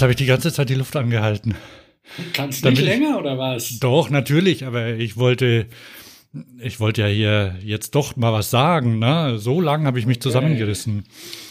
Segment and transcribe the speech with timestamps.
[0.00, 1.54] Jetzt habe ich die ganze Zeit die Luft angehalten.
[2.32, 3.80] Kannst du nicht länger oder was?
[3.80, 5.66] Doch, natürlich, aber ich wollte,
[6.58, 8.98] ich wollte ja hier jetzt doch mal was sagen.
[8.98, 9.36] Ne?
[9.36, 10.22] So lange habe ich mich okay.
[10.22, 11.04] zusammengerissen.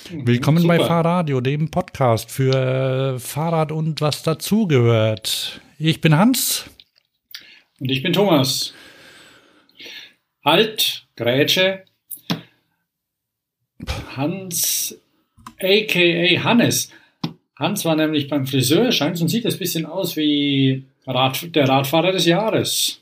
[0.09, 0.77] Mhm, Willkommen Super.
[0.79, 5.61] bei Fahrradio, dem Podcast für Fahrrad und was dazugehört.
[5.77, 6.65] Ich bin Hans.
[7.79, 8.73] Und ich bin Thomas.
[10.43, 11.83] Halt, Grätsche.
[14.15, 14.99] Hans,
[15.61, 16.89] aka Hannes.
[17.59, 22.13] Hans war nämlich beim Friseur, scheint und sieht das bisschen aus wie Rad, der Radfahrer
[22.13, 23.01] des Jahres.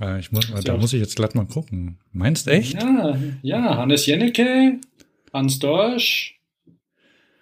[0.00, 1.98] Äh, ich muss, da muss ich jetzt glatt mal gucken.
[2.12, 2.74] Meinst echt?
[2.74, 4.78] Ja, ja, Hannes Jennecke,
[5.32, 6.38] Hans Dorsch,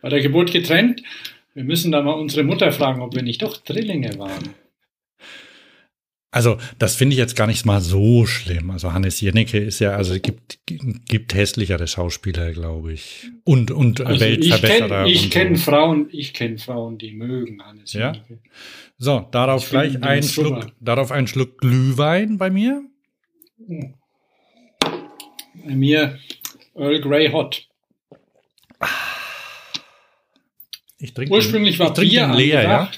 [0.00, 1.02] bei der Geburt getrennt.
[1.52, 4.54] Wir müssen da mal unsere Mutter fragen, ob wir nicht doch Drillinge waren.
[6.34, 8.70] Also, das finde ich jetzt gar nicht mal so schlimm.
[8.70, 13.30] Also, Hannes Jennecke ist ja, also, gibt, gibt hässlichere Schauspieler, glaube ich.
[13.44, 15.06] Und, und also Weltverbesserer.
[15.06, 15.70] Ich kenne so.
[15.70, 18.12] Frauen, ich kenne Frauen, die mögen Hannes ja?
[18.12, 18.38] Jennecke.
[18.96, 22.82] So, darauf gleich ein Schluck, darauf ein Schluck Glühwein bei mir.
[25.64, 26.18] Bei mir
[26.74, 27.68] Earl Grey Hot.
[30.98, 32.90] Ich trinke Ursprünglich war ich Bier leer, ja?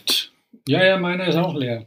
[0.68, 1.86] Ja, ja, meiner ist auch leer.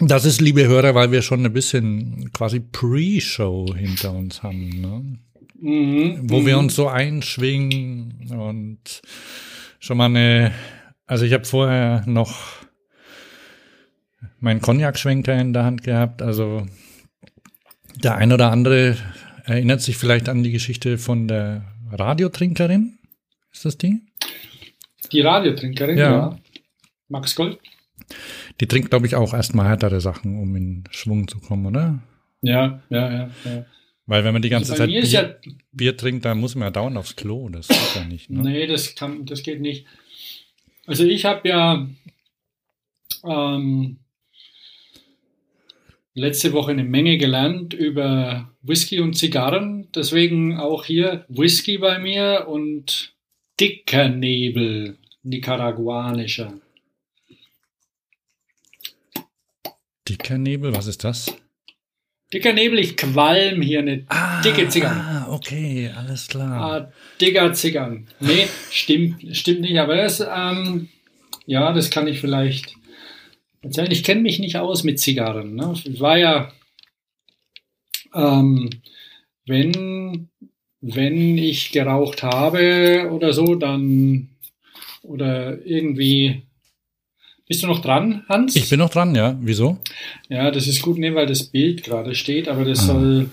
[0.00, 5.18] Das ist, liebe Hörer, weil wir schon ein bisschen quasi Pre-Show hinter uns haben, ne?
[5.60, 6.64] Mhm, wo wir mhm.
[6.64, 9.02] uns so einschwingen und
[9.80, 10.52] schon mal eine,
[11.06, 12.38] also ich habe vorher noch
[14.38, 16.64] meinen Cognac-Schwenker in der Hand gehabt, also
[17.96, 18.96] der ein oder andere
[19.44, 22.98] erinnert sich vielleicht an die Geschichte von der Radiotrinkerin,
[23.52, 24.02] ist das die?
[25.10, 26.10] Die Radiotrinkerin, ja.
[26.10, 26.38] ja.
[27.08, 27.58] Max Gold.
[28.60, 32.02] Die trinkt, glaube ich, auch erstmal härtere Sachen, um in Schwung zu kommen, oder?
[32.42, 33.30] Ja, ja, ja.
[33.44, 33.66] ja.
[34.06, 35.34] Weil wenn man die ganze also Zeit Bier, ja,
[35.70, 37.48] Bier, trinkt, dann muss man ja dauernd aufs Klo.
[37.50, 38.30] Das geht ja nicht.
[38.30, 38.40] Ne?
[38.42, 39.86] Nee, das, kann, das geht nicht.
[40.86, 41.86] Also ich habe ja
[43.22, 43.98] ähm,
[46.14, 49.88] letzte Woche eine Menge gelernt über Whisky und Zigarren.
[49.94, 53.12] Deswegen auch hier Whisky bei mir und
[53.60, 56.54] dicker Nebel, nicaraguanischer.
[60.08, 61.34] Dicker Nebel, was ist das?
[62.32, 65.00] Dicker Nebel, ich qualm hier eine ah, dicke Zigarre.
[65.00, 66.60] Ah, okay, alles klar.
[66.60, 68.08] Ah, dicker Zigarren.
[68.20, 70.88] Nee, stimmt, stimmt nicht, aber das, ähm,
[71.46, 72.74] ja, das kann ich vielleicht
[73.60, 73.90] erzählen.
[73.90, 75.54] Ich kenne mich nicht aus mit Zigarren.
[75.54, 75.74] Ne?
[75.84, 76.52] Ich war ja,
[78.14, 78.70] ähm,
[79.46, 80.28] wenn,
[80.80, 84.30] wenn ich geraucht habe oder so, dann,
[85.02, 86.47] oder irgendwie
[87.48, 88.54] bist du noch dran, Hans?
[88.54, 89.36] Ich bin noch dran, ja.
[89.40, 89.78] Wieso?
[90.28, 92.92] Ja, das ist gut, ne, weil das Bild gerade steht, aber das ah.
[92.92, 93.30] soll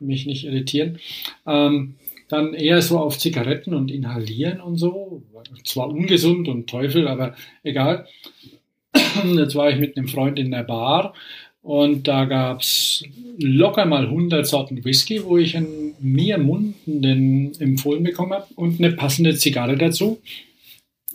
[0.00, 0.98] mich nicht irritieren.
[1.46, 1.94] Ähm,
[2.28, 5.22] dann eher so auf Zigaretten und Inhalieren und so.
[5.64, 8.06] Zwar ungesund und Teufel, aber egal.
[9.24, 11.14] Jetzt war ich mit einem Freund in der Bar
[11.62, 13.04] und da gab es
[13.38, 18.92] locker mal 100 Sorten Whisky, wo ich einen mir mundenden empfohlen bekommen habe und eine
[18.92, 20.18] passende Zigarre dazu.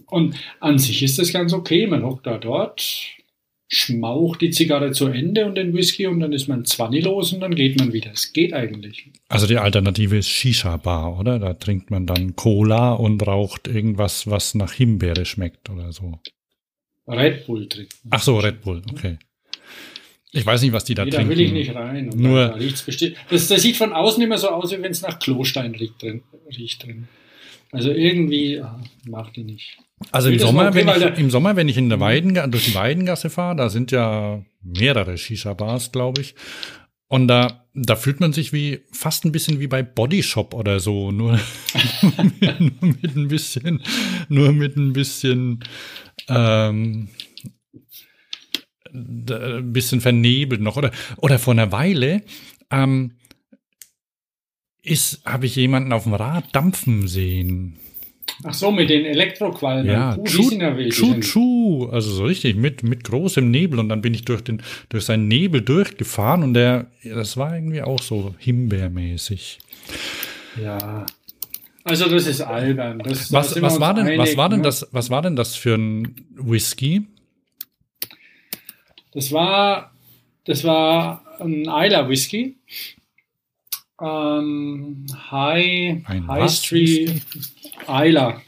[0.09, 1.87] Und an sich ist das ganz okay.
[1.87, 2.81] Man hockt da dort,
[3.67, 7.41] schmaucht die Zigarre zu Ende und den Whisky und dann ist man 20 los und
[7.41, 8.11] dann geht man wieder.
[8.11, 9.11] Es geht eigentlich.
[9.27, 11.37] Also die Alternative ist Shisha-Bar, oder?
[11.37, 16.19] Da trinkt man dann Cola und raucht irgendwas, was nach Himbeere schmeckt oder so.
[17.07, 17.95] Red Bull trinkt.
[18.09, 19.17] Ach so, Red Bull, okay.
[20.31, 21.29] Ich weiß nicht, was die da nee, trinken.
[21.29, 22.09] Da will ich nicht rein.
[22.15, 22.57] Nur da
[23.29, 26.21] das, das, sieht von außen immer so aus, wie wenn es nach Klostein riecht drin.
[26.55, 27.07] Riecht drin.
[27.71, 29.77] Also irgendwie ach, macht die nicht.
[30.11, 32.75] Also im Sommer, okay, wenn ich, im Sommer, wenn ich in der Weiden, durch die
[32.75, 36.35] Weidengasse fahre, da sind ja mehrere Shisha-Bars, glaube ich.
[37.07, 41.11] Und da, da fühlt man sich wie fast ein bisschen wie bei Bodyshop oder so,
[41.11, 41.39] nur,
[42.59, 43.81] nur mit ein bisschen,
[44.29, 45.63] nur mit ein bisschen,
[46.27, 47.09] ähm,
[48.93, 50.77] ein bisschen vernebelt noch.
[50.77, 52.23] Oder, oder vor einer Weile
[52.71, 53.18] ähm,
[54.81, 57.77] ist, habe ich jemanden auf dem Rad dampfen sehen.
[58.43, 59.85] Ach so, mit den Elektroqualmen.
[59.85, 64.43] Ja, Chu, Chu, also so richtig mit, mit großem Nebel und dann bin ich durch
[64.43, 69.59] den, durch seinen Nebel durchgefahren und der, das war irgendwie auch so himbeermäßig.
[70.61, 71.05] Ja.
[71.83, 72.99] Also das ist albern.
[72.99, 74.63] Das, was, was war denn, einig, was war denn ne?
[74.63, 77.07] das, was war denn das für ein Whisky?
[79.11, 79.91] Das war,
[80.45, 82.55] das war ein Isla Whisky.
[84.01, 87.21] Ähm, High, Ein High Street
[87.87, 88.41] Isla.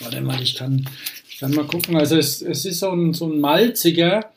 [0.00, 0.88] Warte mal, ich kann,
[1.28, 1.96] ich kann mal gucken.
[1.96, 4.32] Also es, es ist so ein, so ein malziger,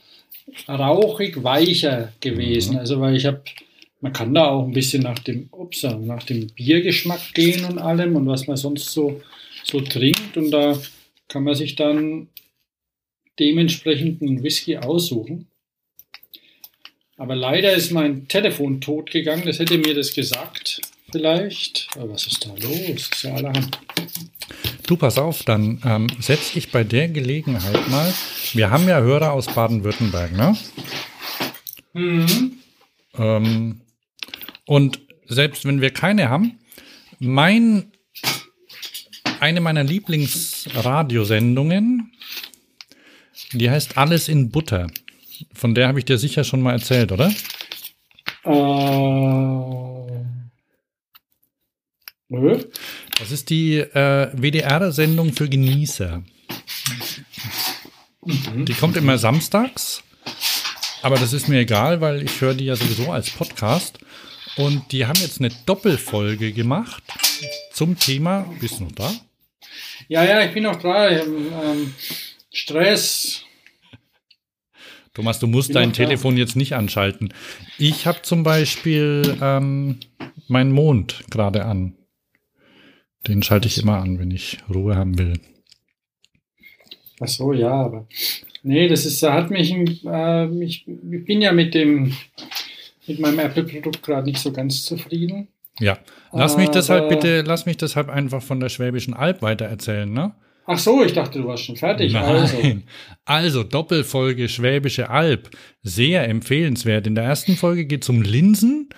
[0.67, 2.73] rauchig weicher gewesen.
[2.73, 2.79] Mhm.
[2.79, 3.41] Also weil ich habe,
[4.01, 8.15] man kann da auch ein bisschen nach dem, ups, nach dem Biergeschmack gehen und allem
[8.15, 9.21] und was man sonst so
[9.63, 10.77] so trinkt und da
[11.27, 12.27] kann man sich dann
[13.39, 15.47] dementsprechend einen Whisky aussuchen.
[17.17, 19.43] Aber leider ist mein Telefon tot gegangen.
[19.45, 20.81] Das hätte mir das gesagt,
[21.11, 21.87] vielleicht.
[21.95, 22.81] Aber was ist da los?
[22.87, 23.77] Das ist ja allerhand.
[24.87, 28.13] Du, pass auf, dann ähm, setze ich bei der Gelegenheit mal.
[28.53, 30.57] Wir haben ja Hörer aus Baden-Württemberg, ne?
[31.93, 32.57] Mhm.
[33.17, 33.81] Ähm,
[34.65, 36.59] und selbst wenn wir keine haben,
[37.19, 37.91] mein,
[39.39, 42.11] eine meiner Lieblingsradiosendungen,
[43.53, 44.87] die heißt Alles in Butter.
[45.53, 47.33] Von der habe ich dir sicher schon mal erzählt, oder?
[48.45, 48.51] Äh,
[52.29, 52.63] nö.
[53.19, 56.23] Das ist die äh, WDR-Sendung für Genießer.
[58.25, 58.65] Mhm.
[58.65, 60.03] Die kommt immer samstags.
[61.01, 63.99] Aber das ist mir egal, weil ich höre die ja sowieso als Podcast.
[64.55, 67.03] Und die haben jetzt eine Doppelfolge gemacht
[67.73, 68.45] zum Thema.
[68.59, 69.11] Bist du noch da?
[70.07, 71.09] Ja, ja, ich bin noch da.
[71.09, 71.93] Ähm,
[72.51, 73.43] Stress,
[75.13, 77.33] Thomas, du musst dein Telefon jetzt nicht anschalten.
[77.77, 79.99] Ich habe zum Beispiel ähm,
[80.47, 81.95] meinen Mond gerade an.
[83.27, 85.39] Den schalte ich immer an, wenn ich Ruhe haben will.
[87.19, 88.07] Ach so, ja, aber
[88.63, 89.71] nee, das ist, hat mich,
[90.03, 92.13] äh, ich, ich bin ja mit dem,
[93.07, 95.47] mit meinem Apple-Produkt gerade nicht so ganz zufrieden.
[95.79, 95.99] Ja,
[96.31, 100.33] lass mich deshalb bitte, lass mich deshalb einfach von der Schwäbischen Alb weiter erzählen, ne?
[100.65, 102.13] Ach so, ich dachte, du warst schon fertig.
[102.13, 102.23] Nein.
[102.23, 102.57] Also.
[103.25, 105.49] also Doppelfolge Schwäbische Alb,
[105.81, 107.05] sehr empfehlenswert.
[107.07, 108.89] In der ersten Folge geht es um Linsen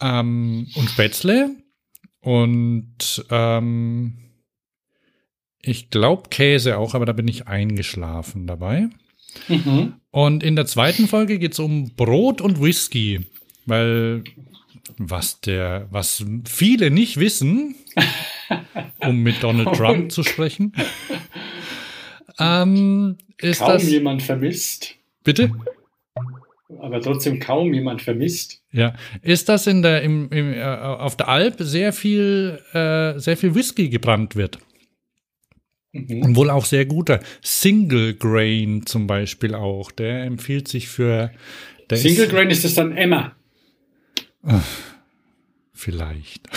[0.00, 1.50] ähm, und Spätzle
[2.20, 4.18] und ähm,
[5.62, 8.88] ich glaube Käse auch, aber da bin ich eingeschlafen dabei.
[9.48, 9.94] Mhm.
[10.10, 13.20] Und in der zweiten Folge geht es um Brot und Whisky,
[13.66, 14.24] weil
[14.96, 17.76] was der, was viele nicht wissen,
[19.00, 20.72] um mit Donald Trump zu sprechen.
[22.38, 24.94] Ähm, ist kaum das, jemand vermisst.
[25.24, 25.50] Bitte?
[26.80, 28.62] Aber trotzdem kaum jemand vermisst.
[28.72, 33.36] Ja, ist das in der im, im äh, auf der Alp sehr viel äh, sehr
[33.36, 34.58] viel Whisky gebrannt wird.
[35.92, 36.22] Mhm.
[36.22, 39.90] Und wohl auch sehr guter Single Grain zum Beispiel auch.
[39.90, 41.30] Der empfiehlt sich für.
[41.90, 43.32] Single ist, Grain ist das dann Emma.
[45.72, 46.48] Vielleicht.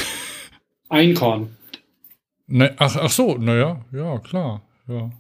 [0.90, 1.56] Einkorn.
[2.52, 5.04] Ne, ach, ach so, naja, ja, klar, ja.
[5.04, 5.12] Um,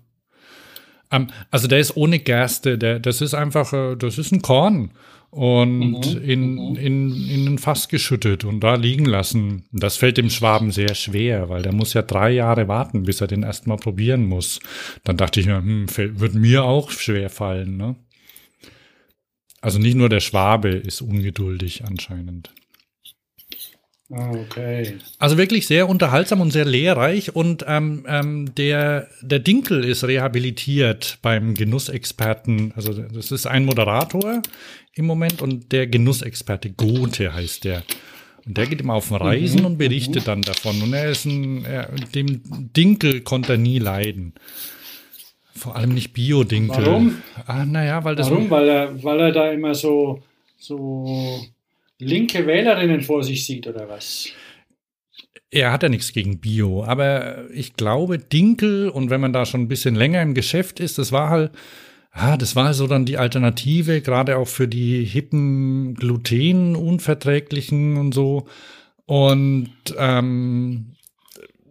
[1.11, 4.91] ähm, also der ist ohne Gerste, der, das ist einfach, äh, das ist ein Korn
[5.29, 6.75] und mhm, in, mhm.
[6.75, 9.63] in, in ein Fass geschüttet und da liegen lassen.
[9.71, 13.27] Das fällt dem Schwaben sehr schwer, weil der muss ja drei Jahre warten, bis er
[13.27, 14.59] den erstmal probieren muss.
[15.05, 17.95] Dann dachte ich mir, hm, wird mir auch schwer fallen, ne?
[19.61, 22.51] Also nicht nur der Schwabe ist ungeduldig anscheinend.
[24.11, 24.97] Ah, okay.
[25.19, 31.19] Also wirklich sehr unterhaltsam und sehr lehrreich und ähm, ähm, der, der Dinkel ist rehabilitiert
[31.21, 32.73] beim Genussexperten.
[32.75, 34.41] Also das ist ein Moderator
[34.93, 37.83] im Moment und der Genussexperte Gothe heißt der.
[38.45, 39.65] Und der geht immer auf Reisen mhm.
[39.65, 40.25] und berichtet mhm.
[40.25, 40.81] dann davon.
[40.81, 42.41] Und er ist ein, er, dem
[42.75, 44.33] Dinkel konnte er nie leiden.
[45.55, 46.85] Vor allem nicht Bio-Dinkel.
[46.85, 47.21] Warum?
[47.45, 48.29] Ah, naja, weil das.
[48.29, 48.49] Warum?
[48.49, 50.23] Weil er, weil er da immer so,
[50.57, 51.45] so
[52.01, 54.29] linke Wählerinnen vor sich sieht oder was?
[55.49, 59.61] Er hat ja nichts gegen Bio, aber ich glaube, Dinkel und wenn man da schon
[59.61, 61.51] ein bisschen länger im Geschäft ist, das war halt,
[62.11, 68.47] ah, das war so dann die Alternative, gerade auch für die hippen Glutenunverträglichen und so.
[69.05, 70.93] Und ähm,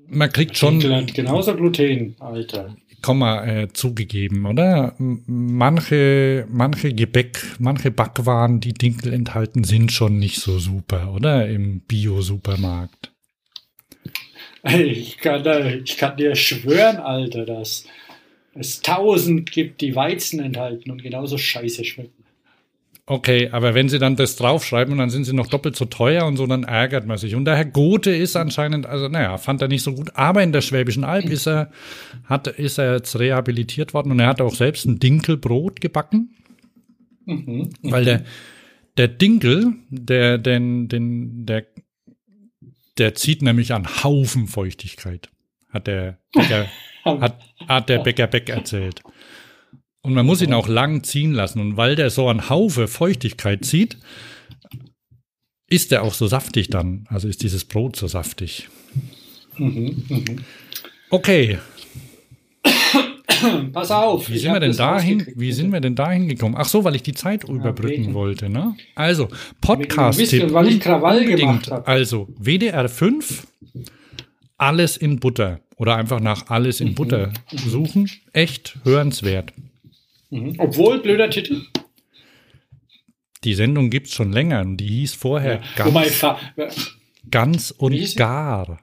[0.09, 0.81] man kriegt schon.
[0.81, 2.77] Dinkel hat genauso Gluten, Alter.
[3.03, 4.95] Komma äh, zugegeben, oder?
[4.99, 11.49] Manche, manche Gebäck, manche Backwaren, die Dinkel enthalten, sind schon nicht so super, oder?
[11.49, 13.13] Im Bio-Supermarkt.
[14.63, 17.87] Ich kann, ich kann dir schwören, Alter, dass
[18.55, 22.20] es tausend gibt, die Weizen enthalten und genauso scheiße schmecken.
[23.11, 26.27] Okay, aber wenn sie dann das draufschreiben und dann sind sie noch doppelt so teuer
[26.27, 27.35] und so, dann ärgert man sich.
[27.35, 30.13] Und der Herr Gothe ist anscheinend, also naja, fand er nicht so gut.
[30.15, 31.73] Aber in der Schwäbischen Alb ist er,
[32.27, 36.37] hat, ist er jetzt rehabilitiert worden und er hat auch selbst ein Dinkelbrot gebacken.
[37.25, 38.23] Mhm, weil der,
[38.97, 41.67] der Dinkel, der, den, den, der,
[42.97, 45.31] der zieht nämlich an Haufen Feuchtigkeit.
[45.71, 46.69] Hat der Bäcker,
[47.05, 49.03] hat, hat der Bäcker Beck erzählt.
[50.03, 51.61] Und man muss ihn auch lang ziehen lassen.
[51.61, 53.99] Und weil der so einen Haufe Feuchtigkeit zieht,
[55.69, 57.07] ist der auch so saftig dann.
[57.09, 58.69] Also ist dieses Brot so saftig.
[59.57, 60.25] Mhm, mh.
[61.11, 61.59] Okay.
[63.73, 64.29] Pass auf.
[64.29, 65.27] Wie sind wir denn dahin?
[65.35, 66.55] Wie sind wir denn dahin gekommen?
[66.57, 68.77] Ach so, weil ich die Zeit überbrücken ja, wollte, ne?
[68.95, 69.29] Also
[69.61, 70.53] Podcast-Tipp.
[70.53, 71.87] Weil ich Krawall gemacht habe.
[71.87, 73.47] Also WDR 5,
[74.57, 75.61] alles in Butter.
[75.77, 78.11] Oder einfach nach alles in Butter suchen.
[78.33, 79.53] Echt hörenswert.
[80.31, 80.55] Mhm.
[80.59, 81.63] Obwohl, blöder Titel.
[83.45, 85.85] Die Sendung gibt's schon länger und die hieß vorher Ja.
[85.91, 86.39] ganz, Fa-
[87.31, 88.81] ganz und gar.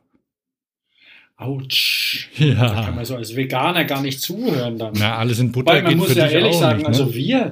[1.35, 2.29] Autsch.
[2.39, 2.91] Da kann Ja.
[2.95, 4.93] man so als Veganer gar nicht zuhören dann.
[4.97, 6.95] Na, alles in Butter Wobei, man muss ja ehrlich sagen, nicht, ne?
[6.97, 7.51] also wir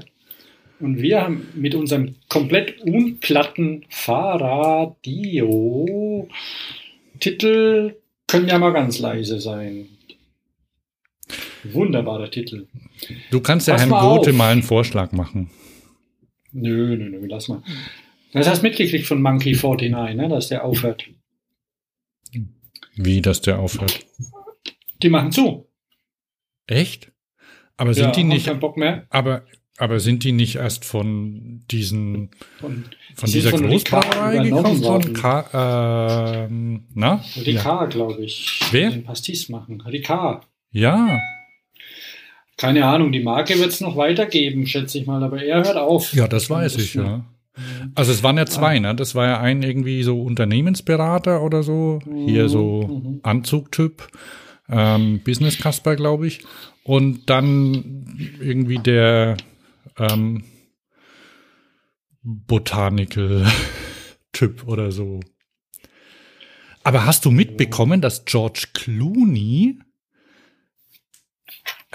[0.79, 3.85] und wir haben mit unserem komplett unplatten
[5.05, 6.27] Faradio
[7.19, 7.95] Titel
[8.27, 9.87] können ja mal ganz leise sein.
[11.63, 12.65] Wunderbarer Titel.
[13.31, 14.31] Du kannst ja Pass Herrn auf.
[14.33, 15.49] mal einen Vorschlag machen.
[16.51, 17.61] Nö, nö, nö, lass mal.
[18.31, 21.05] Das hast du mitgekriegt von Monkey 49, ne, dass der aufhört.
[22.95, 24.05] Wie, dass der aufhört.
[25.01, 25.69] Die machen zu.
[26.67, 27.11] Echt?
[27.77, 29.05] Aber sind ja, die nicht, keinen Bock mehr.
[29.09, 29.45] aber,
[29.77, 32.85] aber sind die nicht erst von diesen, von
[33.15, 35.05] sind dieser von Großbrauerei Ricard gekauft?
[35.05, 37.21] Von Ka ähm, na?
[37.35, 37.41] Ja.
[37.41, 38.61] Ricard, glaube ich.
[38.71, 38.91] Wer?
[38.91, 39.81] Den Pastis machen.
[39.81, 40.47] Ricard.
[40.71, 41.19] ja.
[42.57, 46.13] Keine Ahnung, die Marke wird es noch weitergeben, schätze ich mal, aber er hört auf.
[46.13, 47.25] Ja, das weiß ich, ja.
[47.95, 48.95] Also es waren ja zwei, ne?
[48.95, 53.19] Das war ja ein irgendwie so Unternehmensberater oder so, hier so Mhm.
[53.23, 54.07] Anzugtyp,
[54.69, 56.41] ähm, Business Casper, glaube ich.
[56.83, 59.37] Und dann irgendwie der
[59.97, 60.43] ähm,
[62.23, 63.45] Botanical
[64.33, 65.19] Typ oder so.
[66.83, 69.79] Aber hast du mitbekommen, dass George Clooney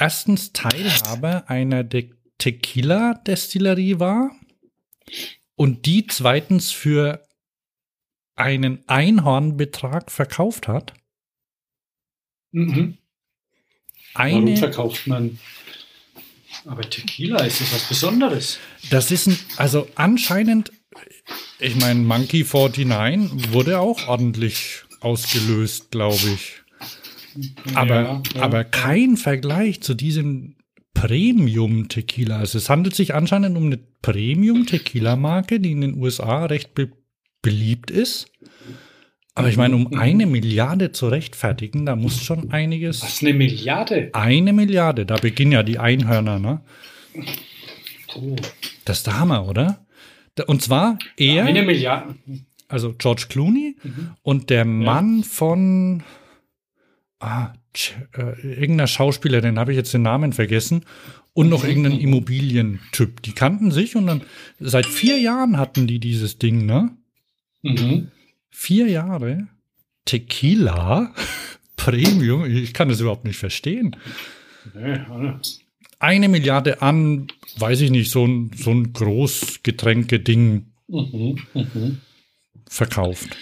[0.00, 4.30] erstens Teilhaber einer De Tequila-Destillerie war
[5.56, 7.22] und die zweitens für
[8.34, 10.94] einen Einhornbetrag verkauft hat?
[12.52, 12.96] Mhm.
[14.14, 15.38] Warum Eine, verkauft man?
[16.64, 18.58] Aber Tequila ist das was Besonderes.
[18.88, 20.72] das ist ein, also anscheinend,
[21.58, 26.59] ich meine, Monkey 49 wurde auch ordentlich ausgelöst, glaube ich.
[27.74, 28.42] Aber, Ja, ja.
[28.42, 30.56] aber kein Vergleich zu diesem
[30.94, 32.38] Premium-Tequila.
[32.38, 36.90] Also es handelt sich anscheinend um eine Premium-Tequila-Marke, die in den USA recht be
[37.42, 38.30] beliebt ist.
[39.34, 43.02] Aber ich meine, um eine Milliarde zu rechtfertigen, da muss schon einiges.
[43.02, 44.10] Was, eine Milliarde?
[44.12, 46.60] Eine Milliarde, da beginnen ja die Einhörner, ne?
[48.14, 48.36] Oh,
[48.84, 49.86] Das ist der Hammer, oder?
[50.46, 52.14] Und zwar er, eine Milliarde.
[52.68, 53.76] also George Clooney
[54.22, 56.02] und der Mann von
[57.20, 57.52] ah,
[58.16, 60.84] äh, irgendeiner Schauspielerin, habe ich jetzt den Namen vergessen,
[61.32, 63.22] und noch irgendein Immobilientyp.
[63.22, 64.22] Die kannten sich und dann
[64.58, 66.90] seit vier Jahren hatten die dieses Ding, ne?
[67.62, 68.08] Mhm.
[68.50, 69.46] Vier Jahre
[70.06, 71.14] Tequila
[71.76, 73.96] Premium, ich kann das überhaupt nicht verstehen.
[74.74, 75.40] Nee, ja.
[76.00, 81.38] Eine Milliarde an, weiß ich nicht, so ein, so ein Großgetränke-Ding Mhm.
[81.54, 81.98] Mhm.
[82.68, 83.36] verkauft.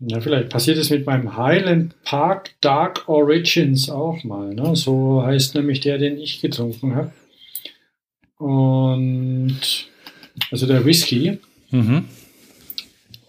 [0.00, 4.54] Ja, vielleicht passiert es mit meinem Highland Park Dark Origins auch mal.
[4.54, 4.76] Ne?
[4.76, 7.12] So heißt nämlich der, den ich getrunken habe.
[8.36, 9.88] Und
[10.52, 11.38] also der Whisky.
[11.70, 12.04] Mhm.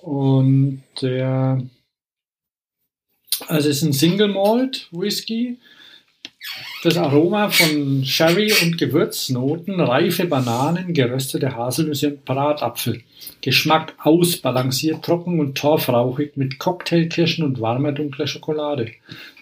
[0.02, 1.64] Und der,
[3.48, 5.58] also es ist ein Single Malt Whisky.
[6.84, 13.04] Das Aroma von Sherry und Gewürznoten, reife Bananen, geröstete Haselnüsse und Bratapfel.
[13.42, 18.92] Geschmack ausbalanciert, trocken und torfrauchig mit Cocktailkirschen und warmer dunkler Schokolade.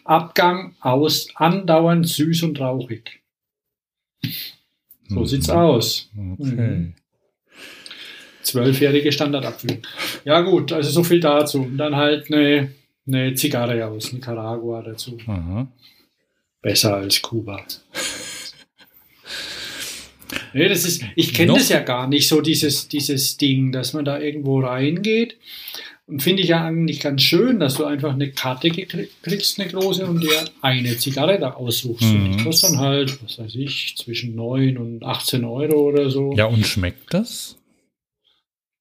[0.04, 3.22] Abgang aus andauernd süß und rauchig.
[5.08, 6.10] So sieht's aus.
[6.40, 6.46] Okay.
[6.46, 6.94] Mhm.
[8.42, 9.80] Zwölfjährige Standardabfüllung.
[10.24, 11.62] Ja gut, also so viel dazu.
[11.62, 12.72] Und dann halt eine,
[13.06, 15.18] eine Zigarre aus Nicaragua dazu.
[15.28, 15.68] Aha.
[16.62, 17.64] Besser als Kuba.
[20.54, 24.04] Nee, das ist, ich kenne das ja gar nicht, so dieses, dieses Ding, dass man
[24.04, 25.38] da irgendwo reingeht.
[26.06, 30.06] Und finde ich ja eigentlich ganz schön, dass du einfach eine Karte kriegst, eine große,
[30.06, 32.04] und dir eine Zigarre da aussuchst.
[32.04, 32.38] Und Mhm.
[32.38, 36.34] die kostet dann halt, was weiß ich, zwischen 9 und 18 Euro oder so.
[36.36, 37.58] Ja, und schmeckt das?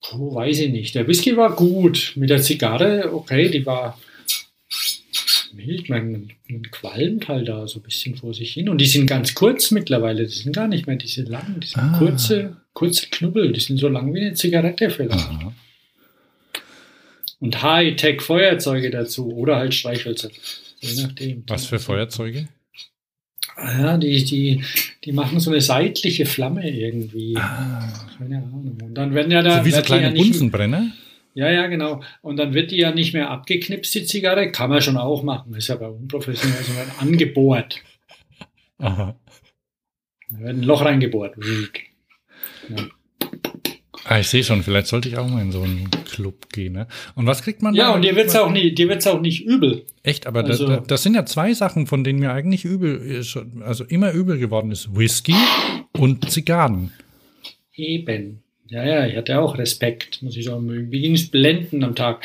[0.02, 0.95] Puh, weiß ich nicht.
[0.97, 2.12] Der Whisky war gut.
[2.16, 3.99] Mit der Zigarre, okay, die war
[5.88, 8.68] Man, man qualmt halt da so ein bisschen vor sich hin.
[8.68, 10.26] Und die sind ganz kurz mittlerweile.
[10.26, 11.61] Die sind gar nicht mehr diese langen.
[11.61, 11.99] Die sind Ah.
[11.99, 13.52] kurze, kurze Knubbel.
[13.52, 15.12] Die sind so lang wie eine Zigarette vielleicht.
[15.28, 15.52] Aha.
[17.40, 19.30] Und Hightech-Feuerzeuge dazu.
[19.35, 20.30] Oder halt Streichhölzer.
[20.80, 21.42] Je nachdem.
[21.46, 22.49] Was für Feuerzeuge?
[23.56, 24.62] Ah Ja, die, die,
[25.04, 27.37] die machen so eine seitliche Flamme irgendwie.
[27.37, 28.76] Ah, Keine Ahnung.
[28.82, 29.61] Und dann werden ja da.
[29.61, 30.92] so wie so die ja kleine nicht- Bunsenbrenner?
[31.37, 32.02] Ja, ja, genau.
[32.23, 34.50] Und dann wird die ja nicht mehr abgeknipst, die Zigarre.
[34.52, 35.55] Kann man schon auch machen.
[35.55, 37.83] Ist aber unprofessionell, sondern angebohrt.
[38.78, 39.14] Aha.
[40.31, 41.37] Da wird ein Loch reingebohrt.
[42.71, 42.87] Ja.
[44.05, 46.73] Ah, ich sehe schon, vielleicht sollte ich auch mal in so einen Club gehen.
[46.73, 46.87] Ne?
[47.16, 47.95] Und was kriegt man Ja, da?
[47.97, 49.85] und dir wird's auch nie, dir wird's auch nicht übel.
[50.05, 53.37] Echt, aber Also- das, das sind ja zwei Sachen, von denen mir eigentlich übel ist,
[53.61, 54.97] also immer übel geworden ist.
[54.97, 55.35] Whisky
[55.93, 56.93] und Zigarren.
[57.75, 58.43] Eben.
[58.68, 60.66] Ja, ja, ich hatte auch Respekt, muss ich sagen.
[60.66, 62.23] Mir ging's blenden am Tag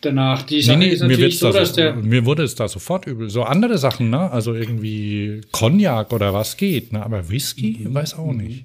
[0.00, 0.42] danach.
[0.42, 3.06] Die Sache ist mir, natürlich wird's so, da dass der, mir wurde es da sofort
[3.06, 3.28] übel.
[3.30, 4.30] So andere Sachen, ne?
[4.30, 7.02] Also irgendwie Cognac oder was geht, ne?
[7.04, 7.94] Aber Whisky, Mhm.
[7.94, 8.64] weiß auch nicht.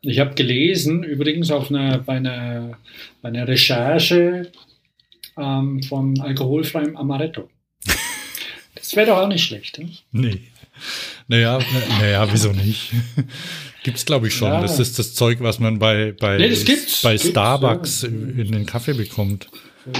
[0.00, 2.78] Ich habe gelesen, übrigens auf einer, bei, einer,
[3.22, 4.50] bei einer Recherche
[5.38, 7.48] ähm, von alkoholfreiem Amaretto.
[8.74, 9.78] Das wäre doch auch nicht schlecht.
[9.78, 9.90] Hm?
[10.10, 10.40] Nee.
[11.28, 11.60] Naja,
[12.00, 12.90] naja, wieso nicht?
[13.82, 14.52] Gibt's, glaube ich, schon.
[14.52, 14.60] Ja.
[14.60, 18.08] Das ist das Zeug, was man bei, bei, Nee, das bei Starbucks ja.
[18.08, 19.48] in den Kaffee bekommt.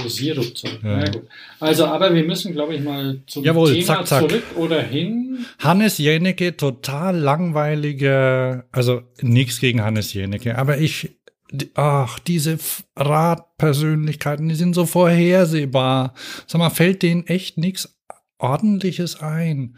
[0.07, 0.79] Sirupzeug.
[0.83, 1.03] Ja.
[1.59, 4.29] Also, aber wir müssen, glaube ich, mal zum Jawohl, Thema zack, zack.
[4.29, 5.45] zurück oder hin.
[5.59, 11.17] Hannes Jennecke, total langweiliger, also nichts gegen Hannes Jennecke, aber ich,
[11.73, 12.57] ach, diese
[12.95, 16.13] Radpersönlichkeiten, die sind so vorhersehbar.
[16.47, 17.97] Sag mal, fällt denen echt nichts
[18.37, 19.75] Ordentliches ein?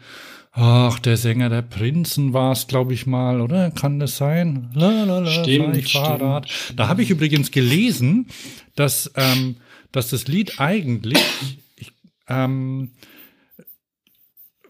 [0.58, 3.70] Ach, der Sänger der Prinzen war es, glaube ich mal, oder?
[3.70, 4.70] Kann das sein?
[4.72, 6.48] La, la, la, Stimmt, ich stimmt, Fahrrad.
[6.48, 6.80] stimmt.
[6.80, 8.28] Da habe ich übrigens gelesen,
[8.74, 9.56] dass, ähm,
[9.92, 11.18] dass das Lied eigentlich
[11.76, 11.92] ich,
[12.28, 12.92] ähm,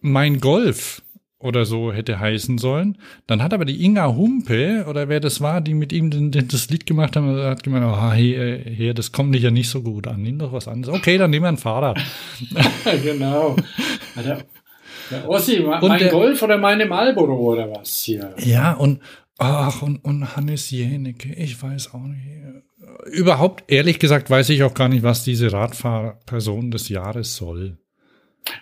[0.01, 1.03] mein Golf
[1.39, 2.99] oder so hätte heißen sollen.
[3.29, 6.49] Dann hat aber die Inga Humpe oder wer das war, die mit ihm den, den,
[6.49, 9.83] das Lied gemacht haben, hat gemeint, oh, hier, hier, das kommt nicht ja nicht so
[9.83, 10.21] gut an.
[10.21, 10.97] Nimm doch was anderes.
[10.97, 12.01] Okay, dann nehmen wir ein Fahrrad.
[13.05, 13.55] genau.
[15.11, 18.35] Der, Ossi, Und mein der- Golf oder meine Marlboro oder was hier?
[18.39, 19.01] Ja, und
[19.39, 22.27] ach, und, und Hannes Jenecke, ich weiß auch nicht.
[23.11, 27.79] Überhaupt, ehrlich gesagt, weiß ich auch gar nicht, was diese Radfahrperson des Jahres soll.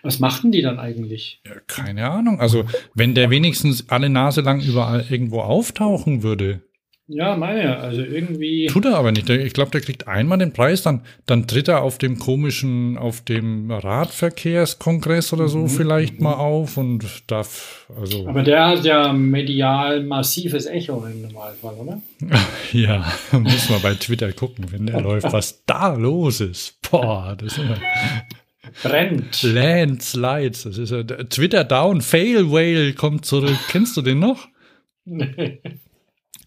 [0.02, 1.42] Was machten die dann eigentlich?
[1.46, 2.40] Ja, keine Ahnung.
[2.40, 6.62] Also, wenn der wenigstens alle Nase lang überall irgendwo auftauchen würde,
[7.06, 8.66] Ja, meine, also irgendwie.
[8.66, 9.28] Tut er aber nicht.
[9.28, 13.20] Ich glaube, der kriegt einmal den Preis, dann, dann tritt er auf dem komischen, auf
[13.20, 20.02] dem Radverkehrskongress oder so vielleicht mal auf und darf, also, Aber der hat ja medial
[20.02, 22.00] massives Echo im Normalfall, oder?
[22.72, 26.80] ja, muss man bei Twitter gucken, wenn der läuft, was da los ist.
[26.90, 27.76] Boah, das ist ja
[28.82, 29.42] Brennt.
[29.42, 30.62] Landslides.
[30.62, 33.58] Das ist ja, Twitter down, Fail Whale kommt zurück.
[33.68, 34.48] Kennst du den noch?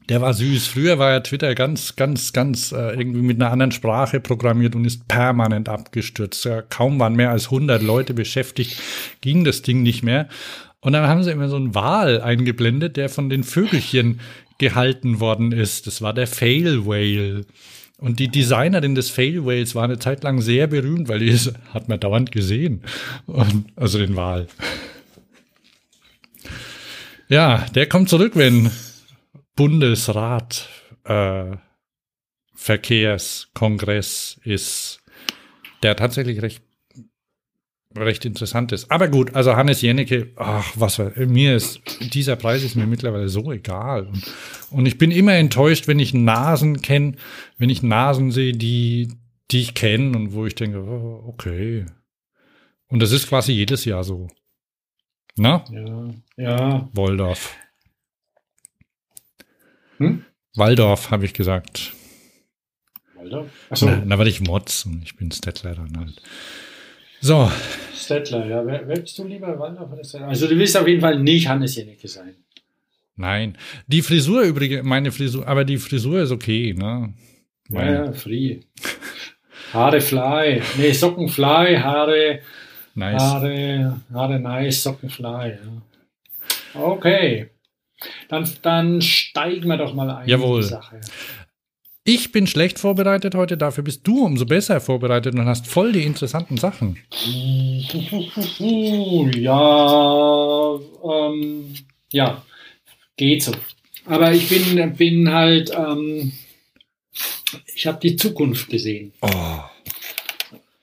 [0.09, 0.67] Der war süß.
[0.67, 4.85] Früher war ja Twitter ganz, ganz, ganz äh, irgendwie mit einer anderen Sprache programmiert und
[4.85, 6.45] ist permanent abgestürzt.
[6.45, 8.81] Ja, kaum waren mehr als 100 Leute beschäftigt,
[9.21, 10.29] ging das Ding nicht mehr.
[10.79, 14.21] Und dann haben sie immer so einen Wal eingeblendet, der von den Vögelchen
[14.57, 15.87] gehalten worden ist.
[15.87, 17.45] Das war der Fail Whale.
[17.99, 21.53] Und die Designerin des Fail Whales war eine Zeit lang sehr berühmt, weil die ist,
[21.73, 22.83] hat man dauernd gesehen.
[23.25, 24.47] Und, also den Wal.
[27.27, 28.71] Ja, der kommt zurück, wenn
[29.57, 30.69] Bundesrat
[31.03, 31.57] äh,
[32.55, 35.01] Verkehrskongress ist,
[35.83, 36.63] der tatsächlich recht
[37.95, 38.91] recht interessant ist.
[38.91, 41.81] Aber gut, also Hannes Jennecke, ach, was mir ist,
[42.13, 44.05] dieser Preis ist mir mittlerweile so egal.
[44.07, 44.23] Und,
[44.69, 47.15] und ich bin immer enttäuscht, wenn ich Nasen kenne,
[47.57, 49.09] wenn ich Nasen sehe, die,
[49.51, 51.85] die ich kenne und wo ich denke, oh, okay.
[52.87, 54.27] Und das ist quasi jedes Jahr so.
[55.35, 56.89] Na, Ja, ja.
[56.93, 57.55] Woldorf.
[59.97, 60.23] Hm?
[60.55, 61.93] Waldorf, habe ich gesagt.
[63.19, 63.45] Alter.
[63.69, 66.21] Achso, Na, da war ich Motz und ich bin Stettler dann halt.
[67.19, 67.51] So,
[67.95, 68.65] Stettler, ja.
[68.65, 70.27] Wer, wer bist du lieber, Waldorf oder Stettler?
[70.27, 72.35] Also, du willst auf jeden Fall nicht Hannes Jennecke sein.
[73.15, 73.57] nein.
[73.87, 77.13] Die Frisur übrigens, meine Frisur, aber die Frisur ist okay, ne?
[77.69, 78.59] Ja, ja, free.
[79.73, 80.61] Haare fly.
[80.77, 82.39] Nee, Socken fly, Haare,
[82.95, 83.21] Nice.
[83.21, 85.57] Haare, Haare nice, Socken fly.
[86.73, 86.81] Ja.
[86.81, 87.49] Okay.
[88.29, 90.61] Dann, dann steigen wir doch mal ein Jawohl.
[90.61, 91.01] in die Sache.
[92.03, 96.03] Ich bin schlecht vorbereitet heute, dafür bist du umso besser vorbereitet und hast voll die
[96.03, 96.97] interessanten Sachen.
[99.35, 101.73] Ja, ähm,
[102.11, 102.41] ja,
[103.17, 103.51] geht so.
[104.05, 106.31] Aber ich bin, bin halt, ähm,
[107.75, 109.11] ich habe die Zukunft gesehen.
[109.21, 109.59] Oh,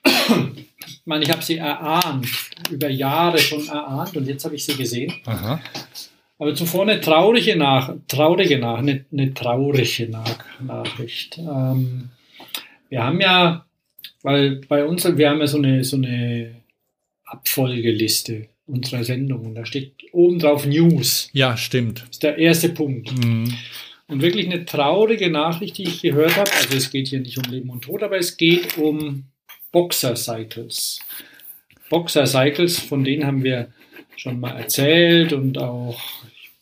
[0.06, 2.26] Ich meine, ich habe sie erahnt,
[2.70, 5.12] über Jahre schon erahnt und jetzt habe ich sie gesehen.
[5.26, 5.60] aha.
[6.38, 11.38] Aber zuvor eine traurige, Nach traurige Nach eine, eine traurige Nach Nachricht.
[11.38, 12.10] Ähm,
[12.88, 13.66] wir haben ja,
[14.22, 16.56] weil bei uns, wir haben ja so eine, so eine
[17.24, 21.28] Abfolgeliste unserer Sendung und da steht oben drauf News.
[21.32, 22.00] Ja, stimmt.
[22.00, 23.12] Das ist der erste Punkt.
[23.12, 23.52] Mhm.
[24.06, 26.50] Und wirklich eine traurige Nachricht, die ich gehört habe.
[26.52, 29.24] Also es geht hier nicht um Leben und Tod, aber es geht um
[29.72, 31.00] Boxer Cycles.
[31.88, 33.68] Boxer Cycles, von denen haben wir
[34.16, 36.00] schon mal erzählt und auch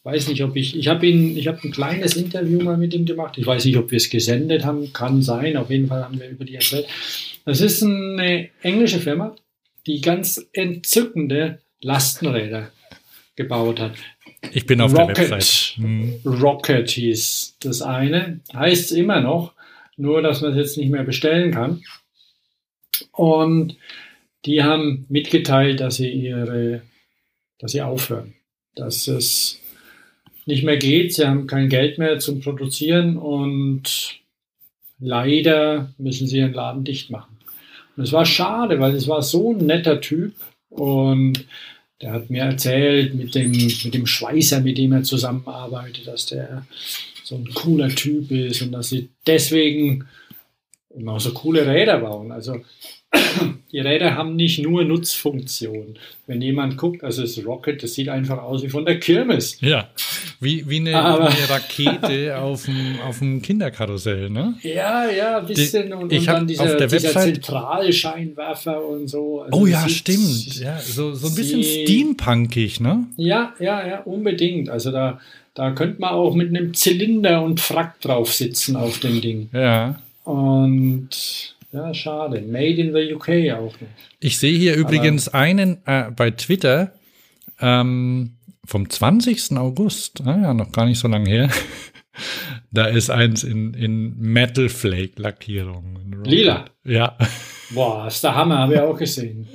[0.05, 3.05] weiß nicht, ob ich, ich habe ihn, ich habe ein kleines Interview mal mit ihm
[3.05, 3.38] gemacht.
[3.38, 5.57] Ich weiß nicht, ob wir es gesendet haben, kann sein.
[5.57, 6.87] Auf jeden Fall haben wir über die erzählt.
[7.45, 9.37] Das ist eine englische Firma,
[9.87, 12.71] die ganz entzückende Lastenräder
[13.37, 13.95] gebaut hat.
[14.53, 15.77] Ich bin auf Rocket, der Website.
[15.77, 16.21] Hm.
[16.25, 18.41] Rocket hieß das eine.
[18.53, 19.53] Heißt es immer noch,
[19.97, 21.83] nur dass man es jetzt nicht mehr bestellen kann.
[23.12, 23.77] Und
[24.45, 26.83] die haben mitgeteilt, dass sie ihre,
[27.59, 28.35] dass sie aufhören.
[28.75, 29.62] Dass es
[30.46, 31.14] nicht mehr geht.
[31.14, 34.20] Sie haben kein Geld mehr zum Produzieren und
[34.98, 37.38] leider müssen sie ihren Laden dicht machen.
[37.96, 40.35] Und es war schade, weil es war so ein netter Typ
[40.70, 41.44] und
[42.00, 46.66] der hat mir erzählt mit dem, mit dem Schweißer, mit dem er zusammenarbeitet, dass der
[47.22, 50.09] so ein cooler Typ ist und dass sie deswegen
[50.90, 52.33] immer so coole Räder bauen.
[52.33, 52.61] Also
[53.72, 55.96] die Räder haben nicht nur Nutzfunktion.
[56.27, 59.59] Wenn jemand guckt, also das Rocket, das sieht einfach aus wie von der Kirmes.
[59.61, 59.88] Ja,
[60.40, 64.55] wie, wie eine, eine Rakete auf dem, auf dem Kinderkarussell, ne?
[64.62, 65.87] Ja, ja, ein bisschen.
[65.87, 69.42] Die- und, und dann dieser, auf der dieser Zentralscheinwerfer und so.
[69.42, 70.61] Also Oh ja, sieht- stimmt.
[70.61, 73.07] Ja, so, so ein bisschen sie- steampunkig, ne?
[73.16, 74.68] Ja, ja, ja, unbedingt.
[74.68, 75.20] Also da,
[75.55, 79.48] da könnte man auch mit einem Zylinder und Frack drauf sitzen auf dem Ding.
[79.53, 80.01] Ja.
[80.25, 81.09] Und
[81.72, 82.42] ja, schade.
[82.42, 83.88] Made in the UK auch noch.
[84.20, 86.92] Ich sehe hier übrigens einen äh, bei Twitter
[87.61, 89.56] ähm, vom 20.
[89.56, 91.50] August, ah, ja, noch gar nicht so lange her.
[92.70, 96.22] da ist eins in, in Metal Flake Lackierung.
[96.24, 96.66] Lila?
[96.85, 97.16] Ja.
[97.70, 99.48] Boah, ist der Hammer, habe ich auch gesehen.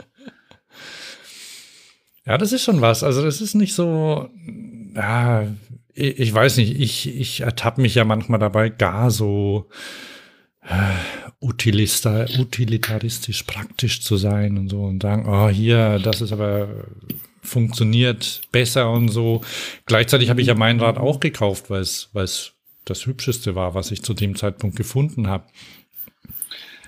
[2.25, 3.03] Ja, das ist schon was.
[3.03, 4.29] Also das ist nicht so,
[4.95, 5.47] ja,
[5.93, 9.69] ich, ich weiß nicht, ich, ich ertappe mich ja manchmal dabei, gar so
[12.37, 16.67] utilitaristisch praktisch zu sein und so und sagen, oh hier, das ist aber
[17.41, 19.41] funktioniert besser und so.
[19.85, 22.53] Gleichzeitig habe ich ja mein Rad auch gekauft, weil es, weil es
[22.85, 25.45] das hübscheste war, was ich zu dem Zeitpunkt gefunden habe.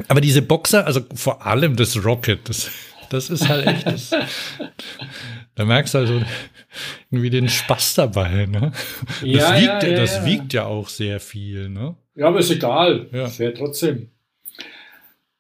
[0.08, 2.72] Aber diese Boxer, also vor allem das Rocket, das,
[3.10, 4.12] das ist halt echt, das,
[5.56, 6.22] da merkst du also
[7.12, 8.72] irgendwie den Spaß dabei, ne?
[8.72, 11.96] Das, Ja, wiegt, ja, ja, das wiegt ja auch sehr viel, ne?
[12.20, 13.08] Ja, aber ist egal.
[13.14, 13.28] Ja.
[13.28, 14.10] Fährt trotzdem.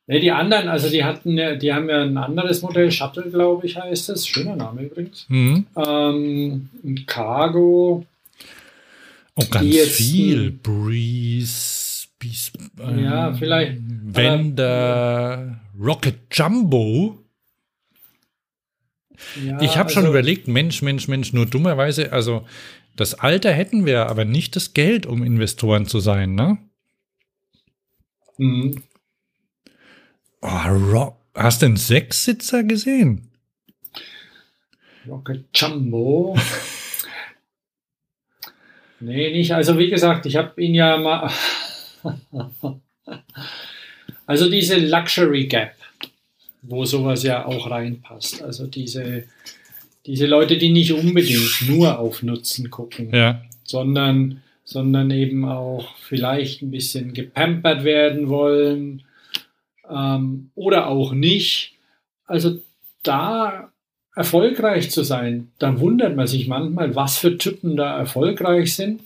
[0.07, 3.67] Ne, die anderen, also die hatten ja, die haben ja ein anderes Modell, Shuttle, glaube
[3.67, 4.25] ich, heißt es.
[4.25, 5.25] Schöner Name übrigens.
[5.27, 5.67] Mhm.
[5.75, 8.05] Ähm, ein Cargo.
[9.35, 10.51] Oh, ganz viel.
[10.51, 13.77] Breeze, Bees, ähm, Ja, vielleicht.
[13.79, 17.19] Wender, Rocket Jumbo.
[19.45, 22.47] Ja, Ich habe schon also- überlegt, Mensch, Mensch, Mensch, nur dummerweise, also
[22.95, 26.57] das Alter hätten wir, aber nicht das Geld, um Investoren zu sein, ne?
[28.39, 28.83] Mhm.
[30.41, 33.29] Oh, Ro Hast du einen Sechssitzer gesehen?
[35.07, 36.37] Rocket Jumbo.
[38.99, 39.53] nee, nicht.
[39.53, 41.31] Also wie gesagt, ich habe ihn ja mal.
[44.25, 45.73] also diese Luxury Gap,
[46.61, 48.41] wo sowas ja auch reinpasst.
[48.41, 49.25] Also diese,
[50.05, 53.43] diese Leute, die nicht unbedingt nur auf Nutzen gucken, Ja.
[53.63, 59.01] sondern, sondern eben auch vielleicht ein bisschen gepampert werden wollen
[59.89, 61.73] ähm, oder auch nicht.
[62.27, 62.59] Also
[63.01, 63.71] da
[64.15, 69.01] erfolgreich zu sein, da wundert man sich manchmal, was für Typen da erfolgreich sind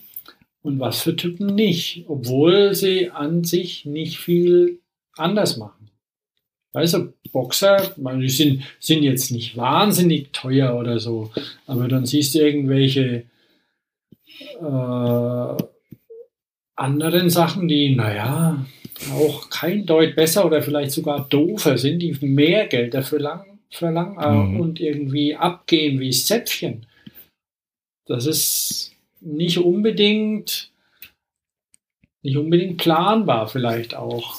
[0.63, 4.79] und was für Typen nicht, obwohl sie an sich nicht viel
[5.15, 5.89] anders machen.
[6.73, 11.31] Also Boxer, ich meine, die sind, sind jetzt nicht wahnsinnig teuer oder so,
[11.67, 13.23] aber dann siehst du irgendwelche
[14.61, 15.63] äh,
[16.75, 18.65] anderen Sachen, die, naja,
[19.13, 24.17] auch kein Deut besser oder vielleicht sogar doofer sind, die mehr Geld dafür lang, verlangen
[24.19, 24.59] äh, Mhm.
[24.59, 26.85] und irgendwie abgehen wie Zäpfchen.
[28.05, 30.71] Das ist nicht unbedingt,
[32.21, 34.35] nicht unbedingt planbar vielleicht auch.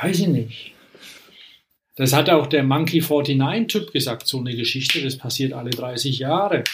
[0.00, 0.72] Weiß ich nicht.
[1.96, 6.64] Das hat auch der Monkey 49-Typ gesagt, so eine Geschichte, das passiert alle 30 Jahre.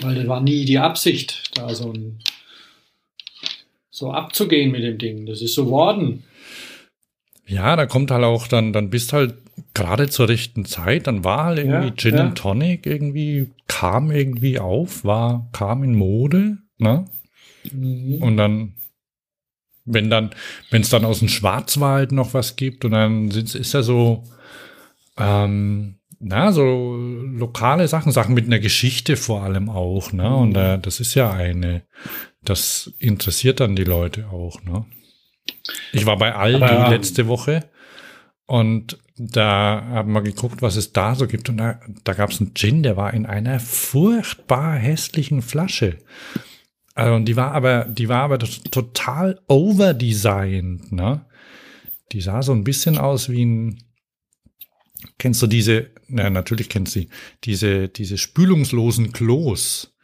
[0.00, 2.18] Weil das war nie die Absicht, da so, ein,
[3.90, 5.26] so abzugehen mit dem Ding.
[5.26, 6.24] Das ist so worden.
[7.46, 9.34] Ja, da kommt halt auch dann, dann bist halt
[9.74, 12.20] gerade zur rechten Zeit, dann war halt irgendwie Ja, Gin ja.
[12.22, 17.06] and Tonic irgendwie, kam irgendwie auf, war, kam in Mode, ne?
[17.72, 18.22] Mhm.
[18.22, 18.74] Und dann,
[19.84, 20.30] wenn dann,
[20.70, 24.24] wenn es dann aus dem Schwarzwald noch was gibt und dann sind, ist ja so,
[25.16, 30.34] ähm, na, so lokale Sachen, Sachen mit einer Geschichte vor allem auch, ne?
[30.34, 31.82] Und äh, das ist ja eine,
[32.42, 34.84] das interessiert dann die Leute auch, ne?
[35.92, 37.68] Ich war bei Aldi Aber- letzte Woche
[38.46, 41.48] Und da haben wir geguckt, was es da so gibt.
[41.48, 45.98] Und da, da gab es einen Gin, der war in einer furchtbar hässlichen Flasche.
[46.94, 51.24] Also, und die war aber, die war aber total overdesigned, ne?
[52.12, 53.82] Die sah so ein bisschen aus wie ein,
[55.18, 57.08] kennst du diese, na, natürlich kennst du sie,
[57.44, 59.94] diese, diese spülungslosen Klos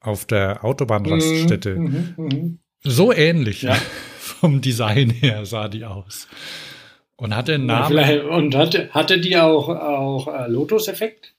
[0.00, 1.76] auf der Autobahnraststätte.
[1.76, 2.50] Mhm, mh, mh.
[2.82, 3.62] So ähnlich.
[3.62, 3.74] Ja.
[4.18, 6.26] Vom Design her sah die aus.
[7.16, 7.96] Und hatte einen Namen.
[7.96, 11.34] Ja, und hatte, hatte die auch, auch äh, Lotus-Effekt?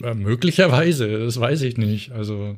[0.00, 2.12] Ja, möglicherweise, das weiß ich nicht.
[2.12, 2.56] Also,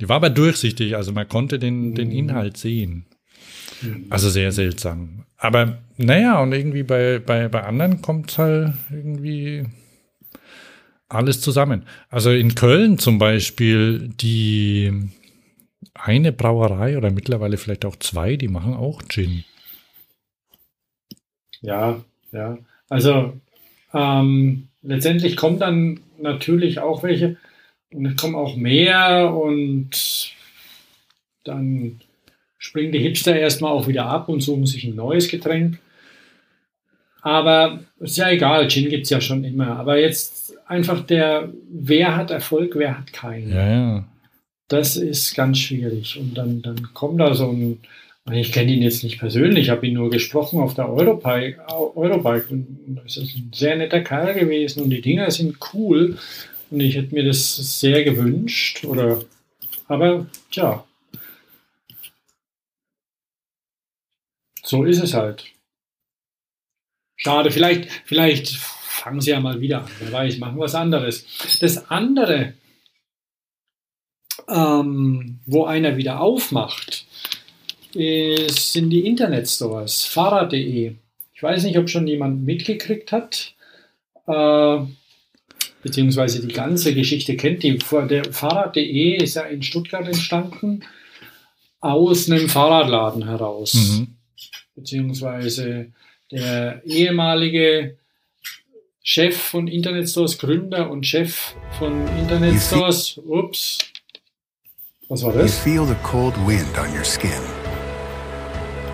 [0.00, 1.94] die war aber durchsichtig, also man konnte den, mhm.
[1.94, 3.06] den Inhalt sehen.
[4.10, 5.24] Also sehr seltsam.
[5.36, 9.64] Aber naja, und irgendwie bei, bei, bei anderen kommt halt irgendwie
[11.08, 11.84] alles zusammen.
[12.08, 15.10] Also in Köln zum Beispiel, die
[15.94, 19.44] eine Brauerei oder mittlerweile vielleicht auch zwei, die machen auch Gin.
[21.60, 22.58] Ja, ja.
[22.88, 23.40] Also
[23.92, 27.36] ähm, letztendlich kommen dann natürlich auch welche
[27.92, 30.32] und es kommen auch mehr und
[31.44, 32.00] dann
[32.64, 35.78] springen die Hipster erstmal auch wieder ab und suchen sich ein neues Getränk.
[37.20, 39.76] Aber ist ja egal, Gin gibt es ja schon immer.
[39.76, 43.50] Aber jetzt einfach der, wer hat Erfolg, wer hat keinen.
[43.50, 44.04] Ja, ja.
[44.68, 46.18] Das ist ganz schwierig.
[46.18, 47.80] Und dann, dann kommt da so ein,
[48.32, 52.98] ich kenne ihn jetzt nicht persönlich, habe ihn nur gesprochen auf der Eurobike, Eurobike und
[53.04, 56.16] das ist ein sehr netter Kerl gewesen und die Dinger sind cool
[56.70, 59.20] und ich hätte mir das sehr gewünscht oder
[59.86, 60.82] aber tja
[64.64, 65.44] so ist es halt.
[67.16, 71.26] Schade, vielleicht, vielleicht fangen sie ja mal wieder an, wer weiß, machen was anderes.
[71.60, 72.54] Das andere,
[74.48, 77.06] ähm, wo einer wieder aufmacht,
[77.92, 80.94] ist, sind die Internetstores, Fahrrad.de.
[81.34, 83.54] Ich weiß nicht, ob schon jemand mitgekriegt hat,
[84.26, 84.78] äh,
[85.82, 87.62] beziehungsweise die ganze Geschichte kennt.
[87.62, 90.84] Die, der Fahrrad.de ist ja in Stuttgart entstanden,
[91.80, 93.74] aus einem Fahrradladen heraus.
[93.74, 94.13] Mhm.
[94.74, 95.92] Beziehungsweise
[96.30, 97.96] der ehemalige
[99.02, 103.78] Chef von Internetstores, Gründer und Chef von Internetstores, ups,
[105.08, 105.64] was war das?
[105.64, 107.30] You feel the cold wind on your skin.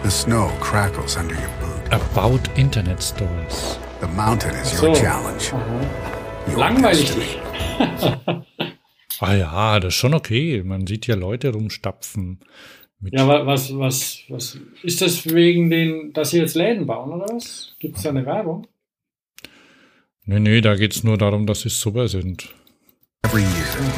[0.02, 1.92] The snow crackles under your boot.
[1.92, 3.78] About Internet Stores.
[4.00, 4.86] The mountain is so.
[4.86, 5.52] your challenge.
[6.48, 7.38] Your Langweilig.
[9.20, 10.62] ah ja, das ist schon okay.
[10.64, 12.40] Man sieht ja Leute rumstapfen.
[13.02, 17.74] Ja, was, was, was ist das wegen den, dass sie jetzt Läden bauen oder was?
[17.78, 18.66] Gibt es da eine Werbung?
[20.26, 22.48] Nee, nee, da geht es nur darum, dass sie super sind.
[23.24, 23.92] Every year.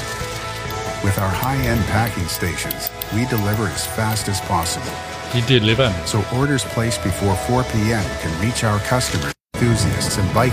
[1.02, 4.92] With our high-end packing stations, we deliver as fast as possible.
[5.34, 5.92] Die delivern.
[6.04, 8.04] So orders placed before 4 p.m.
[8.22, 10.52] can reach our customers, enthusiasts and bike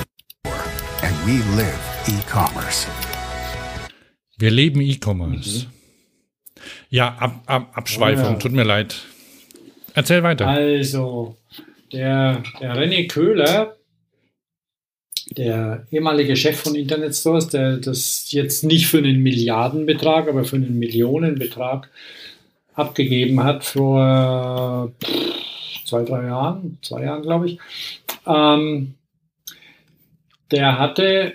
[1.03, 2.87] and we live e-commerce.
[4.37, 5.65] Wir leben E-Commerce.
[5.65, 5.78] Mhm.
[6.89, 8.39] Ja, ab, ab, Abschweifung, ja.
[8.39, 9.03] tut mir leid.
[9.93, 10.47] Erzähl weiter.
[10.47, 11.37] Also,
[11.91, 13.75] der, der René Köhler,
[15.31, 20.55] der ehemalige Chef von Internet Stores, der das jetzt nicht für einen Milliardenbetrag, aber für
[20.55, 21.89] einen Millionenbetrag
[22.73, 24.91] abgegeben hat vor
[25.85, 27.59] zwei, drei Jahren, zwei Jahren glaube ich.
[28.25, 28.95] Ähm,
[30.51, 31.33] der hatte,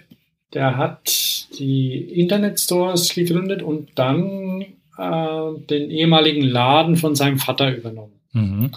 [0.54, 4.64] der hat die Internetstores gegründet und dann
[4.98, 8.20] äh, den ehemaligen Laden von seinem Vater übernommen.
[8.33, 8.70] Mhm.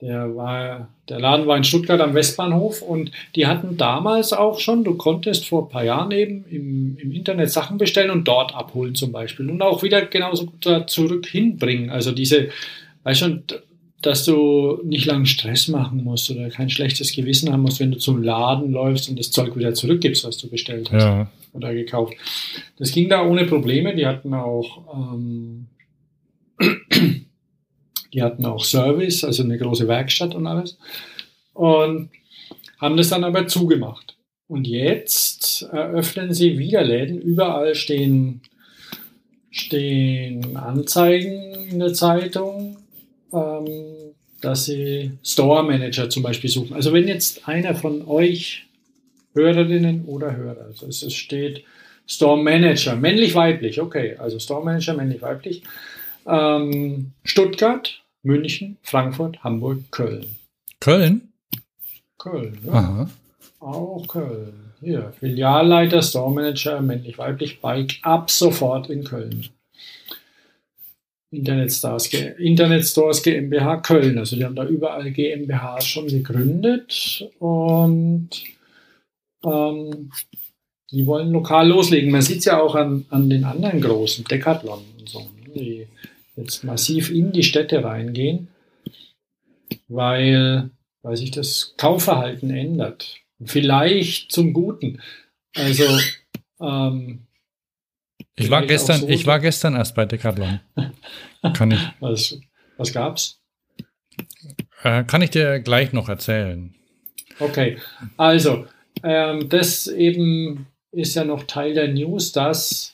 [0.00, 4.82] Der, war, der Laden war in Stuttgart am Westbahnhof und die hatten damals auch schon,
[4.82, 8.96] du konntest vor ein paar Jahren eben im, im Internet Sachen bestellen und dort abholen
[8.96, 11.90] zum Beispiel und auch wieder genauso gut da zurück hinbringen.
[11.90, 12.48] Also diese,
[13.04, 13.44] weißt schon,
[14.02, 17.98] dass du nicht lange Stress machen musst oder kein schlechtes Gewissen haben musst, wenn du
[17.98, 21.30] zum Laden läufst und das Zeug wieder zurückgibst, was du bestellt hast ja.
[21.52, 22.14] oder gekauft.
[22.78, 23.94] Das ging da ohne Probleme.
[23.94, 25.68] Die hatten auch ähm,
[28.12, 30.78] die hatten auch Service, also eine große Werkstatt und alles.
[31.54, 32.10] Und
[32.78, 34.16] haben das dann aber zugemacht.
[34.48, 37.20] Und jetzt eröffnen sie wieder Läden.
[37.20, 38.42] Überall stehen,
[39.50, 42.76] stehen Anzeigen in der Zeitung,
[43.32, 46.74] ähm, dass sie Store Manager zum Beispiel suchen.
[46.74, 48.66] Also wenn jetzt einer von euch
[49.34, 51.64] Hörerinnen oder Hörer, also es steht
[52.06, 55.62] Store Manager, männlich-weiblich, okay, also Store Manager, männlich-weiblich,
[56.26, 60.26] ähm, Stuttgart, München, Frankfurt, Hamburg, Köln.
[60.80, 61.32] Köln?
[62.18, 62.72] Köln, ja.
[62.72, 63.10] Aha.
[63.60, 64.72] Auch Köln.
[64.80, 69.46] Hier, Filialleiter, Store Manager, männlich-weiblich, Bike, ab sofort in Köln.
[71.32, 72.10] Internet Stars,
[72.88, 74.18] Stores GmbH Köln.
[74.18, 78.28] Also die haben da überall GmbHs schon gegründet und
[79.44, 80.10] ähm,
[80.90, 82.10] die wollen lokal loslegen.
[82.10, 85.86] Man sieht es ja auch an, an den anderen großen, Decathlon und so, die
[86.36, 88.48] jetzt massiv in die Städte reingehen,
[89.88, 90.70] weil,
[91.02, 93.16] weil sich das Kaufverhalten ändert.
[93.42, 95.00] Vielleicht zum Guten.
[95.54, 95.84] Also
[96.60, 97.20] ähm,
[98.36, 100.60] ich war gestern, so ich war gestern erst bei Decathlon.
[101.54, 101.80] Kann ich.
[102.00, 102.38] Was,
[102.76, 103.40] was gab's?
[104.82, 106.74] Äh, kann ich dir gleich noch erzählen.
[107.38, 107.78] Okay,
[108.16, 108.66] also
[109.02, 112.92] ähm, das eben ist ja noch Teil der News, dass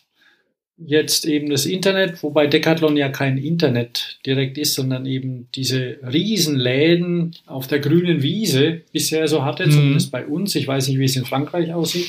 [0.79, 7.35] jetzt eben das Internet, wobei Decathlon ja kein Internet direkt ist, sondern eben diese Riesenläden
[7.47, 9.71] auf der grünen Wiese bisher so hatte, mhm.
[9.73, 10.55] zumindest bei uns.
[10.55, 12.09] Ich weiß nicht, wie es in Frankreich aussieht.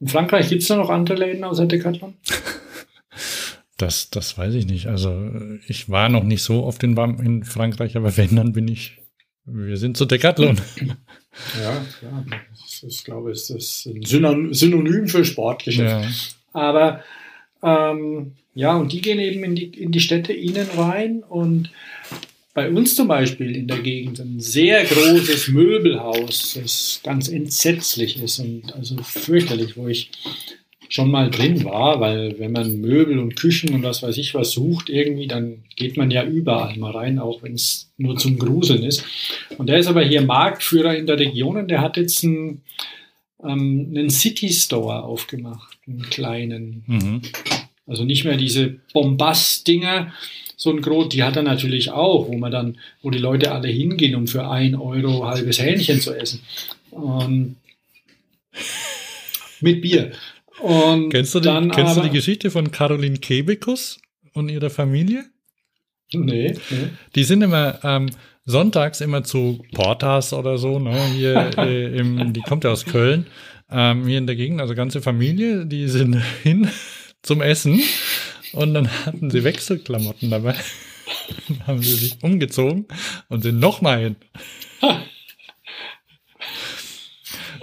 [0.00, 2.14] In Frankreich gibt es da noch andere Läden außer Decathlon?
[3.76, 4.86] Das, das weiß ich nicht.
[4.86, 5.30] Also
[5.66, 8.98] ich war noch nicht so oft in, in Frankreich, aber wenn, dann bin ich.
[9.46, 10.60] Wir sind zu Decathlon.
[11.60, 12.24] Ja, ja.
[12.52, 15.90] Das ist, ich glaube, ist das ein Synonym für Sportgeschäft.
[15.90, 16.08] Ja.
[16.52, 17.02] Aber
[17.60, 21.72] ähm, ja, und die gehen eben in die, in die Städte innen rein und
[22.54, 28.38] bei uns zum Beispiel in der Gegend ein sehr großes Möbelhaus, das ganz entsetzlich ist
[28.38, 30.10] und also fürchterlich, wo ich
[30.88, 34.52] schon mal drin war, weil wenn man Möbel und Küchen und was weiß ich was
[34.52, 38.84] sucht irgendwie, dann geht man ja überall mal rein, auch wenn es nur zum Gruseln
[38.84, 39.04] ist.
[39.58, 42.62] Und der ist aber hier Marktführer in der Region und der hat jetzt einen,
[43.42, 46.84] ähm, einen City Store aufgemacht, einen kleinen.
[46.86, 47.22] Mhm.
[47.86, 50.12] Also nicht mehr diese Bombast-Dinger,
[50.56, 53.68] so ein Grot, die hat er natürlich auch, wo man dann, wo die Leute alle
[53.68, 56.40] hingehen, um für ein Euro halbes Hähnchen zu essen.
[56.92, 57.56] Ähm,
[59.60, 60.12] mit Bier.
[60.60, 63.98] Und kennst du, die, dann kennst aber, du die Geschichte von Caroline Kebekus
[64.32, 65.24] und ihrer Familie?
[66.12, 66.88] Nee, nee.
[67.14, 68.10] Die sind immer ähm,
[68.44, 70.96] sonntags immer zu Portas oder so, ne?
[71.14, 73.26] Hier äh, im, die kommt ja aus Köln,
[73.70, 76.68] ähm, hier in der Gegend, also ganze Familie, die sind hin
[77.22, 77.80] zum Essen
[78.54, 80.54] und dann hatten sie Wechselklamotten dabei.
[81.48, 82.86] dann haben sie sich umgezogen
[83.28, 84.16] und sind nochmal hin.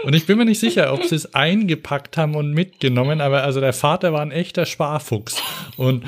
[0.04, 3.60] Und ich bin mir nicht sicher, ob sie es eingepackt haben und mitgenommen, aber also
[3.60, 5.42] der Vater war ein echter Sparfuchs.
[5.78, 6.04] Und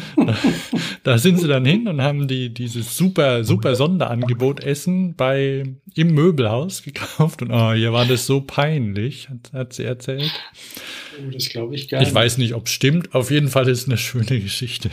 [1.04, 6.13] da sind sie dann hin und haben die dieses super, super Sonderangebot Essen bei, im
[6.13, 7.43] Möbelhaus gekauft.
[7.43, 10.32] Und oh, hier war das so peinlich, hat, hat sie erzählt.
[11.19, 12.10] Oh, das glaube ich gar nicht.
[12.10, 13.13] Ich weiß nicht, ob es stimmt.
[13.13, 14.89] Auf jeden Fall ist es eine schöne Geschichte.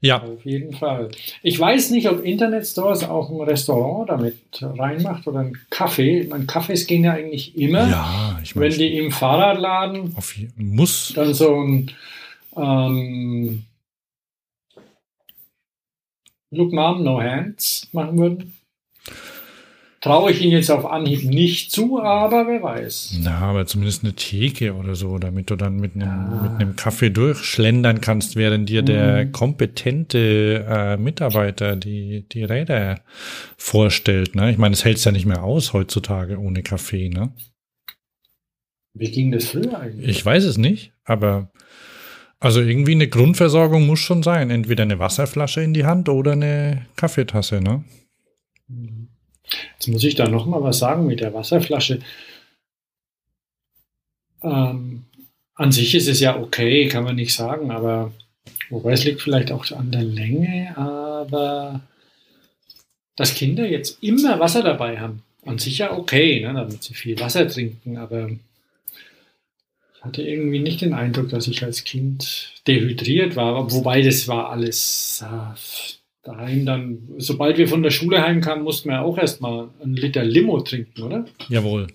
[0.00, 0.22] Ja.
[0.22, 1.10] Auf jeden Fall.
[1.42, 6.26] Ich weiß nicht, ob Internet Stores auch ein Restaurant damit reinmacht oder ein Kaffee.
[6.28, 7.88] Meine, Kaffees gehen ja eigentlich immer.
[7.88, 8.70] Ja, ich meine.
[8.70, 11.14] Wenn die im Fahrradladen auf, muss.
[11.14, 11.90] dann so ein
[12.54, 13.64] ähm,
[16.50, 18.54] Look Mom, No Hands machen würden
[20.04, 23.20] traue ich ihn jetzt auf Anhieb nicht zu, aber wer weiß.
[23.22, 26.40] Na, aber zumindest eine Theke oder so, damit du dann mit einem, ja.
[26.42, 28.86] mit einem Kaffee durchschlendern kannst, während dir mhm.
[28.86, 33.00] der kompetente äh, Mitarbeiter die, die Räder
[33.56, 34.34] vorstellt.
[34.34, 34.50] Ne?
[34.50, 37.08] Ich meine, es hält ja nicht mehr aus heutzutage ohne Kaffee.
[37.08, 37.32] Ne?
[38.92, 40.06] Wie ging das früher eigentlich?
[40.06, 41.50] Ich weiß es nicht, aber
[42.40, 44.50] also irgendwie eine Grundversorgung muss schon sein.
[44.50, 47.84] Entweder eine Wasserflasche in die Hand oder eine Kaffeetasse, ne?
[48.68, 49.03] Mhm.
[49.74, 52.00] Jetzt muss ich da noch mal was sagen mit der Wasserflasche.
[54.42, 55.04] Ähm,
[55.54, 58.12] an sich ist es ja okay, kann man nicht sagen, aber
[58.70, 61.80] wobei es liegt vielleicht auch an der Länge, aber
[63.16, 67.18] dass Kinder jetzt immer Wasser dabei haben, an sich ja okay, ne, damit sie viel
[67.20, 68.30] Wasser trinken, aber
[69.96, 74.50] ich hatte irgendwie nicht den Eindruck, dass ich als Kind dehydriert war, wobei das war
[74.50, 75.54] alles äh,
[76.24, 80.60] daheim dann, sobald wir von der Schule heimkamen, mussten wir auch erstmal einen Liter Limo
[80.60, 81.26] trinken, oder?
[81.48, 81.86] Jawohl.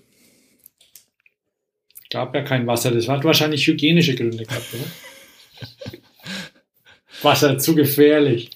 [2.10, 6.00] Gab ja kein Wasser, das hat wahrscheinlich hygienische Gründe gehabt, oder?
[7.22, 8.50] Wasser zu gefährlich.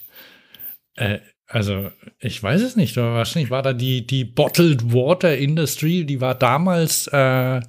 [0.97, 6.21] Äh, also, ich weiß es nicht, wahrscheinlich war da die, die Bottled Water Industry, die
[6.21, 7.61] war damals, äh,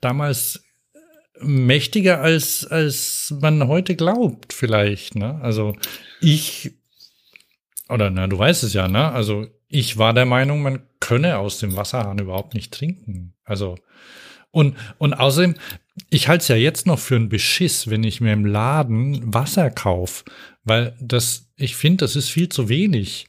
[0.00, 0.64] damals
[1.40, 5.38] mächtiger als, als man heute glaubt, vielleicht, ne?
[5.42, 5.74] Also,
[6.20, 6.72] ich
[7.90, 9.10] oder na, du weißt es ja, ne?
[9.12, 13.34] Also ich war der Meinung, man könne aus dem Wasserhahn überhaupt nicht trinken.
[13.44, 13.76] Also
[14.50, 15.54] und und außerdem,
[16.10, 19.70] ich halte es ja jetzt noch für einen Beschiss, wenn ich mir im Laden Wasser
[19.70, 20.24] kaufe,
[20.64, 23.26] weil das, ich finde, das ist viel zu wenig.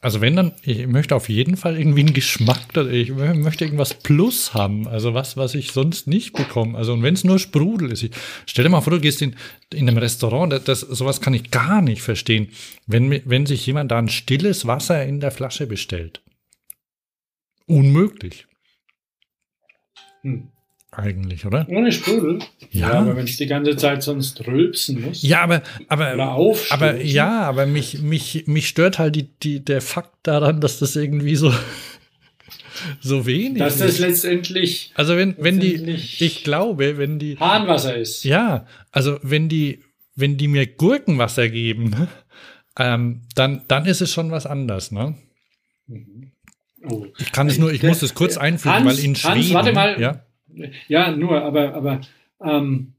[0.00, 4.54] Also wenn dann, ich möchte auf jeden Fall irgendwie einen Geschmack, ich möchte irgendwas Plus
[4.54, 6.78] haben, also was, was ich sonst nicht bekomme.
[6.78, 8.12] Also und wenn es nur Sprudel ist, ich,
[8.46, 9.34] stell dir mal vor, du gehst in,
[9.74, 12.50] in einem Restaurant, das, das, sowas kann ich gar nicht verstehen,
[12.86, 16.22] wenn, wenn sich jemand da ein stilles Wasser in der Flasche bestellt.
[17.66, 18.46] Unmöglich.
[20.22, 20.52] Hm
[20.98, 21.66] eigentlich, oder?
[21.68, 22.40] Ohne Sprudel.
[22.70, 25.22] Ja, ja aber wenn es die ganze Zeit sonst rülpsen muss.
[25.22, 26.12] Ja, aber, aber,
[26.70, 30.96] aber ja, aber mich, mich, mich stört halt die, die, der Fakt daran, dass das
[30.96, 31.54] irgendwie so,
[33.00, 34.92] so wenig Dass das letztendlich.
[34.94, 37.36] Also wenn, wenn die, ich glaube, wenn die.
[37.38, 38.24] Harnwasser ist.
[38.24, 39.84] Ja, also wenn die,
[40.16, 42.08] wenn die mir Gurkenwasser geben,
[42.76, 45.14] ähm, dann, dann ist es schon was anderes, ne?
[45.86, 46.32] Mhm.
[46.88, 47.06] Oh.
[47.18, 49.34] Ich kann es nur, ich muss es kurz einfügen, Hans, weil in Schweden.
[49.36, 50.24] Hans, warte mal, ja?
[50.88, 52.00] Ja, nur, aber, aber
[52.40, 52.94] ähm,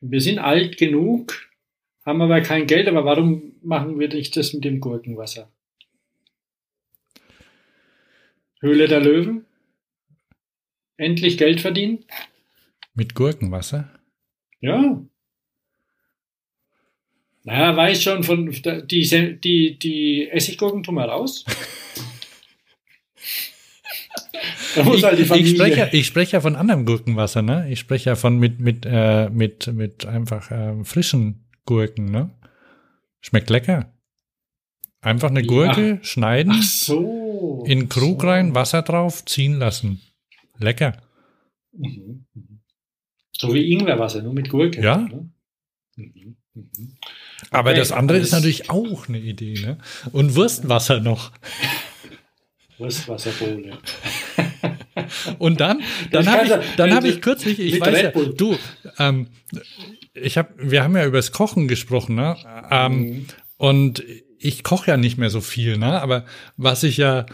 [0.00, 1.48] wir sind alt genug,
[2.04, 5.50] haben aber kein Geld, aber warum machen wir nicht das mit dem Gurkenwasser?
[8.60, 9.44] Höhle der Löwen?
[10.96, 12.04] Endlich Geld verdienen?
[12.94, 13.90] Mit Gurkenwasser?
[14.60, 15.02] Ja.
[17.44, 21.44] Naja, weiß schon von die, die, die Essiggurken tun wir raus.
[24.76, 27.70] ich, halt ich, spreche, ich spreche ja von anderem Gurkenwasser, ne?
[27.70, 32.30] Ich spreche ja von mit, mit, äh, mit, mit einfach äh, frischen Gurken, ne?
[33.20, 33.92] Schmeckt lecker.
[35.00, 38.28] Einfach eine Gurke schneiden, Ach so, in Krug so.
[38.28, 40.00] rein, Wasser drauf, ziehen lassen.
[40.58, 40.96] Lecker.
[41.72, 42.26] Mhm.
[42.34, 42.60] mhm.
[43.32, 44.80] So wie Ingwerwasser, nur mit Gurke.
[44.80, 44.96] Ja.
[44.96, 45.32] Mhm.
[46.54, 46.96] Mhm.
[47.50, 49.78] Aber okay, das andere ist natürlich auch eine Idee, ne?
[50.12, 51.32] Und Wurstwasser noch.
[52.78, 53.78] Wurstwasserbohle.
[55.38, 58.56] Und dann, dann habe ich, dann habe ich kürzlich, ich weiß ja, du,
[58.98, 59.28] ähm,
[60.14, 62.36] ich habe, wir haben ja über das Kochen gesprochen, ne?
[62.70, 63.26] Ähm, mhm.
[63.56, 64.02] Und
[64.38, 66.00] ich koche ja nicht mehr so viel, ne?
[66.00, 66.24] Aber
[66.56, 67.26] was ich ja,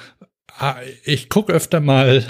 [0.58, 2.24] ah, ich gucke öfter mal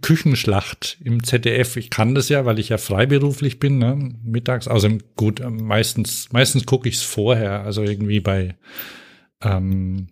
[0.00, 1.76] Küchenschlacht im ZDF.
[1.76, 4.14] Ich kann das ja, weil ich ja freiberuflich bin, ne?
[4.24, 4.68] mittags.
[4.68, 8.56] Also gut, meistens, meistens gucke ich es vorher, also irgendwie bei
[9.42, 10.08] ähm,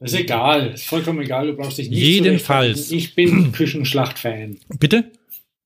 [0.00, 2.90] das ist egal, ist vollkommen egal, du brauchst dich nicht Jedenfalls.
[2.90, 4.58] Ich bin Küchenschlacht-Fan.
[4.78, 5.10] Bitte?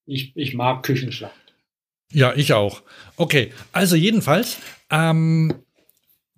[0.06, 1.34] Ich, ich mag Küchenschlacht.
[2.12, 2.82] Ja, ich auch.
[3.16, 4.58] Okay, also jedenfalls,
[4.90, 5.54] ähm,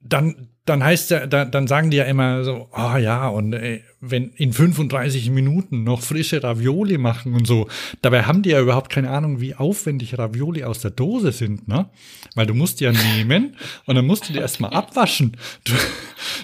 [0.01, 3.53] dann, dann heißt ja, dann, dann sagen die ja immer so, ah oh ja, und
[3.53, 7.69] ey, wenn in 35 Minuten noch frische Ravioli machen und so,
[8.01, 11.91] dabei haben die ja überhaupt keine Ahnung, wie aufwendig Ravioli aus der Dose sind, ne?
[12.35, 13.57] Weil du musst ja nehmen
[13.87, 15.37] und dann musst du die erstmal abwaschen.
[15.65, 15.73] Du,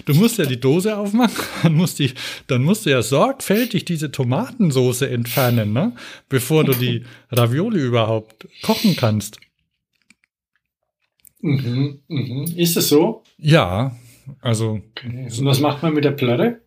[0.05, 2.13] du musst ja die Dose aufmachen, dann musst, die,
[2.45, 5.93] dann musst du ja sorgfältig diese Tomatensoße entfernen, ne?
[6.29, 9.39] Bevor du die Ravioli überhaupt kochen kannst.
[11.41, 12.53] Mhm, mhm.
[12.55, 13.23] Ist es so?
[13.39, 13.95] Ja,
[14.41, 14.81] also.
[14.91, 15.27] Okay.
[15.37, 16.61] Und was macht man mit der Platte?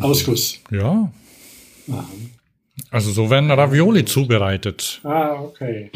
[0.00, 0.60] Ausguss.
[0.70, 1.12] Ja.
[1.90, 2.04] Aha.
[2.90, 5.00] Also so werden Ravioli zubereitet.
[5.04, 5.90] Ah, okay.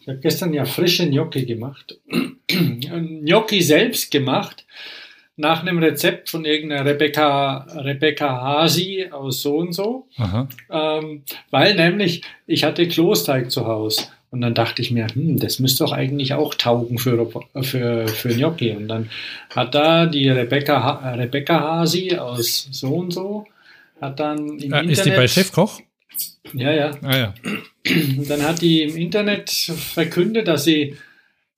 [0.00, 1.98] Ich habe gestern ja frische Gnocchi gemacht.
[2.48, 4.66] Gnocchi selbst gemacht,
[5.36, 10.08] nach einem Rezept von irgendeiner Rebecca, Rebecca Hasi aus so und so.
[10.70, 15.58] Ähm, weil nämlich ich hatte Klosteig zu Hause und dann dachte ich mir, hm, das
[15.58, 17.30] müsste doch eigentlich auch taugen für,
[17.60, 18.70] für, für Gnocchi.
[18.70, 19.10] Und dann
[19.54, 23.44] hat da die Rebecca, Rebecca Hasi aus so und so,
[24.00, 24.90] hat dann im ja, Internet.
[24.90, 25.80] Ist die bei Chefkoch?
[26.54, 26.90] Ja, ja.
[27.02, 27.34] Ah, ja.
[28.16, 30.96] Und dann hat die im Internet verkündet, dass sie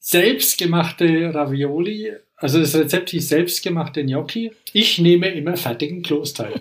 [0.01, 4.51] selbstgemachte Ravioli, also das Rezept hieß selbstgemachte Gnocchi.
[4.73, 6.61] Ich nehme immer fertigen Klosteig.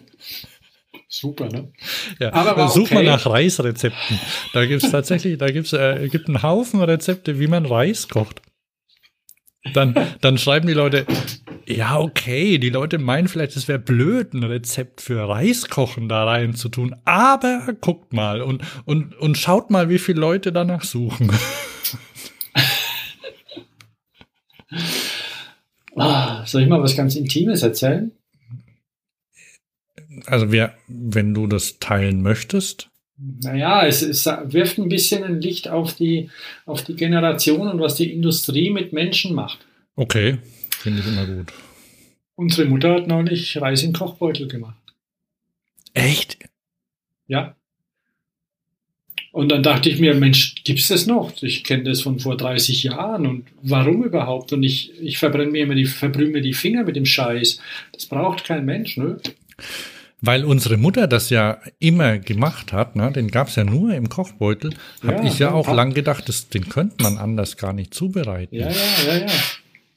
[1.16, 1.72] Super, ne?
[2.20, 2.96] Ja, aber such okay.
[2.96, 4.20] mal nach Reisrezepten.
[4.52, 8.42] Da gibt's tatsächlich, da gibt's äh, gibt einen Haufen Rezepte, wie man Reis kocht.
[9.76, 11.06] Dann, dann schreiben die Leute,
[11.68, 16.56] ja, okay, die Leute meinen vielleicht, es wäre blöd, ein Rezept für Reiskochen da rein
[16.56, 16.96] zu tun.
[17.06, 21.32] Aber guckt mal und, und, und schaut mal, wie viele Leute danach suchen.
[25.96, 28.12] Ah, soll ich mal was ganz Intimes erzählen?
[30.26, 32.90] Also wer, wenn du das teilen möchtest.
[33.18, 36.30] Naja, es, es wirft ein bisschen ein Licht auf die,
[36.66, 39.60] auf die Generation und was die Industrie mit Menschen macht.
[39.96, 40.40] Okay,
[40.80, 41.54] finde ich immer gut.
[42.36, 44.82] Unsere Mutter hat neulich Reis in Kochbeutel gemacht.
[45.94, 46.40] Echt?
[47.28, 47.56] Ja.
[49.32, 51.42] Und dann dachte ich mir, Mensch, gibt's das noch?
[51.42, 54.54] Ich kenne das von vor 30 Jahren und warum überhaupt?
[54.54, 57.60] Und ich, ich verbrenne mir immer die, verbrühe mir die Finger mit dem Scheiß.
[57.94, 59.20] Das braucht kein Mensch, ne?
[60.26, 63.12] Weil unsere Mutter das ja immer gemacht hat, ne?
[63.12, 64.74] den gab's ja nur im Kochbeutel,
[65.06, 68.56] habe ja, ich ja auch lang gedacht, das, den könnte man anders gar nicht zubereiten.
[68.56, 69.26] Ja, ja, ja,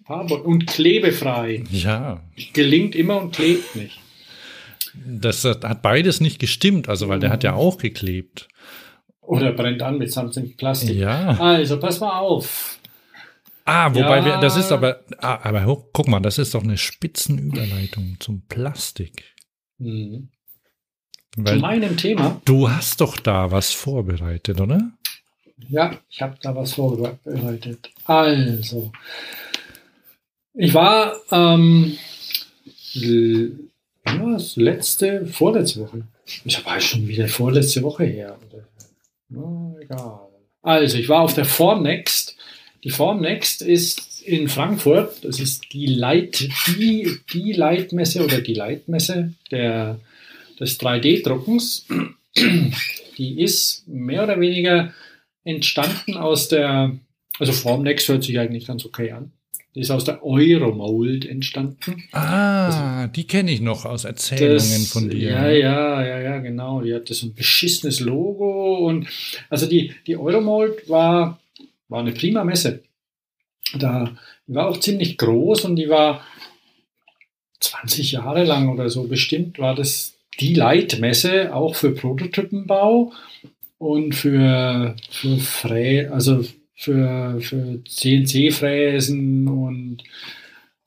[0.09, 0.37] ja.
[0.37, 1.63] Und klebefrei.
[1.71, 2.23] Ja.
[2.53, 4.01] Gelingt immer und klebt nicht.
[4.95, 8.49] Das hat beides nicht gestimmt, also weil der hat ja auch geklebt.
[9.21, 10.97] Oder brennt an mit Samsung Plastik.
[10.97, 11.39] Ja.
[11.39, 12.81] Also, pass mal auf.
[13.65, 14.25] Ah, wobei Ja.
[14.25, 19.36] wir, das ist aber, ah, aber guck mal, das ist doch eine Spitzenüberleitung zum Plastik.
[19.79, 20.29] Mhm.
[21.35, 22.41] Zu meinem Thema.
[22.47, 24.91] du hast doch da was vorbereitet, oder?
[25.69, 27.91] Ja, ich habe da was vorbereitet.
[28.05, 28.93] Also,
[30.55, 31.99] ich war ähm,
[32.95, 34.57] es?
[34.57, 36.07] letzte, vorletzte Woche.
[36.45, 38.39] Ich war schon wieder vorletzte Woche her.
[39.29, 40.21] Na, egal.
[40.63, 42.37] Also, ich war auf der Formnext.
[42.83, 45.25] Die Formnext ist in Frankfurt.
[45.25, 49.99] Das ist die Leit, die, die Leitmesse oder die Leitmesse der,
[50.61, 51.87] des 3D-Druckens.
[53.19, 54.93] Die ist mehr oder weniger
[55.45, 56.97] entstanden aus der,
[57.39, 59.33] also Formnext hört sich eigentlich ganz okay an.
[59.75, 62.03] Die ist aus der Euromold entstanden.
[62.13, 65.31] Ah, die kenne ich noch aus Erzählungen Das- von dir.
[65.31, 66.81] Ja, ja, ja, ja, genau.
[66.81, 69.07] Die hatte so ein beschissenes Logo und
[69.51, 71.39] also die, die Euromold war,
[71.89, 72.81] war eine prima Messe.
[73.75, 76.25] Da, die war auch ziemlich groß und die war
[77.61, 83.13] 20 Jahre lang oder so bestimmt, war das die Leitmesse auch für Prototypenbau
[83.79, 86.45] und für, für Frä, also
[86.75, 90.05] für, für CNC-Fräsen und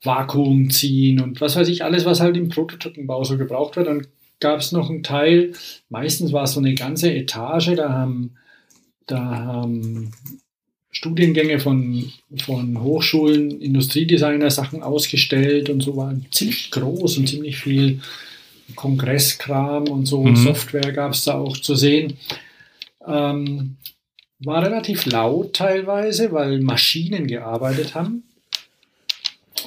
[0.03, 3.87] Vakuum ziehen und was weiß ich, alles, was halt im Prototypenbau so gebraucht wird.
[3.87, 4.07] Dann
[4.39, 5.53] gab es noch einen Teil,
[5.89, 8.35] meistens war es so eine ganze Etage, da haben,
[9.07, 10.11] da haben
[10.91, 12.11] Studiengänge von,
[12.43, 18.01] von Hochschulen, Industriedesigner Sachen ausgestellt und so war ziemlich groß und ziemlich viel
[18.75, 20.35] Kongresskram und so, Mhm.
[20.35, 22.17] Software gab es da auch zu sehen.
[23.07, 23.75] Ähm,
[24.39, 28.23] war relativ laut teilweise, weil Maschinen gearbeitet haben.